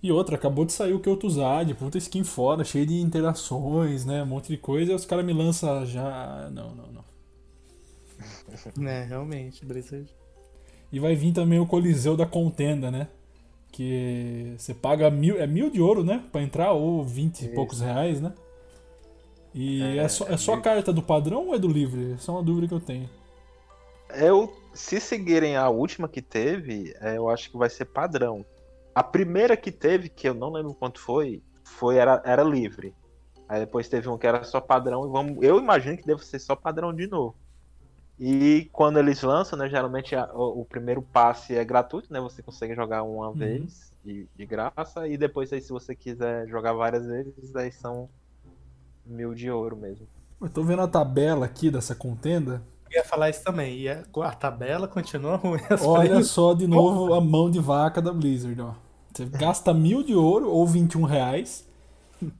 E 0.03 0.13
outra, 0.13 0.37
acabou 0.37 0.65
de 0.65 0.73
sair 0.73 0.93
o 0.93 1.01
que 1.01 1.09
eu 1.09 1.17
de 1.17 1.75
puta 1.75 1.99
skin 1.99 2.23
foda, 2.23 2.65
cheio 2.65 2.87
de 2.87 3.01
interações, 3.01 4.05
né? 4.05 4.23
Um 4.23 4.27
monte 4.27 4.49
de 4.49 4.57
coisa, 4.57 4.93
e 4.93 4.95
os 4.95 5.05
caras 5.05 5.25
me 5.25 5.33
lançam 5.33 5.85
já. 5.87 6.49
Não, 6.53 6.75
não, 6.75 6.87
não. 6.93 7.05
É, 8.87 9.05
realmente, 9.05 9.65
Blizzard. 9.65 10.13
E 10.93 10.99
vai 10.99 11.15
vir 11.15 11.33
também 11.33 11.61
o 11.61 11.67
Coliseu 11.67 12.17
da 12.17 12.27
Contenda, 12.27 12.91
né? 12.91 13.09
Que 13.81 14.57
você 14.59 14.75
paga 14.75 15.11
mil, 15.11 15.41
é 15.41 15.47
mil 15.47 15.71
de 15.71 15.81
ouro, 15.81 16.05
né? 16.05 16.23
Pra 16.31 16.43
entrar, 16.43 16.73
ou 16.73 17.03
vinte 17.03 17.47
e 17.47 17.49
poucos 17.49 17.81
reais, 17.81 18.21
né? 18.21 18.35
E 19.55 19.83
é, 19.83 19.97
é 19.97 20.09
só, 20.09 20.29
é 20.29 20.37
só 20.37 20.53
a 20.53 20.61
carta 20.61 20.93
do 20.93 21.01
padrão 21.01 21.47
ou 21.47 21.55
é 21.55 21.59
do 21.59 21.67
livre? 21.67 22.13
Essa 22.13 22.31
é 22.31 22.35
uma 22.35 22.43
dúvida 22.43 22.69
que 22.69 22.75
eu 22.75 22.81
tenho. 22.81 23.09
Eu, 24.11 24.55
se 24.75 25.01
seguirem 25.01 25.57
a 25.57 25.71
última 25.71 26.11
que 26.11 26.21
teve, 26.21 26.95
é, 27.01 27.17
eu 27.17 27.31
acho 27.31 27.51
que 27.51 27.57
vai 27.57 27.71
ser 27.71 27.87
padrão. 27.87 28.45
A 28.95 29.03
primeira 29.03 29.57
que 29.57 29.73
teve, 29.73 30.11
que 30.11 30.29
eu 30.29 30.35
não 30.35 30.53
lembro 30.53 30.75
quanto 30.75 31.01
foi, 31.01 31.43
foi 31.65 31.97
era, 31.97 32.21
era 32.23 32.43
livre. 32.43 32.95
Aí 33.49 33.61
depois 33.61 33.89
teve 33.89 34.11
um 34.11 34.19
que 34.19 34.27
era 34.27 34.45
só 34.45 34.61
padrão 34.61 35.09
e 35.09 35.11
vamos, 35.11 35.43
eu 35.43 35.59
imagino 35.59 35.97
que 35.97 36.05
deve 36.05 36.23
ser 36.23 36.39
só 36.39 36.55
padrão 36.55 36.93
de 36.93 37.07
novo. 37.07 37.35
E 38.21 38.69
quando 38.71 38.99
eles 38.99 39.23
lançam, 39.23 39.59
né, 39.59 39.67
geralmente 39.67 40.15
a, 40.15 40.31
o, 40.35 40.61
o, 40.61 40.65
primeiro 40.67 41.01
passe 41.01 41.57
é 41.57 41.65
gratuito, 41.65 42.13
né? 42.13 42.21
Você 42.21 42.43
consegue 42.43 42.75
jogar 42.75 43.03
uma 43.03 43.29
uhum. 43.29 43.33
vez 43.35 43.91
de, 44.05 44.29
de, 44.37 44.45
graça 44.45 45.09
e 45.09 45.17
depois 45.17 45.51
aí 45.55 45.61
se 45.63 45.71
você 45.71 45.95
quiser 45.95 46.47
jogar 46.47 46.75
várias 46.75 47.07
vezes, 47.07 47.57
aí 47.57 47.73
são 47.73 48.11
mil 49.07 49.35
de 49.35 49.51
ouro 49.51 49.75
mesmo. 49.75 50.07
Eu 50.39 50.51
tô 50.51 50.63
vendo 50.63 50.83
a 50.83 50.89
tabela 50.89 51.47
aqui 51.47 51.71
dessa 51.71 51.95
contenda. 51.95 52.63
Eu 52.91 52.99
ia 52.99 53.05
falar 53.05 53.31
isso 53.31 53.43
também. 53.43 53.79
E 53.79 53.89
a, 53.89 54.05
a 54.23 54.33
tabela 54.35 54.87
continua 54.87 55.37
ruim. 55.37 55.61
Olha 55.83 56.23
só 56.23 56.53
de 56.53 56.67
novo 56.67 57.15
a 57.15 57.23
mão 57.23 57.51
de 57.51 57.59
vaca 57.59 58.03
da 58.03 58.13
Blizzard, 58.13 58.61
ó. 58.61 58.75
Você 59.15 59.25
gasta 59.25 59.73
mil 59.73 60.03
de 60.03 60.15
ouro 60.15 60.51
ou 60.51 60.67
21 60.67 61.05
reais 61.05 61.67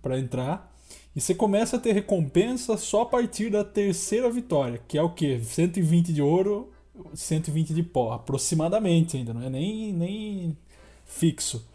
para 0.03 0.19
entrar. 0.19 0.70
E 1.15 1.21
você 1.21 1.35
começa 1.35 1.77
a 1.77 1.81
ter 1.81 1.93
recompensa 1.93 2.77
só 2.77 3.03
a 3.03 3.07
partir 3.07 3.51
da 3.51 3.65
terceira 3.65 4.31
vitória, 4.31 4.81
que 4.87 4.97
é 4.97 5.03
o 5.03 5.11
quê? 5.11 5.41
120 5.43 6.13
de 6.13 6.23
ouro, 6.23 6.71
120 7.15 7.75
de 7.75 7.83
pó, 7.83 8.13
aproximadamente 8.13 9.17
ainda, 9.17 9.35
não 9.35 9.43
é 9.43 9.51
nem, 9.51 9.93
nem 9.93 10.57
fixo. 11.05 11.67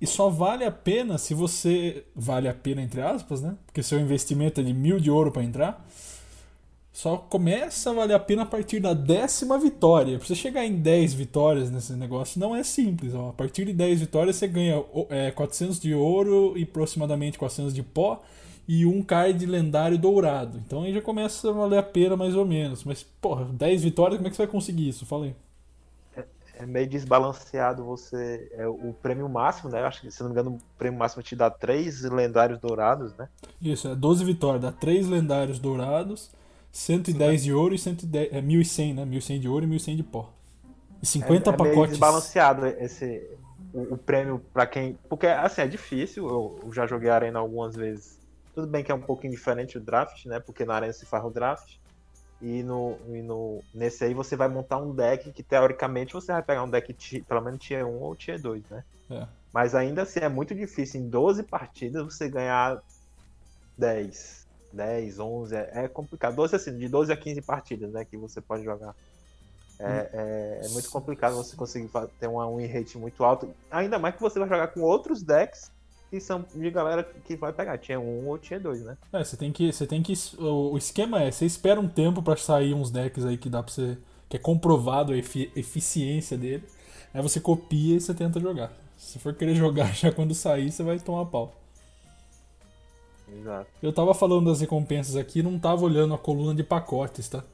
E 0.00 0.06
só 0.06 0.28
vale 0.30 0.64
a 0.64 0.70
pena 0.70 1.18
se 1.18 1.34
você. 1.34 2.04
Vale 2.14 2.48
a 2.48 2.54
pena, 2.54 2.80
entre 2.80 3.00
aspas, 3.00 3.42
né? 3.42 3.56
Porque 3.66 3.82
seu 3.82 3.98
investimento 3.98 4.60
é 4.60 4.64
de 4.64 4.72
mil 4.72 5.00
de 5.00 5.10
ouro 5.10 5.32
para 5.32 5.42
entrar. 5.42 5.86
Só 6.92 7.16
começa 7.16 7.90
a 7.90 7.92
valer 7.92 8.14
a 8.14 8.18
pena 8.18 8.42
a 8.42 8.46
partir 8.46 8.80
da 8.80 8.92
décima 8.92 9.58
vitória. 9.58 10.18
Pra 10.18 10.26
você 10.26 10.34
chegar 10.34 10.64
em 10.64 10.76
10 10.76 11.14
vitórias 11.14 11.70
nesse 11.70 11.92
negócio 11.92 12.40
não 12.40 12.56
é 12.56 12.62
simples. 12.62 13.14
Ó. 13.14 13.28
A 13.28 13.32
partir 13.32 13.64
de 13.64 13.72
10 13.72 14.00
vitórias 14.00 14.36
você 14.36 14.48
ganha 14.48 14.84
é, 15.08 15.30
400 15.30 15.78
de 15.78 15.94
ouro 15.94 16.54
e 16.56 16.64
aproximadamente 16.64 17.38
400 17.38 17.72
de 17.72 17.82
pó 17.82 18.20
e 18.68 18.84
um 18.84 19.02
card 19.02 19.46
lendário 19.46 19.96
dourado. 19.96 20.58
Então 20.58 20.82
aí 20.82 20.92
já 20.92 21.00
começa 21.00 21.48
a 21.48 21.52
valer 21.52 21.78
a 21.78 21.82
pena 21.82 22.16
mais 22.16 22.34
ou 22.34 22.44
menos. 22.44 22.84
Mas, 22.84 23.02
porra, 23.02 23.46
10 23.46 23.82
vitórias, 23.82 24.18
como 24.18 24.26
é 24.26 24.30
que 24.30 24.36
você 24.36 24.42
vai 24.42 24.52
conseguir 24.52 24.88
isso? 24.88 25.06
Fala 25.06 25.24
aí. 25.24 25.36
É, 26.14 26.24
é 26.58 26.66
meio 26.66 26.86
desbalanceado 26.86 27.82
você. 27.82 28.50
É 28.52 28.68
o 28.68 28.94
prêmio 29.00 29.26
máximo, 29.26 29.70
né? 29.70 29.80
Acho 29.82 30.02
que, 30.02 30.10
se 30.10 30.20
não 30.20 30.28
me 30.28 30.32
engano, 30.32 30.56
o 30.56 30.60
prêmio 30.76 30.98
máximo 30.98 31.22
te 31.22 31.34
dá 31.34 31.48
3 31.48 32.02
lendários 32.10 32.58
dourados, 32.58 33.14
né? 33.16 33.28
Isso, 33.62 33.88
é 33.88 33.94
12 33.94 34.24
vitórias, 34.24 34.60
dá 34.60 34.70
3 34.70 35.08
lendários 35.08 35.58
dourados, 35.58 36.30
110 36.72 37.40
Sim, 37.40 37.44
de 37.46 37.52
ouro 37.52 37.74
e 37.74 37.78
110, 37.78 38.32
é 38.32 38.40
1100, 38.40 38.94
né? 38.94 39.04
1100 39.04 39.40
de 39.40 39.48
ouro 39.48 39.64
e 39.64 39.68
1100 39.68 39.96
de 39.96 40.02
pó. 40.02 40.32
E 41.02 41.06
50 41.06 41.32
é, 41.32 41.36
é 41.36 41.56
pacotes. 41.56 41.74
Meio 41.74 41.88
desbalanceado 41.88 42.66
esse. 42.66 43.28
O, 43.72 43.94
o 43.94 43.98
prêmio 43.98 44.42
para 44.52 44.66
quem. 44.66 44.98
Porque, 45.08 45.26
assim, 45.26 45.62
é 45.62 45.66
difícil. 45.66 46.28
Eu, 46.28 46.60
eu 46.64 46.72
já 46.72 46.86
joguei 46.86 47.10
Arena 47.10 47.38
algumas 47.38 47.74
vezes 47.74 48.18
tudo 48.58 48.66
bem 48.66 48.82
que 48.82 48.90
é 48.90 48.94
um 48.94 49.00
pouquinho 49.00 49.32
diferente 49.32 49.78
o 49.78 49.80
draft, 49.80 50.26
né? 50.26 50.40
Porque 50.40 50.64
na 50.64 50.74
arena 50.74 50.92
se 50.92 51.06
faz 51.06 51.24
o 51.24 51.30
draft. 51.30 51.76
E, 52.42 52.62
no, 52.64 52.98
e 53.08 53.22
no, 53.22 53.62
nesse 53.72 54.04
aí 54.04 54.14
você 54.14 54.34
vai 54.34 54.48
montar 54.48 54.78
um 54.78 54.92
deck 54.92 55.32
que 55.32 55.44
teoricamente 55.44 56.12
você 56.12 56.32
vai 56.32 56.42
pegar 56.42 56.64
um 56.64 56.70
deck 56.70 57.22
pelo 57.22 57.40
menos 57.40 57.60
tier 57.60 57.86
1 57.86 58.00
ou 58.00 58.16
tier 58.16 58.40
2, 58.40 58.64
né? 58.68 58.84
É. 59.10 59.26
Mas 59.52 59.76
ainda 59.76 60.02
assim 60.02 60.20
é 60.20 60.28
muito 60.28 60.56
difícil 60.56 61.00
em 61.00 61.08
12 61.08 61.44
partidas 61.44 62.04
você 62.04 62.28
ganhar 62.28 62.82
10. 63.76 64.37
10, 64.72 65.18
11, 65.18 65.54
é, 65.54 65.70
é 65.74 65.88
complicado. 65.88 66.36
12 66.36 66.56
assim, 66.56 66.78
de 66.78 66.88
12 66.88 67.12
a 67.12 67.16
15 67.16 67.42
partidas, 67.42 67.92
né? 67.92 68.04
Que 68.04 68.16
você 68.16 68.40
pode 68.40 68.64
jogar. 68.64 68.94
É, 69.80 70.10
é, 70.12 70.66
é, 70.66 70.68
muito 70.70 70.90
complicado 70.90 71.36
você 71.36 71.54
conseguir 71.54 71.88
ter 72.18 72.26
uma 72.26 72.48
win 72.48 72.66
rate 72.66 72.98
muito 72.98 73.22
alto. 73.22 73.48
Ainda 73.70 73.98
mais 73.98 74.14
que 74.16 74.20
você 74.20 74.38
vai 74.38 74.48
jogar 74.48 74.68
com 74.68 74.80
outros 74.80 75.22
decks 75.22 75.70
que 76.10 76.20
são 76.20 76.44
de 76.54 76.70
galera 76.70 77.04
que 77.24 77.36
vai 77.36 77.52
pegar. 77.52 77.78
Tinha 77.78 78.00
um 78.00 78.28
ou 78.28 78.38
tinha 78.38 78.58
dois, 78.58 78.82
né? 78.82 78.96
É, 79.12 79.22
você 79.22 79.36
tem 79.36 79.52
que. 79.52 79.72
Você 79.72 79.86
tem 79.86 80.02
que. 80.02 80.14
O 80.38 80.76
esquema 80.76 81.22
é, 81.22 81.30
você 81.30 81.46
espera 81.46 81.80
um 81.80 81.88
tempo 81.88 82.22
para 82.22 82.36
sair 82.36 82.74
uns 82.74 82.90
decks 82.90 83.24
aí 83.24 83.36
que 83.36 83.48
dá 83.48 83.62
pra 83.62 83.72
você. 83.72 83.96
que 84.28 84.36
é 84.36 84.40
comprovado 84.40 85.12
a 85.12 85.16
efi 85.16 85.50
eficiência 85.54 86.36
dele. 86.36 86.64
Aí 87.12 87.22
você 87.22 87.40
copia 87.40 87.96
e 87.96 88.00
você 88.00 88.14
tenta 88.14 88.40
jogar. 88.40 88.72
Se 88.96 89.18
for 89.18 89.34
querer 89.34 89.54
jogar 89.56 89.94
já 89.94 90.10
quando 90.10 90.34
sair, 90.34 90.72
você 90.72 90.82
vai 90.82 90.98
tomar 90.98 91.26
pau. 91.26 91.54
Exato. 93.36 93.66
Eu 93.82 93.92
tava 93.92 94.14
falando 94.14 94.46
das 94.46 94.60
recompensas 94.60 95.16
aqui, 95.16 95.42
não 95.42 95.58
tava 95.58 95.84
olhando 95.84 96.14
a 96.14 96.18
coluna 96.18 96.54
de 96.54 96.62
pacotes, 96.62 97.28
tá? 97.28 97.44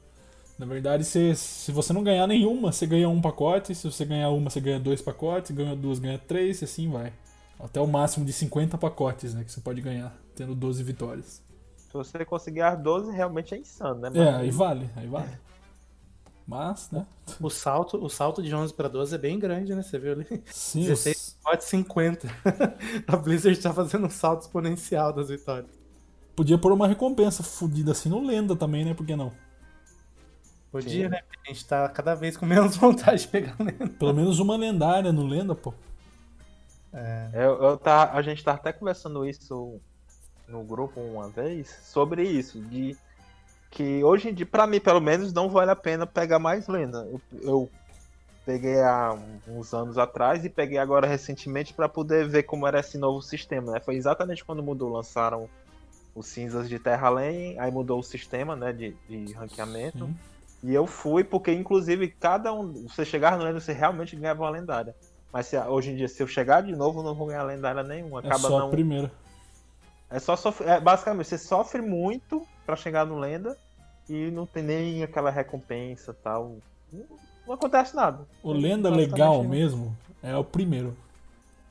Na 0.57 0.65
verdade, 0.65 1.03
se, 1.03 1.35
se 1.35 1.71
você 1.71 1.91
não 1.91 2.03
ganhar 2.03 2.25
nenhuma, 2.27 2.71
você 2.71 2.87
ganha 2.87 3.09
um 3.09 3.21
pacote. 3.21 3.75
Se 3.75 3.91
você 3.91 4.05
ganhar 4.05 4.29
uma, 4.29 4.49
você 4.49 4.61
ganha 4.61 4.79
dois 4.79 5.01
pacotes. 5.01 5.51
Ganha 5.51 5.75
duas, 5.75 5.99
ganha 5.99 6.17
três, 6.17 6.61
e 6.61 6.65
assim 6.65 6.89
vai. 6.89 7.11
Até 7.59 7.81
o 7.81 7.87
máximo 7.87 8.25
de 8.25 8.31
50 8.31 8.77
pacotes, 8.77 9.33
né? 9.33 9.43
Que 9.43 9.51
você 9.51 9.59
pode 9.59 9.81
ganhar, 9.81 10.15
tendo 10.33 10.55
12 10.55 10.81
vitórias. 10.83 11.43
Se 11.75 11.93
você 11.93 12.23
conseguir 12.23 12.61
as 12.61 12.79
12, 12.79 13.11
realmente 13.11 13.53
é 13.53 13.57
insano, 13.57 13.99
né? 13.99 14.11
É, 14.13 14.29
aí 14.35 14.51
vale, 14.51 14.89
aí 14.95 15.07
vale. 15.07 15.29
Mas, 16.47 16.91
né? 16.91 17.07
O 17.41 17.49
salto, 17.49 17.97
o 17.97 18.07
salto 18.07 18.41
de 18.41 18.53
11 18.53 18.73
para 18.73 18.87
12 18.87 19.15
é 19.15 19.17
bem 19.17 19.39
grande, 19.39 19.73
né? 19.73 19.81
Você 19.81 19.97
viu 19.97 20.11
ali? 20.11 20.43
Sim. 20.45 20.81
16 20.81 21.39
pacotes, 21.43 21.67
50. 21.67 22.27
A 23.07 23.17
Blizzard 23.17 23.59
tá 23.59 23.73
fazendo 23.73 24.05
um 24.05 24.09
salto 24.11 24.41
exponencial 24.41 25.11
das 25.11 25.29
vitórias. 25.29 25.71
Podia 26.35 26.57
pôr 26.57 26.71
uma 26.71 26.87
recompensa 26.87 27.41
fodida 27.41 27.93
assim 27.93 28.09
no 28.09 28.23
Lenda 28.23 28.55
também, 28.55 28.85
né? 28.85 28.93
Por 28.93 29.05
que 29.05 29.15
não? 29.15 29.31
Podia, 30.71 31.05
Sim. 31.05 31.09
né? 31.09 31.21
A 31.45 31.47
gente 31.47 31.65
tá 31.65 31.87
cada 31.89 32.13
vez 32.13 32.35
com 32.35 32.45
menos 32.45 32.75
vontade 32.77 33.21
de 33.21 33.27
pegar 33.29 33.55
lenda. 33.57 33.87
Pelo 33.87 34.13
menos 34.13 34.39
uma 34.39 34.57
lendária 34.57 35.11
no 35.13 35.25
Lenda, 35.25 35.55
pô. 35.55 35.73
É. 36.93 37.29
Eu, 37.33 37.63
eu 37.63 37.77
tá, 37.77 38.11
a 38.11 38.21
gente 38.21 38.43
tá 38.43 38.53
até 38.53 38.73
conversando 38.73 39.25
isso 39.25 39.79
no 40.47 40.63
grupo 40.63 40.99
uma 40.99 41.29
vez 41.29 41.69
sobre 41.83 42.23
isso, 42.23 42.61
de 42.61 42.95
que 43.75 44.01
hoje 44.05 44.29
em 44.29 44.33
dia, 44.33 44.45
pra 44.45 44.65
mim 44.65 44.79
pelo 44.79 45.01
menos, 45.01 45.33
não 45.33 45.49
vale 45.49 45.69
a 45.69 45.75
pena 45.75 46.07
pegar 46.07 46.39
mais 46.39 46.65
lenda. 46.65 47.05
Eu, 47.11 47.21
eu 47.41 47.69
peguei 48.45 48.81
há 48.81 49.13
uns 49.45 49.73
anos 49.73 49.97
atrás 49.97 50.45
e 50.45 50.49
peguei 50.49 50.77
agora 50.77 51.05
recentemente 51.05 51.73
para 51.73 51.89
poder 51.89 52.25
ver 52.25 52.43
como 52.43 52.65
era 52.65 52.79
esse 52.79 52.97
novo 52.97 53.21
sistema, 53.21 53.73
né? 53.73 53.81
Foi 53.81 53.95
exatamente 53.95 54.45
quando 54.45 54.63
mudou, 54.63 54.89
lançaram 54.89 55.49
os 56.15 56.27
cinzas 56.27 56.69
de 56.69 56.79
Terra 56.79 57.07
Além, 57.07 57.59
aí 57.59 57.69
mudou 57.69 57.99
o 57.99 58.03
sistema, 58.03 58.55
né, 58.55 58.71
de, 58.71 58.95
de 59.09 59.33
ranqueamento. 59.33 60.05
Sim. 60.05 60.15
E 60.63 60.73
eu 60.73 60.87
fui 60.87 61.25
porque, 61.25 61.51
inclusive, 61.51 62.07
cada 62.07 62.53
um. 62.53 62.87
Você 62.87 63.03
chegar 63.03 63.37
no 63.37 63.43
lenda, 63.43 63.59
você 63.59 63.73
realmente 63.73 64.15
ganhava 64.15 64.43
uma 64.43 64.49
lendária. 64.49 64.95
Mas 65.33 65.47
se, 65.47 65.57
hoje 65.59 65.91
em 65.91 65.97
dia, 65.97 66.07
se 66.07 66.23
eu 66.23 66.27
chegar 66.27 66.63
de 66.63 66.73
novo, 66.73 67.03
não 67.03 67.13
vou 67.13 67.27
ganhar 67.27 67.43
lendária 67.43 67.83
nenhuma. 67.83 68.21
É 68.21 68.27
Acaba 68.27 68.47
é 68.47 68.51
só 68.51 68.59
não... 68.59 68.67
a 68.67 68.71
primeira. 68.71 69.11
É 70.09 70.17
só 70.17 70.37
sofrer. 70.37 70.69
É, 70.69 70.79
basicamente, 70.79 71.27
você 71.27 71.37
sofre 71.37 71.81
muito 71.81 72.47
para 72.65 72.77
chegar 72.77 73.05
no 73.05 73.19
lenda 73.19 73.57
e 74.09 74.31
não 74.31 74.45
tem 74.45 74.63
nem 74.63 75.03
aquela 75.03 75.29
recompensa 75.29 76.13
tal. 76.13 76.57
Não, 76.91 77.05
não 77.47 77.53
acontece 77.53 77.95
nada. 77.95 78.25
O 78.41 78.51
lenda 78.51 78.89
legal 78.89 79.43
mesmo 79.43 79.95
é 80.21 80.35
o 80.35 80.43
primeiro. 80.43 80.95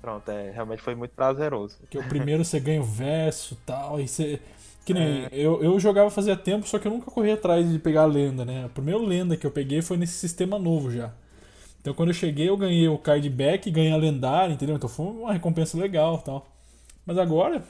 Pronto, 0.00 0.30
é, 0.30 0.50
realmente 0.50 0.82
foi 0.82 0.94
muito 0.94 1.12
prazeroso. 1.12 1.78
Porque 1.80 1.96
o 1.96 2.06
primeiro 2.06 2.44
você 2.44 2.60
ganha 2.60 2.80
o 2.80 2.84
verso 2.84 3.56
tal, 3.64 3.98
e 3.98 4.06
você. 4.06 4.38
Que 4.84 4.92
nem 4.92 5.24
é. 5.24 5.28
eu, 5.32 5.62
eu 5.62 5.80
jogava 5.80 6.10
fazia 6.10 6.36
tempo, 6.36 6.68
só 6.68 6.78
que 6.78 6.86
eu 6.86 6.92
nunca 6.92 7.10
corri 7.10 7.32
atrás 7.32 7.70
de 7.70 7.78
pegar 7.78 8.02
a 8.02 8.06
lenda, 8.06 8.44
né? 8.44 8.66
O 8.66 8.68
primeiro 8.68 9.02
lenda 9.02 9.34
que 9.34 9.46
eu 9.46 9.50
peguei 9.50 9.80
foi 9.80 9.96
nesse 9.96 10.12
sistema 10.12 10.58
novo 10.58 10.90
já. 10.90 11.10
Então 11.80 11.94
quando 11.94 12.10
eu 12.10 12.14
cheguei, 12.14 12.50
eu 12.50 12.56
ganhei 12.56 12.86
o 12.86 12.98
card 12.98 13.28
back, 13.30 13.70
ganhei 13.70 13.92
a 13.92 13.96
lendária, 13.96 14.52
entendeu? 14.52 14.76
Então 14.76 14.90
foi 14.90 15.06
uma 15.06 15.32
recompensa 15.32 15.78
legal 15.78 16.18
tal. 16.18 16.46
Mas 17.06 17.16
agora. 17.16 17.64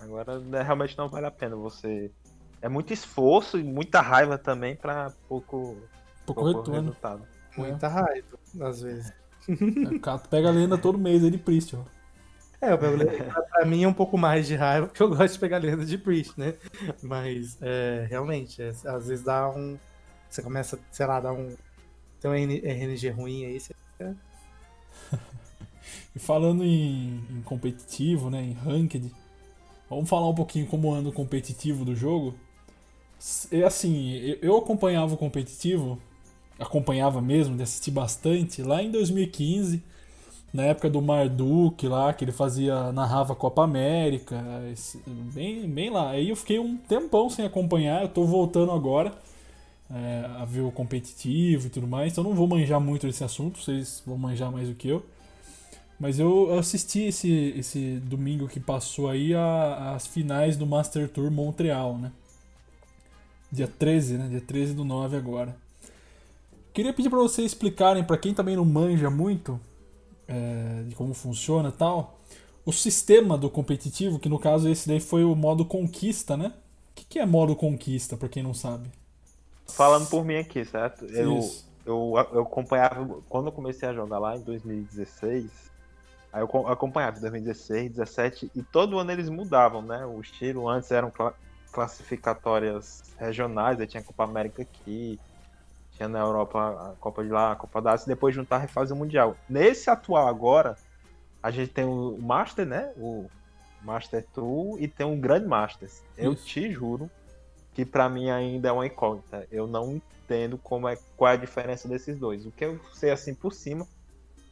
Agora 0.00 0.40
né, 0.40 0.62
realmente 0.62 0.98
não 0.98 1.08
vale 1.08 1.26
a 1.26 1.30
pena 1.30 1.54
você. 1.54 2.10
É 2.62 2.68
muito 2.68 2.92
esforço 2.92 3.58
e 3.58 3.64
muita 3.64 4.00
raiva 4.00 4.36
também 4.36 4.76
pra 4.76 5.12
pouco, 5.28 5.76
pouco, 6.26 6.42
pouco 6.42 6.58
retorno. 6.58 6.72
resultado. 6.72 7.22
Muita 7.56 7.88
raiva, 7.88 8.38
às 8.60 8.82
vezes. 8.82 9.12
É, 9.48 9.94
o 9.94 10.00
cara 10.00 10.18
pega 10.18 10.48
a 10.48 10.52
lenda 10.52 10.76
todo 10.76 10.98
mês 10.98 11.24
aí 11.24 11.30
de 11.30 11.38
Priest, 11.38 11.74
ó. 11.74 11.82
É, 12.60 12.74
o 12.74 12.78
problema 12.78 13.10
pra 13.50 13.64
mim 13.64 13.84
é 13.84 13.88
um 13.88 13.92
pouco 13.92 14.18
mais 14.18 14.46
de 14.46 14.54
raiva, 14.54 14.86
porque 14.86 15.02
eu 15.02 15.08
gosto 15.08 15.32
de 15.32 15.38
pegar 15.38 15.58
lenda 15.58 15.84
de 15.84 15.96
Priest, 15.96 16.38
né? 16.38 16.54
Mas, 17.02 17.56
é, 17.62 18.06
realmente, 18.08 18.62
é, 18.62 18.68
às 18.68 19.08
vezes 19.08 19.24
dá 19.24 19.48
um. 19.48 19.78
Você 20.28 20.42
começa, 20.42 20.78
sei 20.92 21.06
lá, 21.06 21.20
dá 21.20 21.32
um 21.32 21.56
tem 22.20 22.30
um 22.30 22.34
RNG 22.34 23.08
ruim 23.10 23.46
aí, 23.46 23.58
você 23.58 23.74
fica... 23.92 24.16
E 26.14 26.18
falando 26.18 26.64
em, 26.64 27.24
em, 27.30 27.42
competitivo, 27.42 28.30
né, 28.30 28.42
em 28.42 28.52
ranked, 28.52 29.12
vamos 29.88 30.08
falar 30.08 30.28
um 30.28 30.34
pouquinho 30.34 30.66
como 30.66 30.92
anda 30.92 31.08
o 31.08 31.12
competitivo 31.12 31.84
do 31.84 31.94
jogo. 31.94 32.34
É 33.52 33.64
assim, 33.64 34.36
eu 34.40 34.56
acompanhava 34.56 35.14
o 35.14 35.16
competitivo, 35.16 35.98
acompanhava 36.58 37.20
mesmo, 37.20 37.60
assisti 37.62 37.90
bastante, 37.90 38.62
lá 38.62 38.82
em 38.82 38.90
2015, 38.90 39.82
na 40.52 40.64
época 40.64 40.90
do 40.90 41.02
Marduk 41.02 41.86
lá, 41.88 42.12
que 42.14 42.24
ele 42.24 42.32
fazia, 42.32 42.92
narrava 42.92 43.34
Copa 43.36 43.62
América, 43.64 44.42
bem, 45.34 45.68
bem 45.70 45.90
lá. 45.90 46.10
Aí 46.10 46.30
eu 46.30 46.36
fiquei 46.36 46.58
um 46.58 46.76
tempão 46.78 47.28
sem 47.30 47.44
acompanhar, 47.44 48.02
eu 48.02 48.08
tô 48.08 48.24
voltando 48.24 48.72
agora. 48.72 49.12
é, 49.90 50.26
a 50.38 50.44
ver 50.44 50.60
o 50.62 50.70
competitivo 50.72 51.66
e 51.66 51.70
tudo 51.70 51.86
mais, 51.86 52.12
então 52.12 52.24
não 52.24 52.34
vou 52.34 52.46
manjar 52.48 52.80
muito 52.80 53.06
desse 53.06 53.24
assunto, 53.24 53.58
vocês 53.60 54.02
vão 54.06 54.16
manjar 54.18 54.50
mais 54.52 54.68
do 54.68 54.74
que 54.74 54.88
eu. 54.88 55.04
Mas 55.98 56.18
eu 56.18 56.58
assisti 56.58 57.00
esse, 57.02 57.54
esse 57.56 58.00
domingo 58.00 58.48
que 58.48 58.58
passou 58.60 59.08
aí 59.10 59.34
a, 59.34 59.94
as 59.94 60.06
finais 60.06 60.56
do 60.56 60.66
Master 60.66 61.08
Tour 61.10 61.30
Montreal, 61.30 61.98
né? 61.98 62.12
Dia 63.50 63.66
13, 63.66 64.18
né? 64.18 64.28
Dia 64.28 64.40
13 64.40 64.74
do 64.74 64.84
9 64.84 65.16
agora. 65.16 65.56
Queria 66.72 66.92
pedir 66.92 67.10
para 67.10 67.18
vocês 67.18 67.46
explicarem, 67.46 68.04
para 68.04 68.16
quem 68.16 68.32
também 68.32 68.54
não 68.54 68.64
manja 68.64 69.10
muito 69.10 69.60
é, 70.28 70.84
de 70.86 70.94
como 70.94 71.12
funciona 71.12 71.70
e 71.70 71.72
tal, 71.72 72.20
o 72.64 72.72
sistema 72.72 73.36
do 73.36 73.50
competitivo, 73.50 74.18
que 74.18 74.28
no 74.28 74.38
caso 74.38 74.68
esse 74.68 74.88
daí 74.88 75.00
foi 75.00 75.24
o 75.24 75.34
modo 75.34 75.64
conquista, 75.64 76.36
né? 76.36 76.52
O 76.92 76.94
que, 76.94 77.04
que 77.04 77.18
é 77.18 77.26
modo 77.26 77.56
conquista, 77.56 78.16
para 78.16 78.28
quem 78.28 78.42
não 78.42 78.54
sabe? 78.54 78.88
Falando 79.66 80.08
por 80.08 80.24
mim 80.24 80.36
aqui, 80.36 80.64
certo? 80.64 81.04
Eu, 81.06 81.40
eu, 81.84 82.14
eu 82.32 82.42
acompanhava, 82.42 83.20
quando 83.28 83.46
eu 83.46 83.52
comecei 83.52 83.88
a 83.88 83.92
jogar 83.92 84.18
lá 84.18 84.36
em 84.36 84.40
2016, 84.42 85.46
aí 86.32 86.42
eu 86.42 86.68
acompanhava 86.68 87.18
em 87.18 87.20
2016, 87.22 87.94
2017, 87.96 88.50
e 88.54 88.62
todo 88.62 88.98
ano 88.98 89.10
eles 89.10 89.28
mudavam, 89.28 89.82
né? 89.82 90.06
O 90.06 90.20
estilo 90.20 90.68
antes 90.68 90.90
eram 90.90 91.12
classificatórias 91.72 93.02
regionais, 93.18 93.80
aí 93.80 93.86
tinha 93.86 94.00
a 94.00 94.04
Copa 94.04 94.24
América 94.24 94.62
aqui, 94.62 95.18
tinha 95.92 96.08
na 96.08 96.18
Europa 96.18 96.92
a 96.92 96.96
Copa 97.00 97.22
de 97.22 97.30
lá, 97.30 97.52
a 97.52 97.56
Copa 97.56 97.80
da 97.80 97.92
Ásia, 97.92 98.06
depois 98.06 98.34
juntar 98.34 98.64
e 98.64 98.68
fazer 98.68 98.92
o 98.92 98.96
Mundial. 98.96 99.36
Nesse 99.48 99.90
atual 99.90 100.26
agora, 100.28 100.76
a 101.42 101.50
gente 101.50 101.72
tem 101.72 101.84
o 101.84 102.18
Master, 102.18 102.66
né? 102.66 102.92
O 102.96 103.26
Master 103.82 104.24
Tour 104.34 104.80
e 104.80 104.88
tem 104.88 105.06
um 105.06 105.18
Grand 105.18 105.46
Masters. 105.46 106.02
Eu 106.16 106.34
te 106.34 106.70
juro 106.70 107.10
que 107.72 107.84
para 107.84 108.08
mim 108.08 108.30
ainda 108.30 108.68
é 108.68 108.72
uma 108.72 108.86
incógnita. 108.86 109.46
Eu 109.50 109.66
não 109.66 109.96
entendo 109.96 110.58
como 110.58 110.88
é, 110.88 110.98
qual 111.16 111.30
é 111.30 111.34
a 111.34 111.38
diferença 111.38 111.88
desses 111.88 112.16
dois. 112.18 112.44
O 112.46 112.50
que 112.50 112.64
eu 112.64 112.80
sei 112.92 113.10
assim 113.10 113.34
por 113.34 113.52
cima 113.52 113.86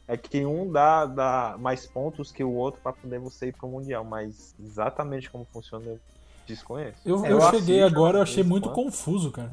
é 0.07 0.17
que 0.17 0.45
um 0.45 0.71
dá, 0.71 1.05
dá 1.05 1.55
mais 1.59 1.85
pontos 1.85 2.31
que 2.31 2.43
o 2.43 2.51
outro 2.51 2.81
para 2.81 2.93
poder 2.93 3.19
você 3.19 3.47
ir 3.47 3.53
para 3.55 3.67
o 3.67 3.71
Mundial, 3.71 4.03
mas 4.03 4.55
exatamente 4.59 5.29
como 5.29 5.45
funciona 5.45 5.85
eu 5.85 5.99
desconheço. 6.53 6.97
Eu, 7.05 7.25
eu, 7.25 7.39
eu 7.39 7.51
cheguei 7.51 7.83
agora, 7.83 8.17
eu 8.17 8.21
achei 8.21 8.43
muito 8.43 8.69
confuso, 8.69 9.31
cara. 9.31 9.51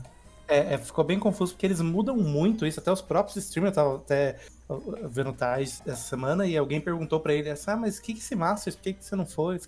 É, 0.49 0.75
é, 0.75 0.79
ficou 0.79 1.05
bem 1.05 1.19
confuso 1.19 1.53
porque 1.53 1.67
eles 1.67 1.81
mudam 1.81 2.17
muito 2.17 2.65
isso. 2.67 2.79
Até 2.79 2.93
os 2.93 3.03
próprios 3.03 3.37
streamers, 3.37 3.77
eu 3.77 3.83
tava 3.83 3.97
até 3.97 4.37
vendo 5.09 5.33
Tais 5.33 5.83
essa 5.87 5.97
semana 6.09 6.47
e 6.47 6.57
alguém 6.57 6.81
perguntou 6.81 7.19
para 7.19 7.35
ele 7.35 7.51
assim: 7.51 7.71
Ah, 7.71 7.77
mas 7.77 7.99
o 7.99 8.03
que, 8.03 8.15
que 8.15 8.21
esse 8.21 8.35
Masters? 8.37 8.77
Por 8.77 8.83
que, 8.83 8.93
que 8.93 9.05
você 9.05 9.17
não 9.17 9.27
foi? 9.27 9.59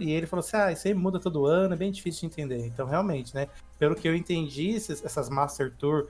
E 0.00 0.10
ele 0.10 0.26
falou 0.26 0.40
assim: 0.40 0.56
Ah, 0.56 0.72
isso 0.72 0.88
aí 0.88 0.94
muda 0.94 1.20
todo 1.20 1.44
ano, 1.44 1.74
é 1.74 1.76
bem 1.76 1.92
difícil 1.92 2.20
de 2.20 2.34
entender. 2.34 2.66
Então, 2.66 2.86
realmente, 2.86 3.34
né? 3.34 3.48
Pelo 3.78 3.94
que 3.94 4.08
eu 4.08 4.16
entendi, 4.16 4.74
essas 4.76 5.28
Master 5.28 5.72
Tour 5.78 6.08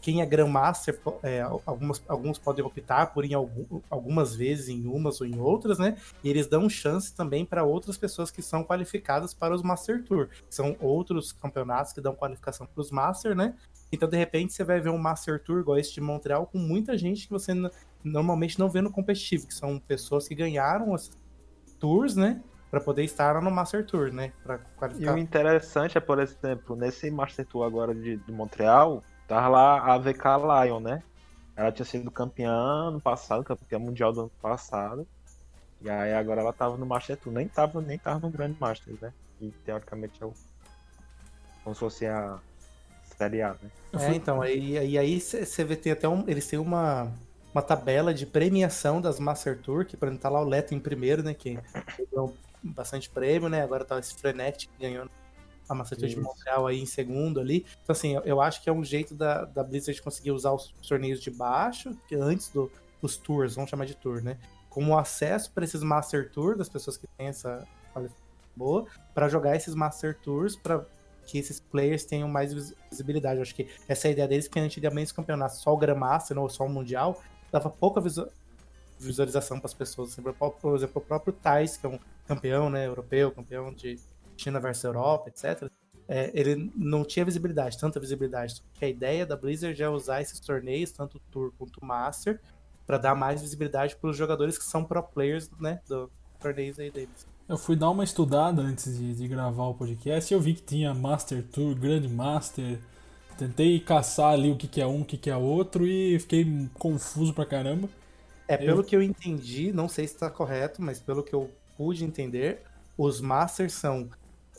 quem 0.00 0.22
é 0.22 0.26
Grandmaster, 0.26 0.98
é, 1.22 1.42
algumas, 1.66 2.02
alguns 2.08 2.38
podem 2.38 2.64
optar 2.64 3.12
por 3.12 3.24
ir 3.24 3.34
algum, 3.34 3.80
algumas 3.90 4.34
vezes 4.34 4.68
em 4.68 4.86
umas 4.86 5.20
ou 5.20 5.26
em 5.26 5.38
outras, 5.38 5.78
né? 5.78 5.96
E 6.24 6.30
eles 6.30 6.46
dão 6.46 6.68
chance 6.68 7.14
também 7.14 7.44
para 7.44 7.62
outras 7.62 7.98
pessoas 7.98 8.30
que 8.30 8.40
são 8.40 8.64
qualificadas 8.64 9.34
para 9.34 9.54
os 9.54 9.62
Master 9.62 10.02
Tour. 10.04 10.28
São 10.48 10.74
outros 10.80 11.32
campeonatos 11.32 11.92
que 11.92 12.00
dão 12.00 12.14
qualificação 12.14 12.66
para 12.66 12.80
os 12.80 12.90
Master, 12.90 13.36
né? 13.36 13.54
Então, 13.90 14.08
de 14.08 14.16
repente, 14.16 14.54
você 14.54 14.64
vai 14.64 14.80
ver 14.80 14.88
um 14.88 14.96
Master 14.96 15.42
Tour 15.42 15.60
igual 15.60 15.78
esse 15.78 15.92
de 15.92 16.00
Montreal 16.00 16.46
com 16.46 16.58
muita 16.58 16.96
gente 16.96 17.26
que 17.26 17.32
você 17.32 17.52
normalmente 18.02 18.58
não 18.58 18.70
vê 18.70 18.80
no 18.80 18.90
competitivo, 18.90 19.46
que 19.46 19.54
são 19.54 19.78
pessoas 19.78 20.26
que 20.26 20.34
ganharam 20.34 20.94
as 20.94 21.10
tours, 21.78 22.16
né? 22.16 22.40
para 22.70 22.80
poder 22.80 23.04
estar 23.04 23.38
no 23.42 23.50
Master 23.50 23.84
Tour, 23.84 24.10
né? 24.10 24.32
E 24.98 25.06
o 25.06 25.18
interessante 25.18 25.98
é, 25.98 26.00
por 26.00 26.18
exemplo, 26.18 26.74
nesse 26.74 27.10
Master 27.10 27.44
Tour 27.44 27.66
agora 27.66 27.94
de, 27.94 28.16
de 28.16 28.32
Montreal, 28.32 29.04
Tava 29.26 29.48
lá 29.48 29.94
a 29.94 29.98
VK 29.98 30.24
Lion, 30.64 30.80
né? 30.80 31.02
Ela 31.56 31.70
tinha 31.70 31.84
sido 31.84 32.10
campeã 32.10 32.52
ano 32.52 33.00
passado, 33.00 33.44
campeã 33.44 33.78
mundial 33.78 34.12
do 34.12 34.20
ano 34.22 34.32
passado. 34.40 35.06
E 35.80 35.90
aí 35.90 36.14
agora 36.14 36.40
ela 36.40 36.52
tava 36.52 36.76
no 36.76 36.86
Master 36.86 37.16
Tour. 37.16 37.32
Nem 37.32 37.48
tava, 37.48 37.80
nem 37.80 37.98
tava 37.98 38.20
no 38.20 38.30
Grande 38.30 38.56
Master, 38.58 38.94
né? 39.00 39.12
E 39.40 39.50
teoricamente 39.64 40.22
é 40.22 40.26
o. 40.26 40.32
Como 41.62 41.74
se 41.74 41.80
fosse 41.80 42.06
a 42.06 42.38
Série 43.16 43.42
A, 43.42 43.50
né? 43.52 43.70
É, 43.92 44.14
então, 44.14 44.44
e, 44.44 44.72
e 44.72 44.98
aí 44.98 45.20
você 45.20 45.64
vê 45.64 45.76
tem 45.76 45.92
até 45.92 46.08
um. 46.08 46.24
Eles 46.28 46.46
têm 46.46 46.58
uma, 46.58 47.12
uma 47.52 47.62
tabela 47.62 48.14
de 48.14 48.24
premiação 48.24 49.00
das 49.00 49.18
Master 49.18 49.60
Tour, 49.60 49.84
que 49.84 49.96
por 49.96 50.06
exemplo 50.06 50.22
tá 50.22 50.28
lá 50.28 50.40
o 50.40 50.48
Leto 50.48 50.74
em 50.74 50.80
primeiro, 50.80 51.22
né? 51.22 51.34
Que 51.34 51.58
ganhou 52.10 52.34
bastante 52.62 53.10
prêmio, 53.10 53.48
né? 53.48 53.62
Agora 53.62 53.84
tá 53.84 53.98
esse 53.98 54.14
Frenet 54.14 54.68
que 54.68 54.82
ganhou 54.82 55.06
a 55.68 55.74
Master 55.74 55.98
de 55.98 56.20
Montreal 56.20 56.66
aí 56.66 56.80
em 56.80 56.86
segundo 56.86 57.40
ali. 57.40 57.66
Então, 57.82 57.92
assim, 57.92 58.14
eu, 58.14 58.22
eu, 58.22 58.40
acho 58.40 58.62
que 58.62 58.68
é 58.68 58.72
um 58.72 58.84
jeito 58.84 59.14
da, 59.14 59.44
da 59.44 59.62
Blizzard 59.62 60.00
conseguir 60.02 60.32
usar 60.32 60.52
os 60.52 60.72
torneios 60.86 61.20
de 61.20 61.30
baixo, 61.30 61.96
que 62.08 62.14
antes 62.14 62.48
do, 62.48 62.70
dos 63.00 63.16
tours, 63.16 63.54
vamos 63.54 63.70
chamar 63.70 63.86
de 63.86 63.94
tour, 63.94 64.22
né? 64.22 64.38
Como 64.68 64.96
acesso 64.96 65.50
para 65.52 65.64
esses 65.64 65.82
Master 65.82 66.30
Tours, 66.30 66.58
das 66.58 66.68
pessoas 66.68 66.96
que 66.96 67.06
têm 67.18 67.28
essa 67.28 67.66
boa, 68.56 68.86
para 69.14 69.28
jogar 69.28 69.56
esses 69.56 69.74
Master 69.74 70.18
Tours, 70.22 70.56
para 70.56 70.84
que 71.26 71.38
esses 71.38 71.60
players 71.60 72.04
tenham 72.04 72.28
mais 72.28 72.52
visibilidade. 72.90 73.36
Eu 73.36 73.42
acho 73.42 73.54
que 73.54 73.68
essa 73.88 74.08
é 74.08 74.10
a 74.10 74.12
ideia 74.12 74.28
deles, 74.28 74.48
que 74.48 74.58
antigamente 74.58 75.06
os 75.06 75.12
campeonatos, 75.12 75.58
só 75.58 75.72
o 75.72 75.76
Grandmaster 75.76 76.38
ou 76.38 76.48
só 76.48 76.64
o 76.64 76.68
Mundial, 76.68 77.22
dava 77.50 77.70
pouca 77.70 78.02
visualização 78.98 79.58
para 79.58 79.66
as 79.66 79.74
pessoas. 79.74 80.14
Por 80.60 80.74
exemplo, 80.74 81.02
o 81.02 81.04
próprio 81.04 81.32
Thais, 81.32 81.76
que 81.76 81.86
é 81.86 81.88
um 81.88 81.98
campeão 82.26 82.70
né, 82.70 82.86
europeu, 82.86 83.30
campeão 83.30 83.72
de 83.72 83.98
China 84.36 84.60
versus 84.60 84.84
Europa, 84.84 85.28
etc., 85.28 85.70
é, 86.08 86.30
ele 86.34 86.70
não 86.76 87.04
tinha 87.04 87.24
visibilidade, 87.24 87.78
tanta 87.78 87.98
visibilidade. 87.98 88.62
Que 88.74 88.84
a 88.84 88.88
ideia 88.88 89.24
da 89.24 89.36
Blizzard 89.36 89.80
é 89.80 89.88
usar 89.88 90.20
esses 90.20 90.40
torneios, 90.40 90.90
tanto 90.90 91.16
o 91.16 91.20
Tour 91.30 91.52
quanto 91.56 91.78
o 91.80 91.86
Master, 91.86 92.40
para 92.86 92.98
dar 92.98 93.14
mais 93.14 93.40
visibilidade 93.40 93.96
para 93.96 94.10
os 94.10 94.16
jogadores 94.16 94.58
que 94.58 94.64
são 94.64 94.84
pro 94.84 95.02
players, 95.02 95.50
né, 95.60 95.80
do 95.88 96.10
torneios 96.40 96.78
aí 96.78 96.90
deles. 96.90 97.26
Eu 97.48 97.56
fui 97.56 97.76
dar 97.76 97.90
uma 97.90 98.04
estudada 98.04 98.60
antes 98.62 98.98
de, 98.98 99.14
de 99.14 99.28
gravar 99.28 99.64
o 99.64 99.74
podcast 99.74 100.32
e 100.32 100.36
eu 100.36 100.40
vi 100.40 100.54
que 100.54 100.62
tinha 100.62 100.92
Master 100.92 101.42
Tour, 101.48 101.74
Grand 101.74 102.08
Master. 102.08 102.78
Tentei 103.38 103.80
caçar 103.80 104.32
ali 104.32 104.50
o 104.50 104.56
que, 104.56 104.68
que 104.68 104.80
é 104.80 104.86
um, 104.86 105.02
o 105.02 105.04
que, 105.04 105.16
que 105.16 105.30
é 105.30 105.36
outro 105.36 105.86
e 105.86 106.18
fiquei 106.18 106.68
confuso 106.74 107.32
pra 107.32 107.46
caramba. 107.46 107.88
É, 108.46 108.56
pelo 108.56 108.80
eu... 108.80 108.84
que 108.84 108.94
eu 108.94 109.02
entendi, 109.02 109.72
não 109.72 109.88
sei 109.88 110.06
se 110.06 110.14
está 110.14 110.28
correto, 110.28 110.82
mas 110.82 111.00
pelo 111.00 111.22
que 111.22 111.34
eu 111.34 111.50
pude 111.76 112.04
entender, 112.04 112.62
os 112.98 113.20
Masters 113.20 113.72
são 113.72 114.10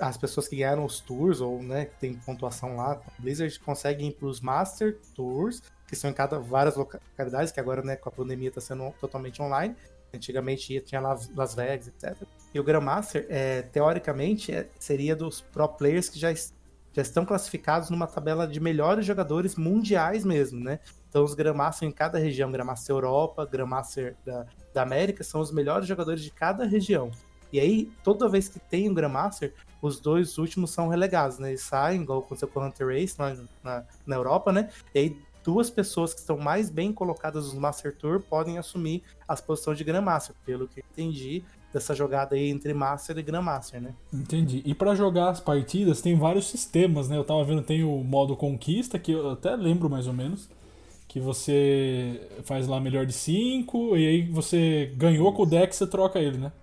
as 0.07 0.17
pessoas 0.17 0.47
que 0.47 0.55
ganharam 0.55 0.85
os 0.85 0.99
tours, 0.99 1.41
ou 1.41 1.61
né, 1.61 1.85
que 1.85 1.99
tem 1.99 2.13
pontuação 2.13 2.75
lá, 2.75 3.01
Blizzard 3.19 3.59
conseguem 3.59 4.09
ir 4.09 4.25
os 4.25 4.41
Master 4.41 4.97
Tours, 5.15 5.61
que 5.87 5.95
são 5.95 6.09
em 6.09 6.13
cada 6.13 6.39
várias 6.39 6.75
localidades, 6.75 7.51
que 7.51 7.59
agora 7.59 7.81
né, 7.81 7.95
com 7.95 8.09
a 8.09 8.11
pandemia 8.11 8.49
está 8.49 8.61
sendo 8.61 8.91
totalmente 8.99 9.41
online. 9.41 9.75
Antigamente 10.13 10.79
tinha 10.81 11.01
Las 11.01 11.55
Vegas, 11.55 11.87
etc. 11.87 12.15
E 12.53 12.59
o 12.59 12.63
Grandmaster, 12.63 13.25
é, 13.29 13.63
teoricamente, 13.63 14.51
é, 14.51 14.69
seria 14.77 15.15
dos 15.15 15.41
pro 15.41 15.67
players 15.67 16.07
que 16.07 16.19
já, 16.19 16.31
já 16.33 17.01
estão 17.01 17.25
classificados 17.25 17.89
numa 17.89 18.05
tabela 18.05 18.47
de 18.47 18.59
melhores 18.59 19.05
jogadores 19.05 19.55
mundiais 19.55 20.23
mesmo, 20.23 20.59
né? 20.59 20.79
Então 21.09 21.23
os 21.23 21.33
Grandmaster 21.33 21.87
em 21.87 21.91
cada 21.91 22.19
região, 22.19 22.51
Grandmaster 22.51 22.95
Europa, 22.95 23.45
Grandmaster 23.45 24.15
da, 24.23 24.45
da 24.71 24.81
América, 24.83 25.23
são 25.23 25.41
os 25.41 25.51
melhores 25.51 25.87
jogadores 25.87 26.21
de 26.21 26.29
cada 26.29 26.63
região. 26.65 27.09
E 27.51 27.59
aí, 27.59 27.91
toda 28.03 28.27
vez 28.27 28.47
que 28.47 28.59
tem 28.59 28.89
um 28.89 28.93
Grandmaster, 28.93 29.53
os 29.83 29.99
dois 29.99 30.37
últimos 30.37 30.71
são 30.71 30.87
relegados, 30.87 31.37
né? 31.37 31.49
Eles 31.49 31.61
saem, 31.61 32.01
igual 32.01 32.19
aconteceu 32.19 32.47
com 32.47 32.61
o 32.61 32.65
Hunter 32.65 32.87
Race 32.87 33.19
na, 33.19 33.35
na, 33.61 33.83
na 34.07 34.15
Europa, 34.15 34.53
né? 34.53 34.69
E 34.95 34.99
aí, 34.99 35.17
duas 35.43 35.69
pessoas 35.69 36.13
que 36.13 36.21
estão 36.21 36.37
mais 36.37 36.69
bem 36.69 36.93
colocadas 36.93 37.53
no 37.53 37.59
Master 37.59 37.93
Tour 37.93 38.21
podem 38.21 38.57
assumir 38.57 39.03
as 39.27 39.41
posições 39.41 39.77
de 39.77 39.83
Grandmaster, 39.83 40.33
pelo 40.45 40.69
que 40.69 40.79
entendi 40.79 41.43
dessa 41.73 41.93
jogada 41.93 42.35
aí 42.35 42.49
entre 42.49 42.73
Master 42.73 43.17
e 43.17 43.21
Grandmaster, 43.21 43.81
né? 43.81 43.93
Entendi. 44.13 44.61
E 44.63 44.73
para 44.73 44.95
jogar 44.95 45.29
as 45.29 45.41
partidas 45.41 46.01
tem 46.01 46.17
vários 46.17 46.47
sistemas, 46.47 47.09
né? 47.09 47.17
Eu 47.17 47.25
tava 47.25 47.43
vendo, 47.43 47.61
tem 47.61 47.83
o 47.83 48.03
modo 48.05 48.37
conquista, 48.37 48.97
que 48.97 49.11
eu 49.11 49.31
até 49.31 49.53
lembro 49.53 49.89
mais 49.89 50.07
ou 50.07 50.13
menos, 50.13 50.49
que 51.09 51.19
você 51.19 52.25
faz 52.45 52.67
lá 52.67 52.79
melhor 52.79 53.05
de 53.05 53.13
5, 53.13 53.97
e 53.97 54.07
aí 54.07 54.29
você 54.29 54.93
ganhou 54.95 55.33
com 55.33 55.43
o 55.43 55.45
deck, 55.45 55.75
você 55.75 55.85
troca 55.85 56.19
ele, 56.19 56.37
né? 56.37 56.53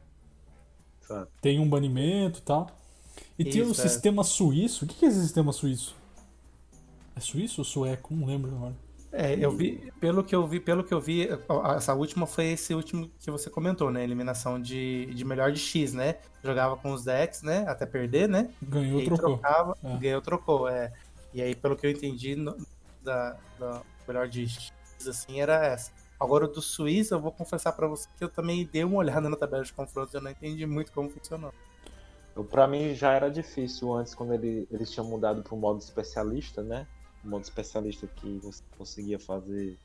Tem 1.42 1.58
um 1.58 1.68
banimento 1.68 2.38
e 2.38 2.42
tal. 2.42 2.79
E 3.40 3.48
Isso, 3.48 3.52
tem 3.52 3.62
o 3.62 3.70
é. 3.70 3.74
sistema 3.74 4.22
suíço. 4.22 4.84
O 4.84 4.88
que 4.88 5.02
é 5.02 5.08
esse 5.08 5.18
sistema 5.22 5.50
suíço? 5.50 5.96
É 7.16 7.20
suíço 7.20 7.62
ou 7.62 7.64
sueco? 7.64 8.14
Não 8.14 8.26
lembro 8.26 8.54
agora. 8.54 8.76
É, 9.10 9.34
eu 9.34 9.50
vi, 9.50 9.90
pelo 9.98 10.22
que 10.22 10.34
eu 10.34 10.46
vi, 10.46 10.60
pelo 10.60 10.84
que 10.84 10.92
eu 10.92 11.00
vi, 11.00 11.26
essa 11.74 11.94
última 11.94 12.26
foi 12.26 12.52
esse 12.52 12.74
último 12.74 13.10
que 13.18 13.30
você 13.30 13.48
comentou, 13.48 13.90
né? 13.90 14.04
Eliminação 14.04 14.60
de, 14.60 15.06
de 15.06 15.24
melhor 15.24 15.50
de 15.50 15.58
X, 15.58 15.94
né? 15.94 16.16
Jogava 16.44 16.76
com 16.76 16.92
os 16.92 17.02
decks, 17.02 17.40
né? 17.40 17.64
Até 17.66 17.86
perder, 17.86 18.28
né? 18.28 18.50
Ganhou, 18.62 19.02
trocou. 19.04 19.38
Trocava, 19.38 19.76
é. 19.82 19.96
Ganhou, 19.96 20.20
trocou, 20.20 20.68
é. 20.68 20.92
E 21.32 21.40
aí, 21.40 21.54
pelo 21.54 21.76
que 21.76 21.86
eu 21.86 21.90
entendi, 21.90 22.36
no, 22.36 22.54
da, 23.02 23.38
da 23.58 23.80
melhor 24.06 24.28
de 24.28 24.46
X, 24.46 24.70
assim, 25.08 25.40
era 25.40 25.64
essa. 25.64 25.90
Agora, 26.20 26.44
o 26.44 26.48
do 26.48 26.60
Suíça, 26.60 27.14
eu 27.14 27.20
vou 27.20 27.32
confessar 27.32 27.72
para 27.72 27.86
você 27.86 28.06
que 28.18 28.22
eu 28.22 28.28
também 28.28 28.68
dei 28.70 28.84
uma 28.84 28.98
olhada 28.98 29.30
na 29.30 29.36
tabela 29.36 29.64
de 29.64 29.72
confrontos 29.72 30.12
eu 30.12 30.20
não 30.20 30.30
entendi 30.30 30.66
muito 30.66 30.92
como 30.92 31.08
funcionou. 31.08 31.54
Para 32.44 32.66
mim 32.66 32.94
já 32.94 33.12
era 33.12 33.30
difícil 33.30 33.92
antes, 33.94 34.14
quando 34.14 34.34
ele, 34.34 34.66
eles 34.70 34.90
tinham 34.90 35.06
mudado 35.06 35.42
para 35.42 35.54
o 35.54 35.58
modo 35.58 35.80
especialista, 35.80 36.62
né? 36.62 36.86
modo 37.24 37.42
especialista 37.42 38.06
que 38.06 38.38
você 38.42 38.62
conseguia 38.76 39.18
fazer. 39.18 39.78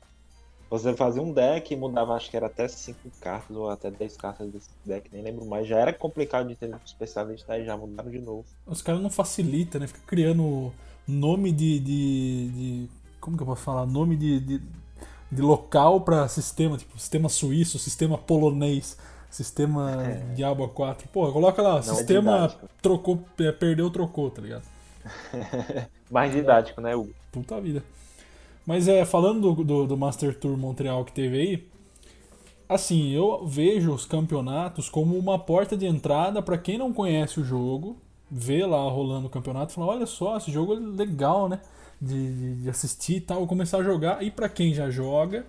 Você 0.68 0.96
fazia 0.96 1.22
um 1.22 1.32
deck 1.32 1.72
e 1.72 1.76
mudava, 1.76 2.14
acho 2.14 2.28
que 2.28 2.36
era 2.36 2.46
até 2.46 2.66
5 2.66 2.98
cartas 3.20 3.56
ou 3.56 3.70
até 3.70 3.88
10 3.88 4.16
cartas 4.16 4.50
desse 4.50 4.70
deck, 4.84 5.08
nem 5.12 5.22
lembro 5.22 5.46
mais. 5.46 5.68
Já 5.68 5.78
era 5.78 5.92
complicado 5.92 6.48
de 6.48 6.56
ter 6.56 6.74
um 6.74 6.78
especialista, 6.84 7.52
aí 7.52 7.64
já 7.64 7.76
mudaram 7.76 8.10
de 8.10 8.18
novo. 8.18 8.44
Os 8.66 8.82
caras 8.82 9.00
não 9.00 9.10
facilitam, 9.10 9.80
né? 9.80 9.86
Fica 9.86 10.00
criando 10.06 10.72
nome 11.06 11.52
de. 11.52 11.78
de, 11.78 12.48
de 12.48 12.88
como 13.20 13.36
que 13.36 13.42
eu 13.44 13.46
posso 13.46 13.62
falar? 13.62 13.86
Nome 13.86 14.16
de, 14.16 14.40
de, 14.40 14.62
de 15.30 15.42
local 15.42 16.00
para 16.00 16.26
sistema, 16.26 16.76
tipo 16.76 16.98
sistema 16.98 17.28
suíço, 17.28 17.78
sistema 17.78 18.18
polonês. 18.18 18.98
Sistema 19.36 20.02
é. 20.02 20.34
Diabo 20.34 20.66
4. 20.66 21.08
Pô, 21.08 21.30
coloca 21.30 21.60
lá, 21.60 21.72
não 21.72 21.78
é 21.78 21.82
sistema 21.82 22.46
é 22.46 22.66
trocou, 22.80 23.22
perdeu, 23.36 23.90
trocou, 23.90 24.30
tá 24.30 24.40
ligado? 24.40 24.62
Mais 26.10 26.32
didático, 26.32 26.80
né, 26.80 26.96
Hugo? 26.96 27.12
Puta 27.30 27.60
vida. 27.60 27.84
Mas 28.64 28.88
é, 28.88 29.04
falando 29.04 29.42
do, 29.42 29.62
do, 29.62 29.86
do, 29.88 29.94
Master 29.94 30.34
Tour 30.34 30.56
Montreal 30.56 31.04
que 31.04 31.12
teve 31.12 31.38
aí, 31.38 31.68
assim, 32.66 33.10
eu 33.10 33.46
vejo 33.46 33.92
os 33.92 34.06
campeonatos 34.06 34.88
como 34.88 35.18
uma 35.18 35.38
porta 35.38 35.76
de 35.76 35.84
entrada 35.84 36.40
para 36.40 36.56
quem 36.56 36.78
não 36.78 36.90
conhece 36.90 37.38
o 37.38 37.44
jogo, 37.44 37.98
vê 38.30 38.64
lá 38.64 38.88
rolando 38.88 39.26
o 39.26 39.30
campeonato 39.30 39.72
e 39.72 39.74
fala, 39.74 39.88
olha 39.88 40.06
só, 40.06 40.38
esse 40.38 40.50
jogo 40.50 40.72
é 40.72 40.78
legal, 40.78 41.46
né? 41.46 41.60
De, 42.00 42.34
de, 42.34 42.62
de 42.62 42.70
assistir 42.70 43.16
e 43.16 43.20
tal, 43.20 43.46
começar 43.46 43.80
a 43.80 43.82
jogar. 43.82 44.22
E 44.22 44.30
para 44.30 44.48
quem 44.48 44.72
já 44.72 44.88
joga, 44.88 45.44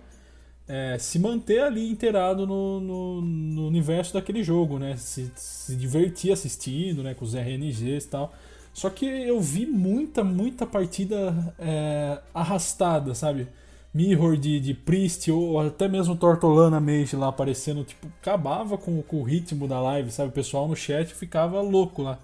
é, 0.68 0.98
se 0.98 1.18
manter 1.18 1.60
ali 1.60 1.90
inteirado 1.90 2.46
no, 2.46 2.78
no, 2.78 3.20
no, 3.22 3.66
universo 3.66 4.12
daquele 4.12 4.44
jogo, 4.44 4.78
né? 4.78 4.96
Se, 4.98 5.32
se 5.34 5.74
divertir 5.74 6.30
assistindo, 6.30 7.02
né? 7.02 7.14
Com 7.14 7.24
os 7.24 7.34
RNGs 7.34 8.04
e 8.04 8.08
tal. 8.08 8.34
Só 8.74 8.90
que 8.90 9.06
eu 9.06 9.40
vi 9.40 9.66
muita, 9.66 10.22
muita 10.22 10.66
partida 10.66 11.54
é, 11.58 12.18
arrastada, 12.34 13.14
sabe? 13.14 13.48
Mirror 13.94 14.36
de, 14.36 14.60
de 14.60 14.74
Priest 14.74 15.30
ou 15.30 15.58
até 15.58 15.88
mesmo 15.88 16.14
Tortolana 16.14 16.78
Mage 16.78 17.16
lá 17.16 17.28
aparecendo, 17.28 17.82
tipo, 17.82 18.06
acabava 18.20 18.76
com, 18.76 19.02
com 19.02 19.20
o 19.20 19.24
ritmo 19.24 19.66
da 19.66 19.80
live, 19.80 20.10
sabe? 20.10 20.28
O 20.28 20.32
pessoal 20.32 20.68
no 20.68 20.76
chat 20.76 21.14
ficava 21.14 21.60
louco 21.62 22.02
lá. 22.02 22.18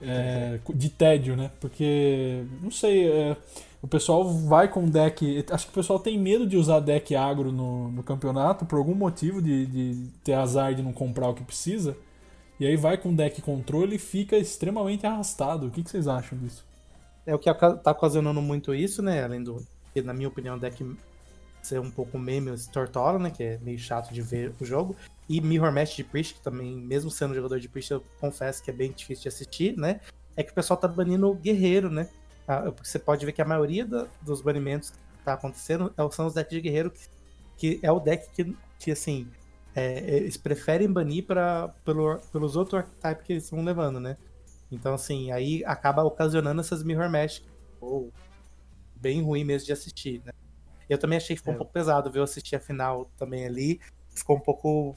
É, 0.00 0.58
de 0.74 0.88
tédio, 0.90 1.36
né? 1.36 1.50
Porque, 1.58 2.44
não 2.62 2.70
sei, 2.70 3.08
é, 3.08 3.36
o 3.86 3.88
pessoal 3.88 4.28
vai 4.28 4.68
com 4.68 4.84
deck. 4.84 5.44
Acho 5.48 5.66
que 5.66 5.70
o 5.70 5.74
pessoal 5.74 6.00
tem 6.00 6.18
medo 6.18 6.44
de 6.44 6.56
usar 6.56 6.80
deck 6.80 7.14
agro 7.14 7.52
no, 7.52 7.88
no 7.92 8.02
campeonato 8.02 8.66
por 8.66 8.78
algum 8.78 8.96
motivo 8.96 9.40
de, 9.40 9.64
de 9.66 10.08
ter 10.24 10.32
azar 10.32 10.74
de 10.74 10.82
não 10.82 10.92
comprar 10.92 11.28
o 11.28 11.34
que 11.34 11.44
precisa. 11.44 11.96
E 12.58 12.66
aí 12.66 12.76
vai 12.76 12.98
com 12.98 13.14
deck 13.14 13.40
controle 13.42 13.94
e 13.94 13.98
fica 13.98 14.36
extremamente 14.36 15.06
arrastado. 15.06 15.68
O 15.68 15.70
que, 15.70 15.84
que 15.84 15.90
vocês 15.90 16.08
acham 16.08 16.36
disso? 16.36 16.64
É 17.24 17.32
o 17.32 17.38
que 17.38 17.52
tá 17.54 17.92
ocasionando 17.92 18.42
muito 18.42 18.74
isso, 18.74 19.02
né? 19.02 19.22
Além 19.22 19.42
do, 19.42 19.64
na 20.04 20.12
minha 20.12 20.28
opinião, 20.28 20.56
o 20.56 20.58
deck 20.58 20.84
ser 21.62 21.78
um 21.78 21.90
pouco 21.90 22.18
meme 22.18 22.50
Tortola, 22.72 23.20
né? 23.20 23.30
Que 23.30 23.44
é 23.44 23.58
meio 23.58 23.78
chato 23.78 24.12
de 24.12 24.20
ver 24.20 24.52
o 24.60 24.64
jogo. 24.64 24.96
E 25.28 25.40
Mirror 25.40 25.72
Match 25.72 25.94
de 25.94 26.02
Priest, 26.02 26.34
que 26.34 26.40
também, 26.40 26.74
mesmo 26.74 27.08
sendo 27.08 27.34
jogador 27.34 27.60
de 27.60 27.68
Priest, 27.68 27.92
eu 27.92 28.02
confesso 28.20 28.64
que 28.64 28.70
é 28.70 28.74
bem 28.74 28.90
difícil 28.90 29.22
de 29.22 29.28
assistir, 29.28 29.76
né? 29.76 30.00
É 30.36 30.42
que 30.42 30.50
o 30.50 30.54
pessoal 30.54 30.76
tá 30.76 30.88
banindo 30.88 31.30
o 31.30 31.34
guerreiro, 31.34 31.88
né? 31.88 32.08
Ah, 32.46 32.70
você 32.82 32.98
pode 32.98 33.24
ver 33.26 33.32
que 33.32 33.42
a 33.42 33.44
maioria 33.44 33.84
da, 33.84 34.06
dos 34.22 34.40
banimentos 34.40 34.90
que 34.90 35.24
tá 35.24 35.34
acontecendo 35.34 35.92
é 35.96 36.10
são 36.10 36.26
os 36.26 36.34
decks 36.34 36.52
de 36.52 36.60
guerreiro, 36.60 36.90
que, 36.90 37.08
que 37.56 37.80
é 37.82 37.90
o 37.90 37.98
deck 37.98 38.30
que, 38.30 38.56
que 38.78 38.90
assim, 38.90 39.28
é, 39.74 39.98
eles 40.16 40.36
preferem 40.36 40.90
banir 40.90 41.24
pra, 41.24 41.68
pelo, 41.84 42.18
pelos 42.32 42.56
outros 42.56 42.80
archetypes 42.80 43.26
que 43.26 43.32
eles 43.32 43.44
estão 43.44 43.62
levando, 43.64 44.00
né? 44.00 44.16
Então, 44.70 44.94
assim, 44.94 45.30
aí 45.30 45.64
acaba 45.64 46.02
ocasionando 46.02 46.60
essas 46.60 46.82
mirror 46.82 47.10
match, 47.10 47.40
ou 47.80 48.12
bem 48.96 49.22
ruim 49.22 49.44
mesmo 49.44 49.66
de 49.66 49.72
assistir, 49.72 50.22
né? 50.24 50.32
Eu 50.88 50.98
também 50.98 51.16
achei 51.16 51.34
que 51.36 51.40
ficou 51.40 51.52
é. 51.52 51.56
um 51.56 51.58
pouco 51.58 51.72
pesado 51.72 52.10
ver 52.10 52.20
eu 52.20 52.24
assistir 52.24 52.56
a 52.56 52.60
final 52.60 53.10
também 53.16 53.44
ali, 53.44 53.80
ficou 54.08 54.36
um 54.36 54.40
pouco 54.40 54.96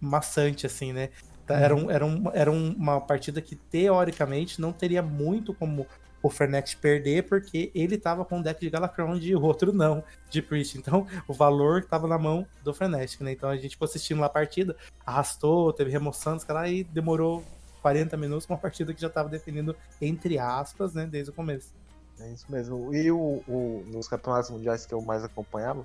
maçante, 0.00 0.66
assim, 0.66 0.92
né? 0.92 1.10
Era, 1.48 1.74
uhum. 1.74 1.86
um, 1.86 1.90
era, 1.90 2.06
um, 2.06 2.24
era 2.32 2.50
uma 2.50 3.00
partida 3.00 3.40
que, 3.40 3.56
teoricamente, 3.56 4.60
não 4.60 4.72
teria 4.72 5.02
muito 5.02 5.54
como 5.54 5.86
o 6.26 6.30
Fernet 6.30 6.76
perder 6.76 7.22
porque 7.22 7.70
ele 7.74 7.96
tava 7.96 8.24
com 8.24 8.40
o 8.40 8.42
deck 8.42 8.60
de 8.60 8.68
Galacron 8.68 9.16
e 9.16 9.34
o 9.34 9.42
outro 9.42 9.72
não, 9.72 10.02
de 10.28 10.42
Priest. 10.42 10.76
Então 10.76 11.06
o 11.28 11.32
valor 11.32 11.84
tava 11.84 12.08
na 12.08 12.18
mão 12.18 12.46
do 12.64 12.74
Frenetic, 12.74 13.20
né? 13.20 13.32
Então 13.32 13.48
a 13.48 13.56
gente 13.56 13.70
ficou 13.70 13.86
assistindo 13.86 14.20
lá 14.20 14.26
a 14.26 14.30
partida, 14.30 14.76
arrastou, 15.04 15.72
teve 15.72 15.90
remoção, 15.90 16.36
cara, 16.40 16.68
e 16.68 16.82
demorou 16.82 17.44
40 17.80 18.16
minutos 18.16 18.48
uma 18.48 18.58
partida 18.58 18.92
que 18.92 19.00
já 19.00 19.08
tava 19.08 19.28
definindo, 19.28 19.76
entre 20.00 20.38
aspas, 20.38 20.92
né, 20.92 21.06
desde 21.06 21.30
o 21.30 21.34
começo. 21.34 21.72
É 22.18 22.28
isso 22.30 22.50
mesmo. 22.50 22.92
E 22.92 23.10
o, 23.12 23.42
o, 23.46 23.84
nos 23.86 24.08
campeonatos 24.08 24.50
mundiais 24.50 24.84
que 24.84 24.92
eu 24.92 25.00
mais 25.00 25.22
acompanhava, 25.22 25.84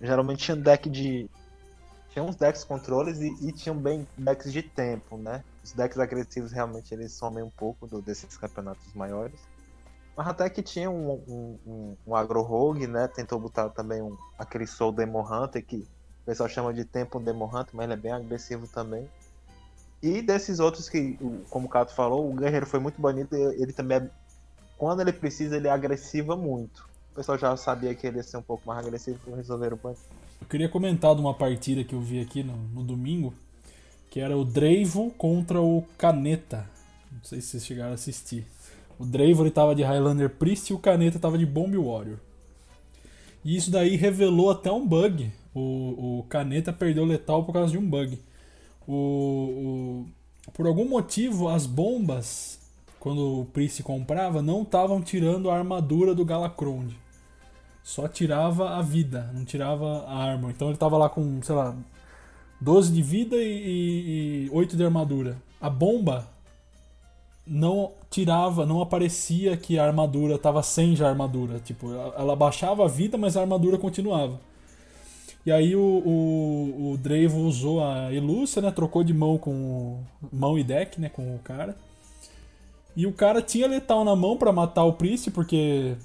geralmente 0.00 0.44
tinha 0.44 0.56
deck 0.56 0.88
de. 0.88 1.28
Tinha 2.10 2.24
uns 2.24 2.36
decks 2.36 2.62
controles 2.62 3.20
e, 3.20 3.28
e 3.40 3.52
tinham 3.52 3.76
bem 3.76 4.06
decks 4.16 4.52
de 4.52 4.62
tempo, 4.62 5.16
né? 5.16 5.42
Os 5.62 5.72
decks 5.72 5.98
agressivos 5.98 6.52
realmente 6.52 6.92
eles 6.94 7.12
somem 7.12 7.42
um 7.42 7.50
pouco 7.50 7.86
do, 7.86 8.00
desses 8.00 8.36
campeonatos 8.36 8.92
maiores. 8.94 9.38
Mas 10.16 10.26
até 10.26 10.48
que 10.50 10.62
tinha 10.62 10.90
um, 10.90 11.12
um, 11.12 11.58
um, 11.66 11.96
um 12.08 12.14
Agro 12.14 12.42
Rogue, 12.42 12.86
né? 12.86 13.08
Tentou 13.08 13.38
botar 13.38 13.68
também 13.70 14.02
um, 14.02 14.16
aquele 14.38 14.66
Soul 14.66 14.92
Demon 14.92 15.22
Hunter, 15.22 15.64
que 15.64 15.76
o 15.76 16.26
pessoal 16.26 16.48
chama 16.48 16.74
de 16.74 16.84
Tempo 16.84 17.18
Demon 17.20 17.46
Hunter, 17.46 17.74
mas 17.74 17.84
ele 17.84 17.92
é 17.94 17.96
bem 17.96 18.12
agressivo 18.12 18.66
também. 18.66 19.08
E 20.02 20.22
desses 20.22 20.60
outros 20.60 20.88
que, 20.88 21.18
como 21.50 21.66
o 21.66 21.68
Cato 21.68 21.94
falou, 21.94 22.30
o 22.30 22.34
Guerreiro 22.34 22.66
foi 22.66 22.80
muito 22.80 23.00
banido, 23.00 23.36
ele 23.36 23.72
também 23.72 23.98
é, 23.98 24.10
Quando 24.78 25.00
ele 25.00 25.12
precisa, 25.12 25.56
ele 25.56 25.68
agressiva 25.68 26.36
muito. 26.36 26.88
O 27.12 27.14
pessoal 27.16 27.36
já 27.36 27.56
sabia 27.56 27.94
que 27.94 28.06
ele 28.06 28.16
ia 28.16 28.22
ser 28.22 28.38
um 28.38 28.42
pouco 28.42 28.66
mais 28.66 28.78
agressivo, 28.78 29.18
então 29.22 29.36
resolveram 29.36 29.76
banir. 29.76 29.98
Eu 30.40 30.46
queria 30.46 30.68
comentar 30.68 31.14
de 31.14 31.20
uma 31.20 31.34
partida 31.34 31.84
que 31.84 31.94
eu 31.94 32.00
vi 32.00 32.20
aqui 32.20 32.42
no, 32.42 32.56
no 32.56 32.82
domingo, 32.82 33.34
que 34.10 34.18
era 34.18 34.36
o 34.36 34.44
Dreivo 34.44 35.10
contra 35.16 35.62
o 35.62 35.84
Caneta. 35.96 36.68
Não 37.12 37.22
sei 37.22 37.40
se 37.40 37.48
vocês 37.48 37.64
chegaram 37.64 37.92
a 37.92 37.94
assistir. 37.94 38.44
O 38.98 39.06
Dreivo 39.06 39.42
ele 39.44 39.54
de 39.74 39.84
Highlander 39.84 40.28
Priest 40.28 40.70
e 40.70 40.74
o 40.74 40.78
Caneta 40.78 41.18
tava 41.18 41.38
de 41.38 41.46
Bomb 41.46 41.74
Warrior. 41.76 42.18
E 43.44 43.56
isso 43.56 43.70
daí 43.70 43.96
revelou 43.96 44.50
até 44.50 44.70
um 44.70 44.86
bug. 44.86 45.32
O, 45.54 46.18
o 46.18 46.26
Caneta 46.28 46.72
perdeu 46.72 47.04
letal 47.04 47.44
por 47.44 47.52
causa 47.52 47.70
de 47.70 47.78
um 47.78 47.88
bug. 47.88 48.18
O, 48.86 48.94
o, 48.94 50.06
por 50.52 50.66
algum 50.66 50.88
motivo, 50.88 51.48
as 51.48 51.64
bombas, 51.64 52.58
quando 52.98 53.40
o 53.40 53.44
Priest 53.46 53.82
comprava, 53.82 54.42
não 54.42 54.62
estavam 54.62 55.00
tirando 55.00 55.50
a 55.50 55.56
armadura 55.56 56.14
do 56.14 56.24
Galacrond. 56.24 56.94
Só 57.82 58.08
tirava 58.08 58.76
a 58.76 58.82
vida, 58.82 59.30
não 59.32 59.44
tirava 59.44 60.04
a 60.06 60.18
arma. 60.18 60.50
Então 60.50 60.68
ele 60.68 60.76
tava 60.76 60.98
lá 60.98 61.08
com, 61.08 61.40
sei 61.42 61.54
lá, 61.54 61.74
12 62.60 62.92
de 62.92 63.02
vida 63.02 63.36
e, 63.36 64.46
e 64.46 64.50
8 64.52 64.76
de 64.76 64.84
armadura. 64.84 65.36
A 65.60 65.70
bomba 65.70 66.28
não 67.46 67.92
tirava, 68.10 68.66
não 68.66 68.80
aparecia 68.80 69.56
que 69.56 69.78
a 69.78 69.84
armadura 69.84 70.34
estava 70.34 70.62
sem 70.62 70.94
já 70.94 71.08
armadura. 71.08 71.58
Tipo, 71.58 71.92
ela 71.92 72.36
baixava 72.36 72.84
a 72.84 72.88
vida, 72.88 73.16
mas 73.16 73.36
a 73.36 73.40
armadura 73.40 73.78
continuava. 73.78 74.38
E 75.44 75.50
aí 75.50 75.74
o, 75.74 75.80
o, 75.80 76.94
o 76.94 77.46
usou 77.46 77.82
a 77.82 78.12
Elúcia, 78.12 78.60
né? 78.60 78.70
Trocou 78.70 79.02
de 79.02 79.14
mão 79.14 79.38
com 79.38 79.98
mão 80.30 80.58
e 80.58 80.62
deck, 80.62 81.00
né? 81.00 81.08
Com 81.08 81.34
o 81.34 81.38
cara. 81.38 81.76
E 82.94 83.06
o 83.06 83.12
cara 83.12 83.40
tinha 83.40 83.66
letal 83.66 84.04
na 84.04 84.14
mão 84.14 84.36
para 84.36 84.52
matar 84.52 84.84
o 84.84 84.92
Priest, 84.92 85.30
porque 85.30 85.96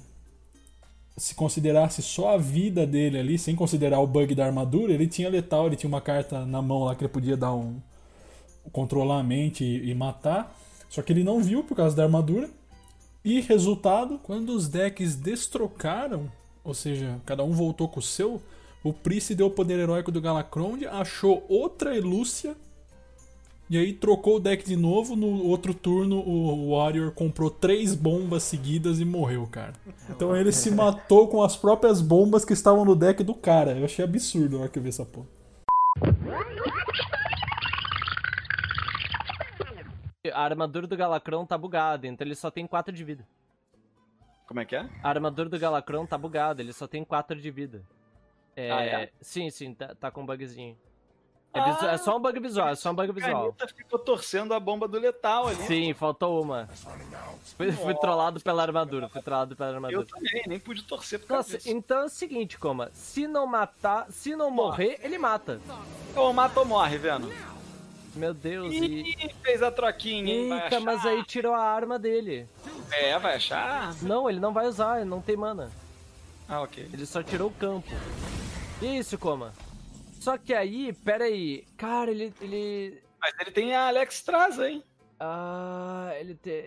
se 1.16 1.34
considerasse 1.34 2.02
só 2.02 2.34
a 2.34 2.36
vida 2.36 2.86
dele 2.86 3.18
ali, 3.18 3.38
sem 3.38 3.56
considerar 3.56 4.00
o 4.00 4.06
bug 4.06 4.34
da 4.34 4.44
armadura, 4.44 4.92
ele 4.92 5.06
tinha 5.06 5.30
letal, 5.30 5.66
ele 5.66 5.76
tinha 5.76 5.88
uma 5.88 6.00
carta 6.00 6.44
na 6.44 6.60
mão 6.60 6.84
lá 6.84 6.94
que 6.94 7.04
ele 7.04 7.12
podia 7.12 7.36
dar 7.36 7.54
um. 7.54 7.80
controlar 8.70 9.20
a 9.20 9.22
mente 9.22 9.64
e, 9.64 9.90
e 9.90 9.94
matar. 9.94 10.54
Só 10.88 11.02
que 11.02 11.12
ele 11.12 11.24
não 11.24 11.42
viu 11.42 11.64
por 11.64 11.76
causa 11.76 11.96
da 11.96 12.02
armadura. 12.02 12.50
E 13.24 13.40
resultado, 13.40 14.20
quando 14.22 14.50
os 14.50 14.68
decks 14.68 15.16
destrocaram, 15.16 16.30
ou 16.62 16.74
seja, 16.74 17.20
cada 17.24 17.42
um 17.42 17.52
voltou 17.52 17.88
com 17.88 17.98
o 17.98 18.02
seu, 18.02 18.40
o 18.84 18.92
Priest 18.92 19.34
deu 19.34 19.46
o 19.46 19.50
poder 19.50 19.78
heróico 19.80 20.12
do 20.12 20.20
Galacrond, 20.20 20.86
achou 20.86 21.44
outra 21.48 21.96
Elúcia 21.96 22.54
e 23.68 23.76
aí 23.76 23.92
trocou 23.92 24.36
o 24.36 24.40
deck 24.40 24.64
de 24.64 24.76
novo. 24.76 25.16
No 25.16 25.44
outro 25.44 25.74
turno, 25.74 26.18
o 26.20 26.70
Warrior 26.70 27.12
comprou 27.12 27.50
três 27.50 27.94
bombas 27.94 28.44
seguidas 28.44 29.00
e 29.00 29.04
morreu, 29.04 29.46
cara. 29.46 29.72
Então 30.08 30.36
ele 30.36 30.52
se 30.52 30.70
matou 30.70 31.28
com 31.28 31.42
as 31.42 31.56
próprias 31.56 32.00
bombas 32.00 32.44
que 32.44 32.52
estavam 32.52 32.84
no 32.84 32.94
deck 32.94 33.24
do 33.24 33.34
cara. 33.34 33.72
Eu 33.72 33.84
achei 33.84 34.04
absurdo 34.04 34.56
na 34.56 34.62
hora 34.62 34.70
que 34.70 34.78
eu 34.78 34.82
vi 34.82 34.90
essa 34.90 35.04
porra. 35.04 35.26
A 40.32 40.42
armadura 40.42 40.86
do 40.86 40.96
Galacron 40.96 41.46
tá 41.46 41.56
bugada, 41.56 42.06
então 42.06 42.26
ele 42.26 42.34
só 42.34 42.50
tem 42.50 42.66
4 42.66 42.92
de 42.92 43.04
vida. 43.04 43.26
Como 44.46 44.60
é 44.60 44.64
que 44.64 44.76
é? 44.76 44.88
A 45.02 45.08
armadura 45.08 45.48
do 45.48 45.58
Galacron 45.58 46.06
tá 46.06 46.16
bugada, 46.16 46.62
ele 46.62 46.72
só 46.72 46.86
tem 46.86 47.04
4 47.04 47.40
de 47.40 47.50
vida. 47.50 47.82
É... 48.54 48.70
Ah, 48.70 48.84
é? 48.84 49.10
Sim, 49.20 49.50
sim, 49.50 49.74
tá, 49.74 49.94
tá 49.94 50.10
com 50.10 50.22
um 50.22 50.26
bugzinho. 50.26 50.76
É, 51.56 51.94
é 51.94 51.98
só 51.98 52.16
um 52.16 52.20
bug 52.20 52.38
visual, 52.40 52.68
é 52.68 52.74
só 52.74 52.90
um 52.90 52.94
bug 52.94 53.10
A 53.10 53.12
visual. 53.12 53.44
Anitta 53.44 53.68
ficou 53.68 53.98
torcendo 53.98 54.52
a 54.54 54.60
bomba 54.60 54.86
do 54.86 54.98
letal 54.98 55.48
ali. 55.48 55.56
Sim, 55.66 55.94
faltou 55.94 56.42
uma. 56.42 56.68
Fui, 57.56 57.72
fui 57.72 57.94
trollado 57.94 58.40
pela 58.40 58.62
armadura, 58.62 59.08
fui 59.08 59.22
trollado 59.22 59.56
pela 59.56 59.70
Eu 59.70 59.74
armadura. 59.76 60.06
também, 60.06 60.42
nem 60.46 60.58
pude 60.60 60.82
torcer 60.82 61.18
por 61.20 61.28
causa 61.28 61.42
Nossa, 61.48 61.58
disso. 61.58 61.70
então 61.70 62.00
é 62.00 62.04
o 62.04 62.08
seguinte, 62.08 62.58
Coma. 62.58 62.90
Se 62.92 63.26
não 63.26 63.46
matar, 63.46 64.06
se 64.10 64.36
não 64.36 64.50
morrer, 64.50 64.98
ele 65.02 65.18
mata. 65.18 65.60
Ou 66.14 66.32
mata 66.32 66.60
ou 66.60 66.66
morre, 66.66 66.98
vendo? 66.98 67.32
Meu 68.14 68.32
Deus, 68.32 68.72
e. 68.72 68.78
Ih, 68.78 69.34
fez 69.42 69.62
a 69.62 69.70
troquinha, 69.70 70.32
hein? 70.32 70.52
Eita, 70.52 70.80
mas 70.80 71.04
aí 71.04 71.22
tirou 71.24 71.54
a 71.54 71.60
arma 71.60 71.98
dele. 71.98 72.48
É, 72.90 73.18
vai 73.18 73.36
achar. 73.36 73.94
Não, 74.02 74.28
ele 74.28 74.40
não 74.40 74.52
vai 74.52 74.66
usar, 74.66 75.00
ele 75.00 75.08
não 75.10 75.20
tem 75.20 75.36
mana. 75.36 75.70
Ah, 76.48 76.62
ok. 76.62 76.88
Ele 76.92 77.04
só 77.04 77.22
tirou 77.22 77.48
o 77.48 77.52
campo. 77.52 77.90
E 78.80 78.98
isso, 78.98 79.18
Coma? 79.18 79.52
Só 80.26 80.36
que 80.36 80.52
aí, 80.52 80.92
pera 80.92 81.26
aí. 81.26 81.64
Cara, 81.76 82.10
ele. 82.10 82.34
ele. 82.40 83.00
Mas 83.20 83.32
ele 83.38 83.52
tem 83.52 83.76
a 83.76 83.86
Alex 83.86 84.24
Traza, 84.24 84.68
hein? 84.68 84.82
Ah. 85.20 86.10
Ele 86.18 86.34
tem. 86.34 86.64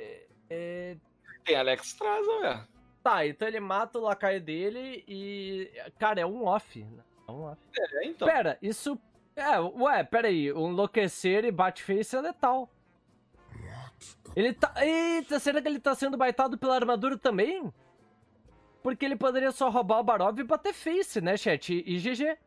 É... 0.49 0.95
Tem 1.43 1.57
a 1.57 1.59
Alex 1.59 1.91
Traza, 1.91 2.31
ué. 2.39 2.65
Tá, 3.03 3.27
então 3.27 3.45
ele 3.45 3.59
mata 3.59 3.99
o 3.99 4.01
lacaio 4.01 4.39
dele 4.39 5.03
e. 5.05 5.69
Cara, 5.99 6.21
é 6.21 6.25
um 6.25 6.45
off. 6.45 6.81
né? 6.81 7.03
É 7.27 7.31
um 7.33 7.41
off. 7.41 7.61
É, 7.77 8.05
então. 8.07 8.29
Pera, 8.29 8.57
isso. 8.61 8.97
É, 9.35 9.59
ué, 9.59 10.05
pera 10.05 10.29
aí. 10.29 10.53
O 10.53 10.69
enlouquecer 10.69 11.43
e 11.43 11.51
bate-face 11.51 12.15
é 12.15 12.21
letal. 12.21 12.69
Ele 14.37 14.53
tá. 14.53 14.73
Eita, 14.77 15.37
será 15.37 15.61
que 15.61 15.67
ele 15.67 15.81
tá 15.81 15.93
sendo 15.95 16.15
baitado 16.15 16.57
pela 16.57 16.75
armadura 16.75 17.17
também? 17.17 17.73
Porque 18.81 19.03
ele 19.03 19.17
poderia 19.17 19.51
só 19.51 19.69
roubar 19.69 19.99
o 19.99 20.03
Barov 20.03 20.39
e 20.39 20.43
bater 20.45 20.73
face, 20.73 21.19
né, 21.19 21.35
chat? 21.35 21.73
E, 21.73 21.83
e 21.85 21.99
GG. 21.99 22.37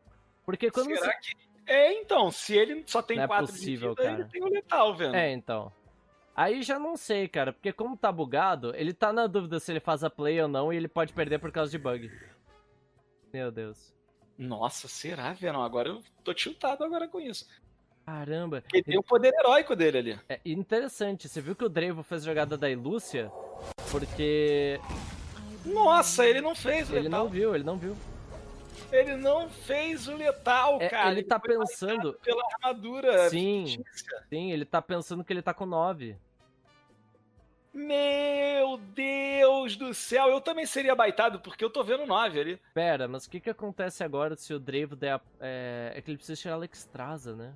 Porque 0.45 0.69
quando 0.71 0.87
Será 0.95 1.05
você. 1.11 1.17
que. 1.21 1.35
É, 1.65 1.93
então, 1.93 2.29
se 2.29 2.55
ele 2.57 2.83
só 2.85 3.01
tem 3.01 3.17
Não 3.17 3.23
é 3.23 3.27
4 3.27 3.45
possível, 3.47 3.95
de 3.95 4.01
vida, 4.01 4.09
cara. 4.09 4.21
ele 4.21 4.29
tem 4.29 4.43
o 4.43 4.47
letal, 4.47 4.93
vendo? 4.95 5.15
É, 5.15 5.31
então. 5.31 5.71
Aí 6.35 6.61
já 6.63 6.77
não 6.79 6.97
sei, 6.97 7.27
cara, 7.27 7.53
porque 7.53 7.71
como 7.71 7.95
tá 7.95 8.11
bugado, 8.11 8.73
ele 8.75 8.91
tá 8.93 9.13
na 9.13 9.27
dúvida 9.27 9.59
se 9.59 9.71
ele 9.71 9.79
faz 9.79 10.03
a 10.03 10.09
play 10.09 10.41
ou 10.41 10.47
não 10.47 10.73
e 10.73 10.75
ele 10.77 10.87
pode 10.87 11.13
perder 11.13 11.39
por 11.39 11.51
causa 11.51 11.71
de 11.71 11.77
bug. 11.77 12.11
Meu 13.31 13.51
Deus. 13.51 13.93
Nossa, 14.37 14.87
será, 14.87 15.31
vendo? 15.31 15.59
Agora 15.61 15.89
eu 15.89 16.01
tô 16.23 16.33
tiltado 16.33 16.83
agora 16.83 17.07
com 17.07 17.19
isso. 17.19 17.47
Caramba. 18.05 18.61
Porque 18.61 18.83
tem 18.83 18.97
o 18.97 19.03
poder 19.03 19.31
heróico 19.33 19.75
dele 19.75 19.97
ali. 19.99 20.19
É 20.27 20.39
interessante, 20.43 21.29
você 21.29 21.39
viu 21.39 21.55
que 21.55 21.63
o 21.63 21.69
Draven 21.69 22.03
fez 22.03 22.23
a 22.23 22.25
jogada 22.25 22.57
da 22.57 22.69
Ilúcia? 22.69 23.31
Porque 23.91 24.79
Nossa, 25.65 26.25
ele 26.25 26.41
não 26.41 26.55
fez 26.55 26.89
o 26.89 26.93
ele 26.93 27.03
letal. 27.03 27.23
não 27.25 27.29
viu, 27.29 27.55
ele 27.55 27.63
não 27.63 27.77
viu. 27.77 27.95
Ele 28.91 29.15
não 29.15 29.49
fez 29.49 30.07
o 30.07 30.15
letal, 30.15 30.77
É, 30.81 30.87
cara. 30.89 31.11
ele 31.11 31.23
tá 31.23 31.39
foi 31.39 31.57
pensando- 31.57 32.13
Pela 32.23 32.43
armadura. 32.53 33.29
Sim. 33.29 33.65
fictícia. 33.67 34.23
Sim, 34.29 34.51
ele 34.51 34.65
tá 34.65 34.81
pensando 34.81 35.23
que 35.23 35.33
ele 35.33 35.41
tá 35.41 35.53
com 35.53 35.65
9. 35.65 36.15
Meu 37.73 38.77
Deus 38.77 39.75
do 39.75 39.95
céu, 39.95 40.27
eu 40.27 40.39
também 40.39 40.63
seria 40.65 40.93
baitado, 40.93 41.39
porque 41.39 41.65
eu 41.65 41.71
tô 41.71 41.83
vendo 41.83 42.05
9 42.05 42.39
ali. 42.39 42.61
Pera, 42.71 43.07
mas 43.07 43.25
o 43.25 43.29
que 43.31 43.39
que 43.39 43.49
acontece 43.49 44.03
agora 44.03 44.35
se 44.35 44.53
o 44.53 44.59
Draven 44.59 44.95
der 44.95 45.13
a... 45.13 45.21
É, 45.39 45.93
é 45.95 46.01
que 46.01 46.11
ele 46.11 46.17
precisa 46.17 46.39
tirar 46.39 46.53
Alex 46.53 46.85
Traza, 46.85 47.35
né? 47.35 47.51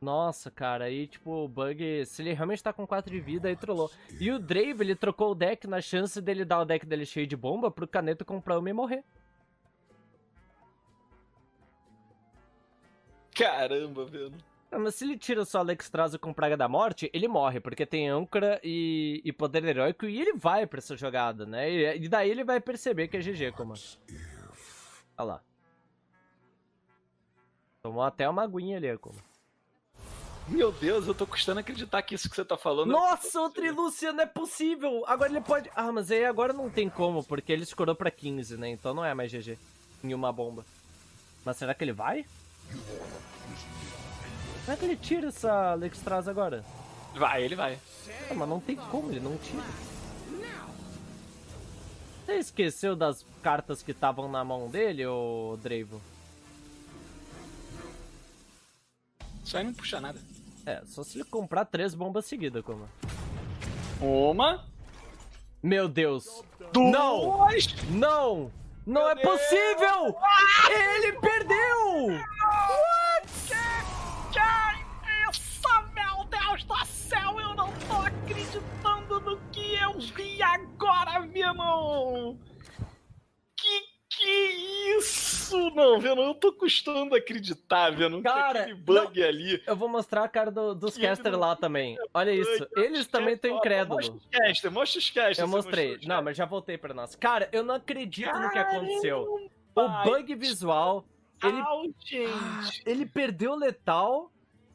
Nossa, 0.00 0.50
cara, 0.50 0.84
aí 0.84 1.06
tipo, 1.06 1.30
o 1.30 1.48
bug, 1.48 2.04
se 2.04 2.22
ele 2.22 2.34
realmente 2.34 2.62
tá 2.62 2.72
com 2.72 2.86
4 2.86 3.10
de 3.10 3.20
vida, 3.20 3.48
aí 3.48 3.56
trollou. 3.56 3.90
E 4.20 4.30
o 4.30 4.38
Drave, 4.38 4.82
ele 4.84 4.94
trocou 4.94 5.32
o 5.32 5.34
deck 5.34 5.66
na 5.66 5.80
chance 5.80 6.20
dele 6.20 6.44
dar 6.44 6.60
o 6.60 6.64
deck 6.64 6.84
dele 6.84 7.06
cheio 7.06 7.26
de 7.26 7.36
bomba 7.36 7.70
pro 7.70 7.88
Caneto 7.88 8.24
comprar 8.24 8.58
uma 8.58 8.68
e 8.68 8.72
morrer. 8.72 9.02
Caramba, 13.34 14.04
velho. 14.04 14.34
Ah, 14.70 14.78
mas 14.78 14.96
se 14.96 15.04
ele 15.04 15.16
tira 15.16 15.44
só 15.44 15.60
Alex 15.60 15.88
Traza 15.88 16.18
com 16.18 16.32
Praga 16.34 16.56
da 16.56 16.68
Morte, 16.68 17.10
ele 17.14 17.28
morre, 17.28 17.60
porque 17.60 17.86
tem 17.86 18.08
âncora 18.08 18.60
e, 18.62 19.22
e 19.24 19.32
poder 19.32 19.64
heróico, 19.64 20.06
e 20.06 20.20
ele 20.20 20.34
vai 20.34 20.66
pra 20.66 20.78
essa 20.78 20.96
jogada, 20.96 21.46
né? 21.46 21.70
E, 21.70 22.04
e 22.04 22.08
daí 22.08 22.30
ele 22.30 22.44
vai 22.44 22.60
perceber 22.60 23.08
que 23.08 23.16
é 23.16 23.20
GG, 23.20 23.52
como. 23.52 23.74
Olha 25.16 25.26
lá. 25.26 25.42
Tomou 27.82 28.02
até 28.02 28.28
uma 28.28 28.42
aguinha 28.42 28.76
ali, 28.76 28.98
como. 28.98 29.16
Meu 30.48 30.70
Deus, 30.70 31.08
eu 31.08 31.14
tô 31.14 31.26
custando 31.26 31.58
acreditar 31.60 32.02
que 32.02 32.14
isso 32.14 32.30
que 32.30 32.36
você 32.36 32.44
tá 32.44 32.56
falando. 32.56 32.90
Nossa, 32.90 33.40
o 33.40 33.50
Trilúcia 33.50 34.12
não 34.12 34.22
é 34.22 34.26
possível! 34.26 35.04
Agora 35.06 35.30
ele 35.30 35.40
pode. 35.40 35.68
Ah, 35.74 35.90
mas 35.90 36.10
aí 36.10 36.24
agora 36.24 36.52
não 36.52 36.70
tem 36.70 36.88
como, 36.88 37.24
porque 37.24 37.52
ele 37.52 37.64
escorou 37.64 37.96
pra 37.96 38.10
15, 38.10 38.56
né? 38.56 38.70
Então 38.70 38.94
não 38.94 39.04
é 39.04 39.12
mais 39.12 39.32
GG. 39.32 39.58
Em 40.04 40.14
uma 40.14 40.32
bomba. 40.32 40.64
Mas 41.44 41.56
será 41.56 41.74
que 41.74 41.82
ele 41.82 41.92
vai? 41.92 42.24
Será 44.64 44.76
que 44.76 44.84
ele 44.84 44.96
tira 44.96 45.28
essa 45.28 45.72
Alex 45.72 45.98
Traza 46.00 46.30
agora? 46.30 46.64
Vai, 47.14 47.42
ele 47.42 47.56
vai. 47.56 47.78
Ah, 48.30 48.34
mas 48.34 48.48
não 48.48 48.60
tem 48.60 48.76
como, 48.76 49.10
ele 49.10 49.20
não 49.20 49.36
tira. 49.38 49.64
Você 52.24 52.34
esqueceu 52.34 52.94
das 52.94 53.24
cartas 53.42 53.82
que 53.82 53.92
estavam 53.92 54.28
na 54.30 54.44
mão 54.44 54.68
dele, 54.68 55.06
ô 55.06 55.58
Draven? 55.62 56.00
Isso 59.44 59.56
aí 59.56 59.64
não 59.64 59.72
puxa 59.72 60.00
nada. 60.00 60.20
É, 60.66 60.82
só 60.84 61.04
se 61.04 61.18
ele 61.18 61.24
comprar 61.24 61.64
três 61.64 61.94
bombas 61.94 62.26
seguidas, 62.26 62.64
como. 62.64 62.88
Uma. 64.00 64.64
Meu 65.62 65.88
Deus! 65.88 66.44
Duas. 66.72 66.92
Não! 66.92 67.38
Não! 67.90 68.52
Não 68.84 69.02
Meu 69.02 69.08
é 69.10 69.14
Deus! 69.14 69.40
possível! 69.40 70.16
Ele 70.70 71.12
perdeu! 71.20 72.20
Que, 74.32 74.34
que 74.34 75.30
isso, 75.30 75.68
meu 75.94 76.24
Deus 76.24 76.64
do 76.64 76.86
céu! 76.86 77.40
Eu 77.40 77.54
não 77.54 77.72
tô 77.72 77.94
acreditando 77.94 79.20
no 79.20 79.36
que 79.52 79.74
eu 79.76 79.98
vi 79.98 80.42
agora, 80.42 81.20
meu 81.20 81.48
irmão! 81.48 82.38
Que 84.26 84.96
isso? 84.98 85.70
Não, 85.70 86.00
vendo? 86.00 86.20
Eu 86.20 86.34
tô 86.34 86.52
custando 86.52 87.14
acreditar, 87.14 87.90
vendo? 87.90 88.20
Cara, 88.22 88.64
que 88.64 88.70
aquele 88.72 88.74
bug 88.74 89.22
ali. 89.22 89.62
Eu 89.64 89.76
vou 89.76 89.88
mostrar 89.88 90.24
a 90.24 90.28
cara 90.28 90.50
do- 90.50 90.74
dos 90.74 90.96
ele 90.96 91.06
caster 91.06 91.30
não 91.30 91.38
lá 91.38 91.54
também. 91.54 91.96
Olha 92.12 92.32
isso, 92.32 92.66
eles 92.76 93.06
também 93.06 93.34
estão 93.34 93.52
Mostra 93.52 93.68
incrédulos. 93.72 94.08
os 94.08 94.26
caster, 94.30 94.70
mostra 94.72 94.98
os 94.98 95.10
caster. 95.10 95.44
Eu 95.44 95.48
mostrei. 95.48 95.98
Não, 96.04 96.22
mas 96.22 96.36
já 96.36 96.44
voltei 96.44 96.76
pra 96.76 96.92
nós. 96.92 97.14
Cara, 97.14 97.48
eu 97.52 97.62
não 97.62 97.76
acredito 97.76 98.36
no 98.36 98.50
que 98.50 98.58
aconteceu. 98.58 99.48
O 99.74 99.88
bug 100.04 100.34
visual, 100.34 101.04
ele 101.44 101.60
Au, 101.60 101.84
gente. 102.04 102.82
Ele 102.84 103.06
perdeu 103.06 103.52
o 103.52 103.56
letal, 103.56 104.32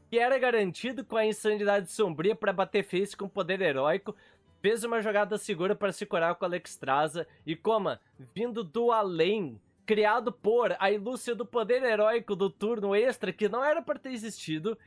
que 0.09 0.17
era 0.17 0.37
garantido 0.37 1.03
com 1.03 1.17
a 1.17 1.25
insanidade 1.25 1.91
sombria 1.91 2.35
pra 2.35 2.53
bater 2.53 2.83
face 2.83 3.17
com 3.17 3.27
poder 3.27 3.59
heróico. 3.61 4.15
Fez 4.61 4.83
uma 4.83 5.01
jogada 5.01 5.37
segura 5.37 5.75
para 5.75 5.91
se 5.91 6.05
curar 6.05 6.35
com 6.35 6.45
Alex 6.45 6.75
Traza. 6.77 7.27
E 7.45 7.55
coma, 7.55 7.99
vindo 8.33 8.63
do 8.63 8.91
além, 8.91 9.59
criado 9.85 10.31
por 10.31 10.75
a 10.79 10.91
ilúcia 10.91 11.33
do 11.33 11.45
poder 11.45 11.81
heróico 11.83 12.35
do 12.35 12.49
turno 12.49 12.95
extra, 12.95 13.33
que 13.33 13.49
não 13.49 13.63
era 13.63 13.81
para 13.81 13.99
ter 13.99 14.11
existido. 14.11 14.77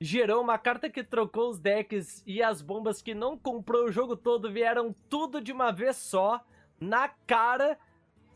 Gerou 0.00 0.42
uma 0.42 0.58
carta 0.58 0.88
que 0.90 1.02
trocou 1.02 1.50
os 1.50 1.58
decks 1.58 2.22
e 2.26 2.42
as 2.42 2.60
bombas 2.60 3.00
que 3.00 3.14
não 3.14 3.38
comprou 3.38 3.84
o 3.84 3.92
jogo 3.92 4.16
todo 4.16 4.52
vieram 4.52 4.94
tudo 5.08 5.40
de 5.40 5.52
uma 5.52 5.70
vez 5.70 5.96
só, 5.96 6.44
na 6.80 7.08
cara 7.08 7.78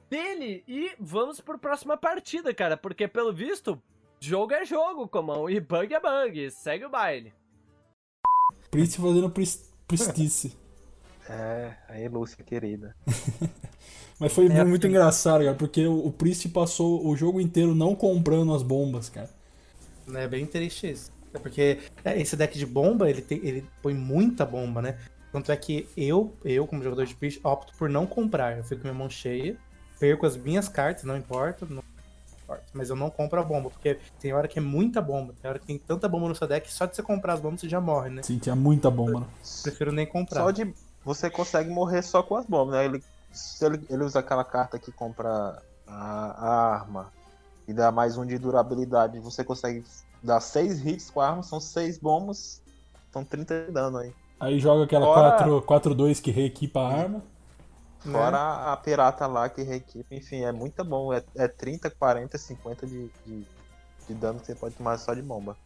dele. 0.08 0.64
E 0.66 0.92
vamos 0.98 1.40
pro 1.40 1.58
próxima 1.58 1.96
partida, 1.96 2.54
cara, 2.54 2.76
porque 2.76 3.06
pelo 3.06 3.32
visto, 3.32 3.80
jogo 4.20 4.54
é 4.54 4.64
jogo, 4.64 5.08
comão, 5.08 5.50
e 5.50 5.60
bug 5.60 5.92
é 5.94 6.00
bug. 6.00 6.50
Segue 6.50 6.84
o 6.86 6.90
baile. 6.90 7.34
Priest 8.70 9.00
fazendo 9.00 9.30
pris- 9.30 9.72
pristice. 9.86 10.56
É, 11.28 11.72
aí, 11.88 12.08
Lúcia, 12.08 12.42
querida. 12.44 12.94
Mas 14.18 14.32
foi 14.32 14.46
É 14.46 14.64
muito 14.64 14.86
assim. 14.86 14.94
engraçado, 14.94 15.44
cara, 15.44 15.54
porque 15.54 15.86
o, 15.86 16.06
o 16.06 16.12
Priest 16.12 16.48
passou 16.48 17.06
o 17.06 17.16
jogo 17.16 17.40
inteiro 17.40 17.74
não 17.74 17.94
comprando 17.94 18.54
as 18.54 18.62
bombas, 18.62 19.08
cara. 19.08 19.30
É 20.14 20.26
bem 20.26 20.46
triste 20.46 20.90
isso. 20.90 21.12
É 21.32 21.38
porque 21.38 21.78
é, 22.04 22.20
esse 22.20 22.34
deck 22.34 22.58
de 22.58 22.66
bomba, 22.66 23.08
ele, 23.08 23.20
tem, 23.20 23.38
ele 23.44 23.64
põe 23.82 23.94
muita 23.94 24.44
bomba, 24.46 24.80
né? 24.80 24.98
Tanto 25.30 25.52
é 25.52 25.56
que 25.56 25.86
eu, 25.96 26.34
eu 26.44 26.66
como 26.66 26.82
jogador 26.82 27.04
de 27.04 27.14
Priest, 27.14 27.40
opto 27.44 27.74
por 27.76 27.88
não 27.88 28.06
comprar. 28.06 28.56
Eu 28.56 28.64
fico 28.64 28.80
com 28.80 28.88
minha 28.88 28.98
mão 28.98 29.10
cheia, 29.10 29.56
perco 30.00 30.26
as 30.26 30.36
minhas 30.36 30.68
cartas, 30.68 31.04
não 31.04 31.16
importa, 31.16 31.66
não 31.66 31.82
importa. 32.42 32.64
Mas 32.72 32.88
eu 32.88 32.96
não 32.96 33.10
compro 33.10 33.38
a 33.38 33.44
bomba, 33.44 33.68
porque 33.68 33.98
tem 34.18 34.32
hora 34.32 34.48
que 34.48 34.58
é 34.58 34.62
muita 34.62 35.02
bomba. 35.02 35.34
Tem 35.40 35.48
hora 35.50 35.58
que 35.58 35.66
tem 35.66 35.78
tanta 35.78 36.08
bomba 36.08 36.28
no 36.28 36.34
seu 36.34 36.48
deck, 36.48 36.72
só 36.72 36.86
de 36.86 36.96
você 36.96 37.02
comprar 37.02 37.34
as 37.34 37.40
bombas 37.40 37.60
você 37.60 37.68
já 37.68 37.80
morre, 37.80 38.08
né? 38.08 38.22
Sim, 38.22 38.38
tinha 38.38 38.56
muita 38.56 38.90
bomba, 38.90 39.20
né? 39.20 39.26
Prefiro 39.62 39.92
nem 39.92 40.06
comprar. 40.06 40.42
Só 40.42 40.50
de. 40.50 40.72
Você 41.04 41.30
consegue 41.30 41.70
morrer 41.70 42.02
só 42.02 42.22
com 42.22 42.36
as 42.36 42.46
bombas, 42.46 42.74
né? 42.74 42.84
Ele, 42.84 43.02
se 43.32 43.64
ele, 43.64 43.84
ele 43.88 44.04
usa 44.04 44.18
aquela 44.18 44.44
carta 44.44 44.78
que 44.78 44.92
compra 44.92 45.62
a, 45.86 45.94
a 45.94 46.74
arma 46.74 47.12
e 47.66 47.72
dá 47.72 47.90
mais 47.90 48.16
um 48.16 48.26
de 48.26 48.38
durabilidade, 48.38 49.18
você 49.20 49.44
consegue 49.44 49.84
dar 50.22 50.40
seis 50.40 50.84
hits 50.84 51.10
com 51.10 51.20
a 51.20 51.28
arma, 51.28 51.42
são 51.42 51.60
seis 51.60 51.98
bombas, 51.98 52.62
são 53.12 53.24
30 53.24 53.66
de 53.66 53.72
dano 53.72 53.98
aí. 53.98 54.12
Aí 54.40 54.58
joga 54.58 54.84
aquela 54.84 55.06
Fora- 55.06 55.60
4 55.62 55.94
4-2 55.94 56.20
que 56.20 56.30
reequipa 56.30 56.80
a 56.80 56.88
arma. 56.88 57.22
Fora 58.00 58.38
a, 58.38 58.72
a 58.72 58.76
pirata 58.76 59.26
lá 59.26 59.48
que 59.48 59.62
reequipa, 59.62 60.14
enfim, 60.14 60.44
é 60.44 60.52
muito 60.52 60.84
bom. 60.84 61.12
É, 61.12 61.22
é 61.34 61.48
30, 61.48 61.90
40, 61.90 62.38
50 62.38 62.86
de, 62.86 63.10
de, 63.26 63.46
de 64.06 64.14
dano 64.14 64.38
que 64.38 64.46
você 64.46 64.54
pode 64.54 64.76
tomar 64.76 64.96
só 64.98 65.12
de 65.14 65.22
bomba. 65.22 65.56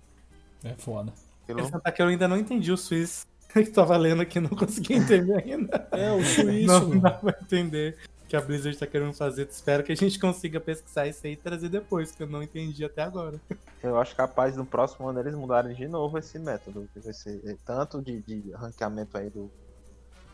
É 0.64 0.74
foda. 0.74 1.12
Pelo... 1.46 1.60
Esse 1.60 1.74
ataque 1.76 2.00
eu 2.00 2.06
ainda 2.06 2.26
não 2.26 2.36
entendi 2.36 2.72
o 2.72 2.76
Swiss 2.76 3.26
que 3.64 3.70
tava 3.70 3.96
lendo 3.96 4.22
aqui, 4.22 4.40
não 4.40 4.50
consegui 4.50 4.94
entender 4.94 5.44
ainda. 5.44 5.88
É, 5.92 6.10
o 6.12 6.24
suíço. 6.24 6.66
Não 6.66 6.88
mano. 6.88 7.00
dá 7.00 7.10
pra 7.10 7.36
entender 7.40 7.96
o 8.24 8.28
que 8.28 8.36
a 8.36 8.40
Blizzard 8.40 8.76
tá 8.78 8.86
querendo 8.86 9.12
fazer. 9.12 9.46
Espero 9.50 9.82
que 9.82 9.92
a 9.92 9.96
gente 9.96 10.18
consiga 10.18 10.58
pesquisar 10.58 11.06
isso 11.06 11.26
aí 11.26 11.32
e 11.32 11.36
trazer 11.36 11.68
depois, 11.68 12.12
que 12.12 12.22
eu 12.22 12.26
não 12.26 12.42
entendi 12.42 12.84
até 12.84 13.02
agora. 13.02 13.40
Eu 13.82 13.98
acho 13.98 14.16
capaz 14.16 14.56
no 14.56 14.64
próximo 14.64 15.08
ano 15.08 15.20
eles 15.20 15.34
mudarem 15.34 15.74
de 15.74 15.86
novo 15.86 16.18
esse 16.18 16.38
método. 16.38 16.88
Que 16.94 17.00
vai 17.00 17.12
ser 17.12 17.40
eh, 17.44 17.56
tanto 17.64 18.00
de, 18.00 18.20
de 18.22 18.50
ranqueamento 18.52 19.18
aí 19.18 19.28
do. 19.28 19.50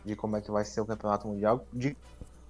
De 0.05 0.14
como 0.14 0.37
é 0.37 0.41
que 0.41 0.51
vai 0.51 0.64
ser 0.64 0.81
o 0.81 0.87
campeonato 0.87 1.27
mundial. 1.27 1.66
De 1.73 1.97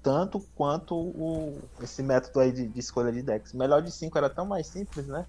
tanto 0.03 0.41
quanto 0.55 0.95
o, 0.95 1.59
esse 1.83 2.03
método 2.03 2.41
aí 2.41 2.53
de, 2.53 2.69
de 2.69 2.79
escolha 2.79 3.11
de 3.11 3.23
decks. 3.23 3.53
Melhor 3.53 3.83
de 3.83 3.91
5 3.91 4.17
era 4.19 4.29
tão 4.29 4.45
mais 4.45 4.67
simples, 4.67 5.07
né? 5.07 5.27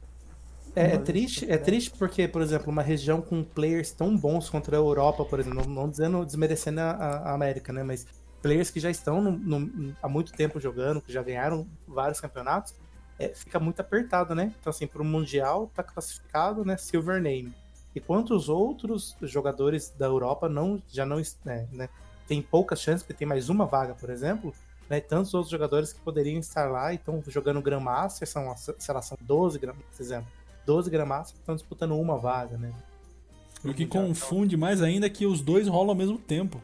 É, 0.80 0.94
é 0.94 0.98
triste, 0.98 1.52
é 1.52 1.58
triste 1.58 1.92
porque, 1.92 2.26
por 2.26 2.42
exemplo, 2.42 2.70
uma 2.70 2.82
região 2.82 3.22
com 3.22 3.44
players 3.44 3.92
tão 3.92 4.16
bons 4.16 4.50
contra 4.50 4.78
a 4.78 4.80
Europa, 4.80 5.26
por 5.26 5.38
exemplo, 5.38 5.60
não, 5.66 5.70
não 5.84 5.90
dizendo 5.90 6.26
desmerecendo 6.26 6.80
a, 6.80 6.92
a 6.92 7.34
América, 7.34 7.74
né? 7.74 7.84
Mas 7.84 8.08
players 8.42 8.70
que 8.72 8.80
já 8.80 8.90
estão 8.90 9.22
no- 9.22 9.60
no- 9.60 9.96
há 10.02 10.08
muito 10.08 10.32
tempo 10.32 10.58
jogando, 10.58 11.02
que 11.02 11.12
já 11.12 11.22
ganharam 11.22 11.68
vários 11.86 12.22
campeonatos, 12.22 12.74
é, 13.20 13.28
fica 13.34 13.60
muito 13.60 13.82
apertado, 13.82 14.34
né? 14.34 14.54
Então, 14.58 14.70
assim, 14.72 14.88
pro 14.88 15.04
Mundial 15.04 15.70
tá 15.76 15.84
classificado, 15.84 16.64
né? 16.64 16.78
Silver 16.78 17.22
Name. 17.22 17.54
E 17.94 18.00
quantos 18.00 18.48
outros 18.48 19.18
jogadores 19.22 19.90
da 19.98 20.06
Europa 20.06 20.48
não 20.48 20.82
já 20.88 21.06
não 21.06 21.18
né, 21.44 21.68
né, 21.74 21.90
tem 22.26 22.42
poucas 22.42 22.80
chances, 22.82 23.04
porque 23.04 23.18
tem 23.18 23.28
mais 23.28 23.50
uma 23.50 23.66
vaga, 23.66 23.96
por 23.96 24.10
exemplo, 24.10 24.54
né? 24.90 25.02
Tantos 25.02 25.34
outros 25.34 25.52
jogadores 25.52 25.92
que 25.92 26.00
poderiam 26.00 26.40
estar 26.40 26.72
lá 26.72 26.94
e 26.94 26.96
estão 26.96 27.22
jogando 27.28 27.62
Grandmaster, 27.62 28.26
são, 28.26 28.56
sei 28.56 28.94
lá, 28.94 29.02
são 29.02 29.18
12 29.20 29.60
Grandmaster, 29.60 29.92
por 29.98 30.02
exemplo. 30.04 30.39
12 30.70 30.88
Grandmaster 30.92 31.34
que 31.34 31.40
estão 31.42 31.56
disputando 31.56 31.98
uma 31.98 32.16
vaga, 32.16 32.56
né? 32.56 32.72
O 33.66 33.74
que 33.74 33.88
confunde 33.88 34.56
mais 34.56 34.84
ainda 34.84 35.08
é 35.08 35.10
que 35.10 35.26
os 35.26 35.42
dois 35.42 35.68
rolam 35.68 35.90
ao 35.90 35.96
mesmo 35.96 36.20
tempo. 36.20 36.62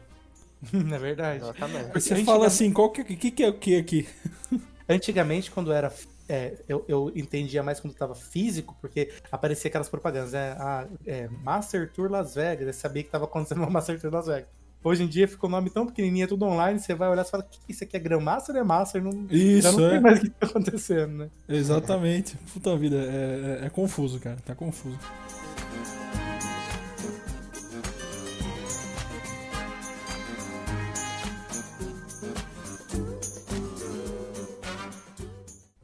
é 0.72 0.98
verdade. 0.98 1.42
Exatamente. 1.42 1.86
Você 1.86 1.96
Antigamente- 2.14 2.24
fala 2.24 2.46
assim, 2.46 2.72
qual 2.72 2.90
que, 2.90 3.02
que, 3.02 3.30
que 3.32 3.42
é 3.42 3.48
o 3.48 3.58
que 3.58 3.76
aqui? 3.76 4.08
Antigamente, 4.88 5.50
quando 5.50 5.72
era. 5.72 5.92
é, 6.28 6.54
eu, 6.68 6.84
eu 6.86 7.12
entendia 7.16 7.64
mais 7.64 7.80
quando 7.80 7.94
tava 7.94 8.14
físico, 8.14 8.76
porque 8.80 9.12
aparecia 9.30 9.68
aquelas 9.68 9.88
propagandas, 9.88 10.32
né? 10.32 10.56
Ah, 10.56 10.86
é, 11.04 11.28
Master 11.42 11.92
Tour 11.92 12.08
Las 12.08 12.36
Vegas, 12.36 12.64
eu 12.68 12.72
sabia 12.72 13.02
que 13.02 13.10
tava 13.10 13.24
acontecendo 13.24 13.58
uma 13.58 13.70
Master 13.70 14.00
Tour 14.00 14.12
Las 14.12 14.26
Vegas. 14.26 14.48
Hoje 14.84 15.02
em 15.02 15.08
dia 15.08 15.26
ficou 15.26 15.48
o 15.48 15.50
nome 15.50 15.68
tão 15.68 15.84
pequenininho, 15.86 16.24
é 16.24 16.26
tudo 16.28 16.44
online, 16.44 16.78
você 16.78 16.94
vai 16.94 17.08
olhar 17.08 17.24
e 17.24 17.28
fala, 17.28 17.42
"Que 17.42 17.58
isso 17.68 17.82
aqui 17.82 17.96
é 17.96 18.00
Grandmaster 18.00 18.54
ou 18.54 18.60
é 18.60 18.64
Master? 18.64 19.02
Não, 19.02 19.10
já 19.28 19.36
Isso, 19.36 19.80
não 19.80 19.86
é. 19.86 19.90
tem 19.90 20.00
mais 20.00 20.18
o 20.18 20.22
que 20.22 20.30
tá 20.30 20.46
acontecendo, 20.46 21.12
né? 21.14 21.30
Exatamente. 21.48 22.36
Puta 22.52 22.76
vida, 22.76 22.96
é, 22.96 23.60
é- 23.62 23.66
é 23.66 23.70
confuso, 23.70 24.20
cara. 24.20 24.36
Tá 24.44 24.54
confuso. 24.54 24.96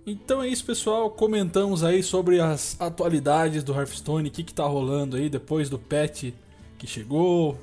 Então 0.07 0.43
é 0.43 0.49
isso, 0.49 0.65
pessoal. 0.65 1.11
Comentamos 1.11 1.85
aí 1.85 2.03
sobre 2.03 2.41
as 2.41 2.79
atualidades 2.81 3.63
do 3.63 3.73
Hearthstone, 3.73 4.29
o 4.29 4.33
que, 4.33 4.43
que 4.43 4.53
tá 4.53 4.65
rolando 4.67 5.17
aí 5.17 5.29
depois 5.29 5.69
do 5.71 5.79
patch 5.79 6.33
que 6.77 6.87
chegou, 6.87 7.59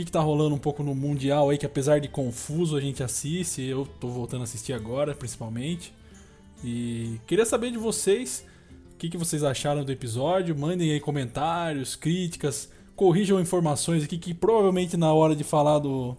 que, 0.00 0.06
que 0.06 0.12
tá 0.12 0.20
rolando 0.20 0.54
um 0.54 0.58
pouco 0.58 0.82
no 0.82 0.94
Mundial 0.94 1.50
aí, 1.50 1.58
que 1.58 1.66
apesar 1.66 2.00
de 2.00 2.08
confuso 2.08 2.76
a 2.76 2.80
gente 2.80 3.02
assiste, 3.02 3.62
eu 3.62 3.86
tô 4.00 4.08
voltando 4.08 4.40
a 4.40 4.44
assistir 4.44 4.72
agora, 4.72 5.14
principalmente. 5.14 5.92
E 6.64 7.20
queria 7.26 7.44
saber 7.44 7.70
de 7.70 7.78
vocês 7.78 8.46
o 8.94 8.96
que, 8.96 9.10
que 9.10 9.18
vocês 9.18 9.44
acharam 9.44 9.84
do 9.84 9.92
episódio. 9.92 10.56
Mandem 10.58 10.92
aí 10.92 11.00
comentários, 11.00 11.96
críticas, 11.96 12.70
corrijam 12.96 13.38
informações 13.40 14.04
aqui 14.04 14.16
que 14.16 14.32
provavelmente 14.32 14.96
na 14.96 15.12
hora 15.12 15.36
de 15.36 15.44
falar 15.44 15.78
do, 15.78 16.16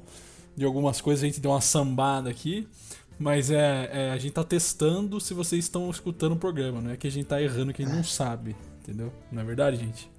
de 0.55 0.63
algumas 0.63 1.01
coisas 1.01 1.23
a 1.23 1.27
gente 1.27 1.39
deu 1.39 1.51
uma 1.51 1.61
sambada 1.61 2.29
aqui. 2.29 2.67
Mas 3.17 3.51
é, 3.51 3.89
é, 3.91 4.11
a 4.11 4.17
gente 4.17 4.33
tá 4.33 4.43
testando 4.43 5.19
se 5.19 5.33
vocês 5.33 5.63
estão 5.63 5.89
escutando 5.89 6.33
o 6.33 6.37
programa, 6.37 6.81
não 6.81 6.91
é 6.91 6.97
que 6.97 7.05
a 7.05 7.11
gente 7.11 7.25
tá 7.25 7.39
errando 7.39 7.71
que 7.71 7.83
a 7.83 7.85
gente 7.85 7.95
não 7.95 8.03
sabe, 8.03 8.55
entendeu? 8.79 9.13
Não 9.31 9.41
é 9.41 9.45
verdade, 9.45 9.77
gente? 9.77 10.09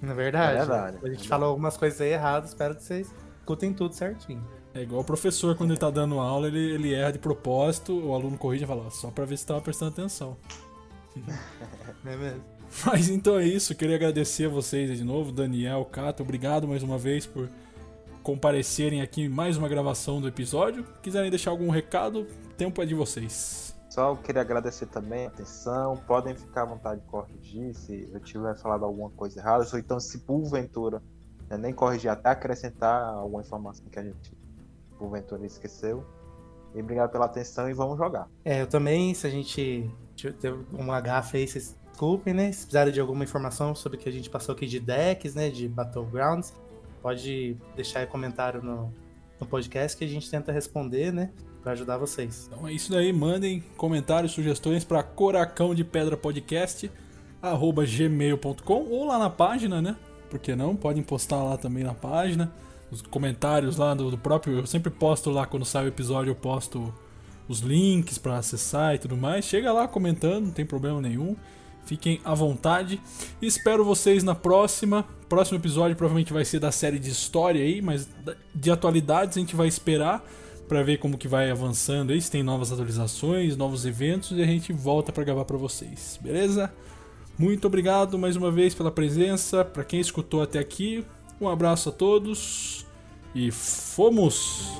Na 0.00 0.14
verdade. 0.14 0.56
É 0.56 0.58
verdade. 0.58 0.98
A 1.02 1.08
gente 1.08 1.28
falou 1.28 1.50
algumas 1.50 1.76
coisas 1.76 2.00
aí 2.00 2.10
erradas, 2.10 2.50
espero 2.50 2.74
que 2.74 2.82
vocês 2.82 3.12
escutem 3.38 3.72
tudo 3.72 3.94
certinho. 3.94 4.44
É 4.74 4.82
igual 4.82 5.00
o 5.00 5.04
professor, 5.04 5.56
quando 5.56 5.70
ele 5.70 5.78
tá 5.78 5.90
dando 5.90 6.18
aula, 6.18 6.48
ele, 6.48 6.74
ele 6.74 6.92
erra 6.92 7.12
de 7.12 7.18
propósito, 7.18 7.98
o 7.98 8.12
aluno 8.12 8.36
corrige 8.36 8.64
e 8.64 8.66
fala, 8.66 8.84
ó, 8.86 8.90
só 8.90 9.10
pra 9.10 9.24
ver 9.24 9.38
se 9.38 9.46
tava 9.46 9.60
prestando 9.60 9.92
atenção. 9.92 10.36
Não 12.04 12.12
é 12.12 12.16
mesmo? 12.16 12.44
Mas 12.84 13.08
então 13.08 13.38
é 13.38 13.46
isso, 13.46 13.74
queria 13.74 13.96
agradecer 13.96 14.46
a 14.46 14.48
vocês 14.48 14.98
de 14.98 15.04
novo, 15.04 15.32
Daniel, 15.32 15.84
Cato, 15.84 16.22
obrigado 16.22 16.68
mais 16.68 16.82
uma 16.82 16.98
vez 16.98 17.24
por 17.24 17.48
comparecerem 18.22 19.00
aqui 19.00 19.22
em 19.22 19.28
mais 19.28 19.56
uma 19.56 19.68
gravação 19.68 20.20
do 20.20 20.26
episódio. 20.26 20.84
Quiserem 21.00 21.30
deixar 21.30 21.52
algum 21.52 21.70
recado, 21.70 22.22
o 22.22 22.54
tempo 22.56 22.82
é 22.82 22.84
de 22.86 22.92
vocês. 22.94 23.75
Eu 23.96 24.16
queria 24.16 24.42
agradecer 24.42 24.86
também 24.86 25.26
a 25.26 25.28
atenção. 25.28 25.96
Podem 26.06 26.34
ficar 26.36 26.62
à 26.62 26.64
vontade 26.66 27.00
de 27.00 27.06
corrigir 27.06 27.74
se 27.74 28.08
eu 28.12 28.20
tiver 28.20 28.54
falado 28.56 28.84
alguma 28.84 29.10
coisa 29.10 29.40
errada. 29.40 29.66
Ou 29.72 29.78
então, 29.78 29.98
se 29.98 30.18
porventura, 30.18 31.02
né, 31.48 31.56
nem 31.56 31.72
corrigir, 31.72 32.10
até 32.10 32.30
acrescentar 32.30 33.02
alguma 33.14 33.42
informação 33.42 33.84
que 33.86 33.98
a 33.98 34.02
gente 34.02 34.36
porventura 34.98 35.44
esqueceu. 35.46 36.04
E 36.74 36.80
obrigado 36.80 37.10
pela 37.10 37.24
atenção 37.24 37.70
e 37.70 37.72
vamos 37.72 37.96
jogar. 37.96 38.28
É, 38.44 38.60
eu 38.60 38.66
também, 38.66 39.14
se 39.14 39.26
a 39.26 39.30
gente 39.30 39.90
teve 40.40 40.64
uma 40.72 41.00
gafe 41.00 41.38
aí, 41.38 41.48
vocês 41.48 41.76
desculpem, 41.90 42.34
né? 42.34 42.52
Se 42.52 42.60
precisarem 42.60 42.92
de 42.92 43.00
alguma 43.00 43.24
informação 43.24 43.74
sobre 43.74 43.96
o 43.96 44.00
que 44.00 44.08
a 44.08 44.12
gente 44.12 44.28
passou 44.28 44.54
aqui 44.54 44.66
de 44.66 44.78
decks, 44.78 45.34
né? 45.34 45.48
De 45.48 45.66
Battlegrounds, 45.68 46.52
pode 47.00 47.56
deixar 47.74 48.00
aí 48.00 48.06
comentário 48.06 48.62
no, 48.62 48.92
no 49.40 49.46
podcast 49.46 49.96
que 49.96 50.04
a 50.04 50.08
gente 50.08 50.30
tenta 50.30 50.52
responder, 50.52 51.12
né? 51.12 51.32
Pra 51.66 51.72
ajudar 51.72 51.98
vocês. 51.98 52.46
Então 52.46 52.68
é 52.68 52.72
isso 52.72 52.92
daí, 52.92 53.12
mandem 53.12 53.60
comentários, 53.76 54.30
sugestões 54.30 54.84
para 54.84 55.02
coracão 55.02 55.74
de 55.74 55.82
pedra 55.82 56.16
podcast 56.16 56.88
arroba 57.42 57.84
gmail.com 57.84 58.84
ou 58.88 59.04
lá 59.04 59.18
na 59.18 59.28
página, 59.28 59.82
né? 59.82 59.96
Por 60.30 60.38
que 60.38 60.54
não? 60.54 60.76
Podem 60.76 61.02
postar 61.02 61.42
lá 61.42 61.56
também 61.56 61.82
na 61.82 61.92
página. 61.92 62.52
Os 62.88 63.02
comentários 63.02 63.78
lá 63.78 63.94
do, 63.94 64.12
do 64.12 64.16
próprio. 64.16 64.58
Eu 64.58 64.66
sempre 64.66 64.92
posto 64.92 65.28
lá 65.28 65.44
quando 65.44 65.64
sai 65.64 65.86
o 65.86 65.88
episódio, 65.88 66.30
eu 66.30 66.36
posto 66.36 66.94
os 67.48 67.58
links 67.58 68.16
para 68.16 68.38
acessar 68.38 68.94
e 68.94 68.98
tudo 68.98 69.16
mais. 69.16 69.44
Chega 69.44 69.72
lá 69.72 69.88
comentando, 69.88 70.44
não 70.44 70.52
tem 70.52 70.64
problema 70.64 71.00
nenhum. 71.00 71.34
Fiquem 71.84 72.20
à 72.24 72.32
vontade. 72.32 73.00
Espero 73.42 73.84
vocês 73.84 74.22
na 74.22 74.36
próxima. 74.36 75.04
Próximo 75.28 75.58
episódio 75.58 75.96
provavelmente 75.96 76.32
vai 76.32 76.44
ser 76.44 76.60
da 76.60 76.70
série 76.70 77.00
de 77.00 77.10
história 77.10 77.60
aí, 77.60 77.82
mas 77.82 78.08
de 78.54 78.70
atualidades 78.70 79.36
a 79.36 79.40
gente 79.40 79.56
vai 79.56 79.66
esperar 79.66 80.24
para 80.66 80.82
ver 80.82 80.98
como 80.98 81.16
que 81.16 81.28
vai 81.28 81.50
avançando 81.50 82.12
aí, 82.12 82.20
se 82.20 82.30
tem 82.30 82.42
novas 82.42 82.72
atualizações, 82.72 83.56
novos 83.56 83.86
eventos 83.86 84.32
e 84.32 84.42
a 84.42 84.46
gente 84.46 84.72
volta 84.72 85.12
para 85.12 85.24
gravar 85.24 85.44
para 85.44 85.56
vocês, 85.56 86.18
beleza? 86.22 86.72
Muito 87.38 87.66
obrigado 87.66 88.18
mais 88.18 88.34
uma 88.36 88.50
vez 88.50 88.74
pela 88.74 88.90
presença, 88.90 89.64
para 89.64 89.84
quem 89.84 90.00
escutou 90.00 90.42
até 90.42 90.58
aqui. 90.58 91.04
Um 91.40 91.48
abraço 91.48 91.90
a 91.90 91.92
todos 91.92 92.86
e 93.34 93.50
fomos! 93.50 94.72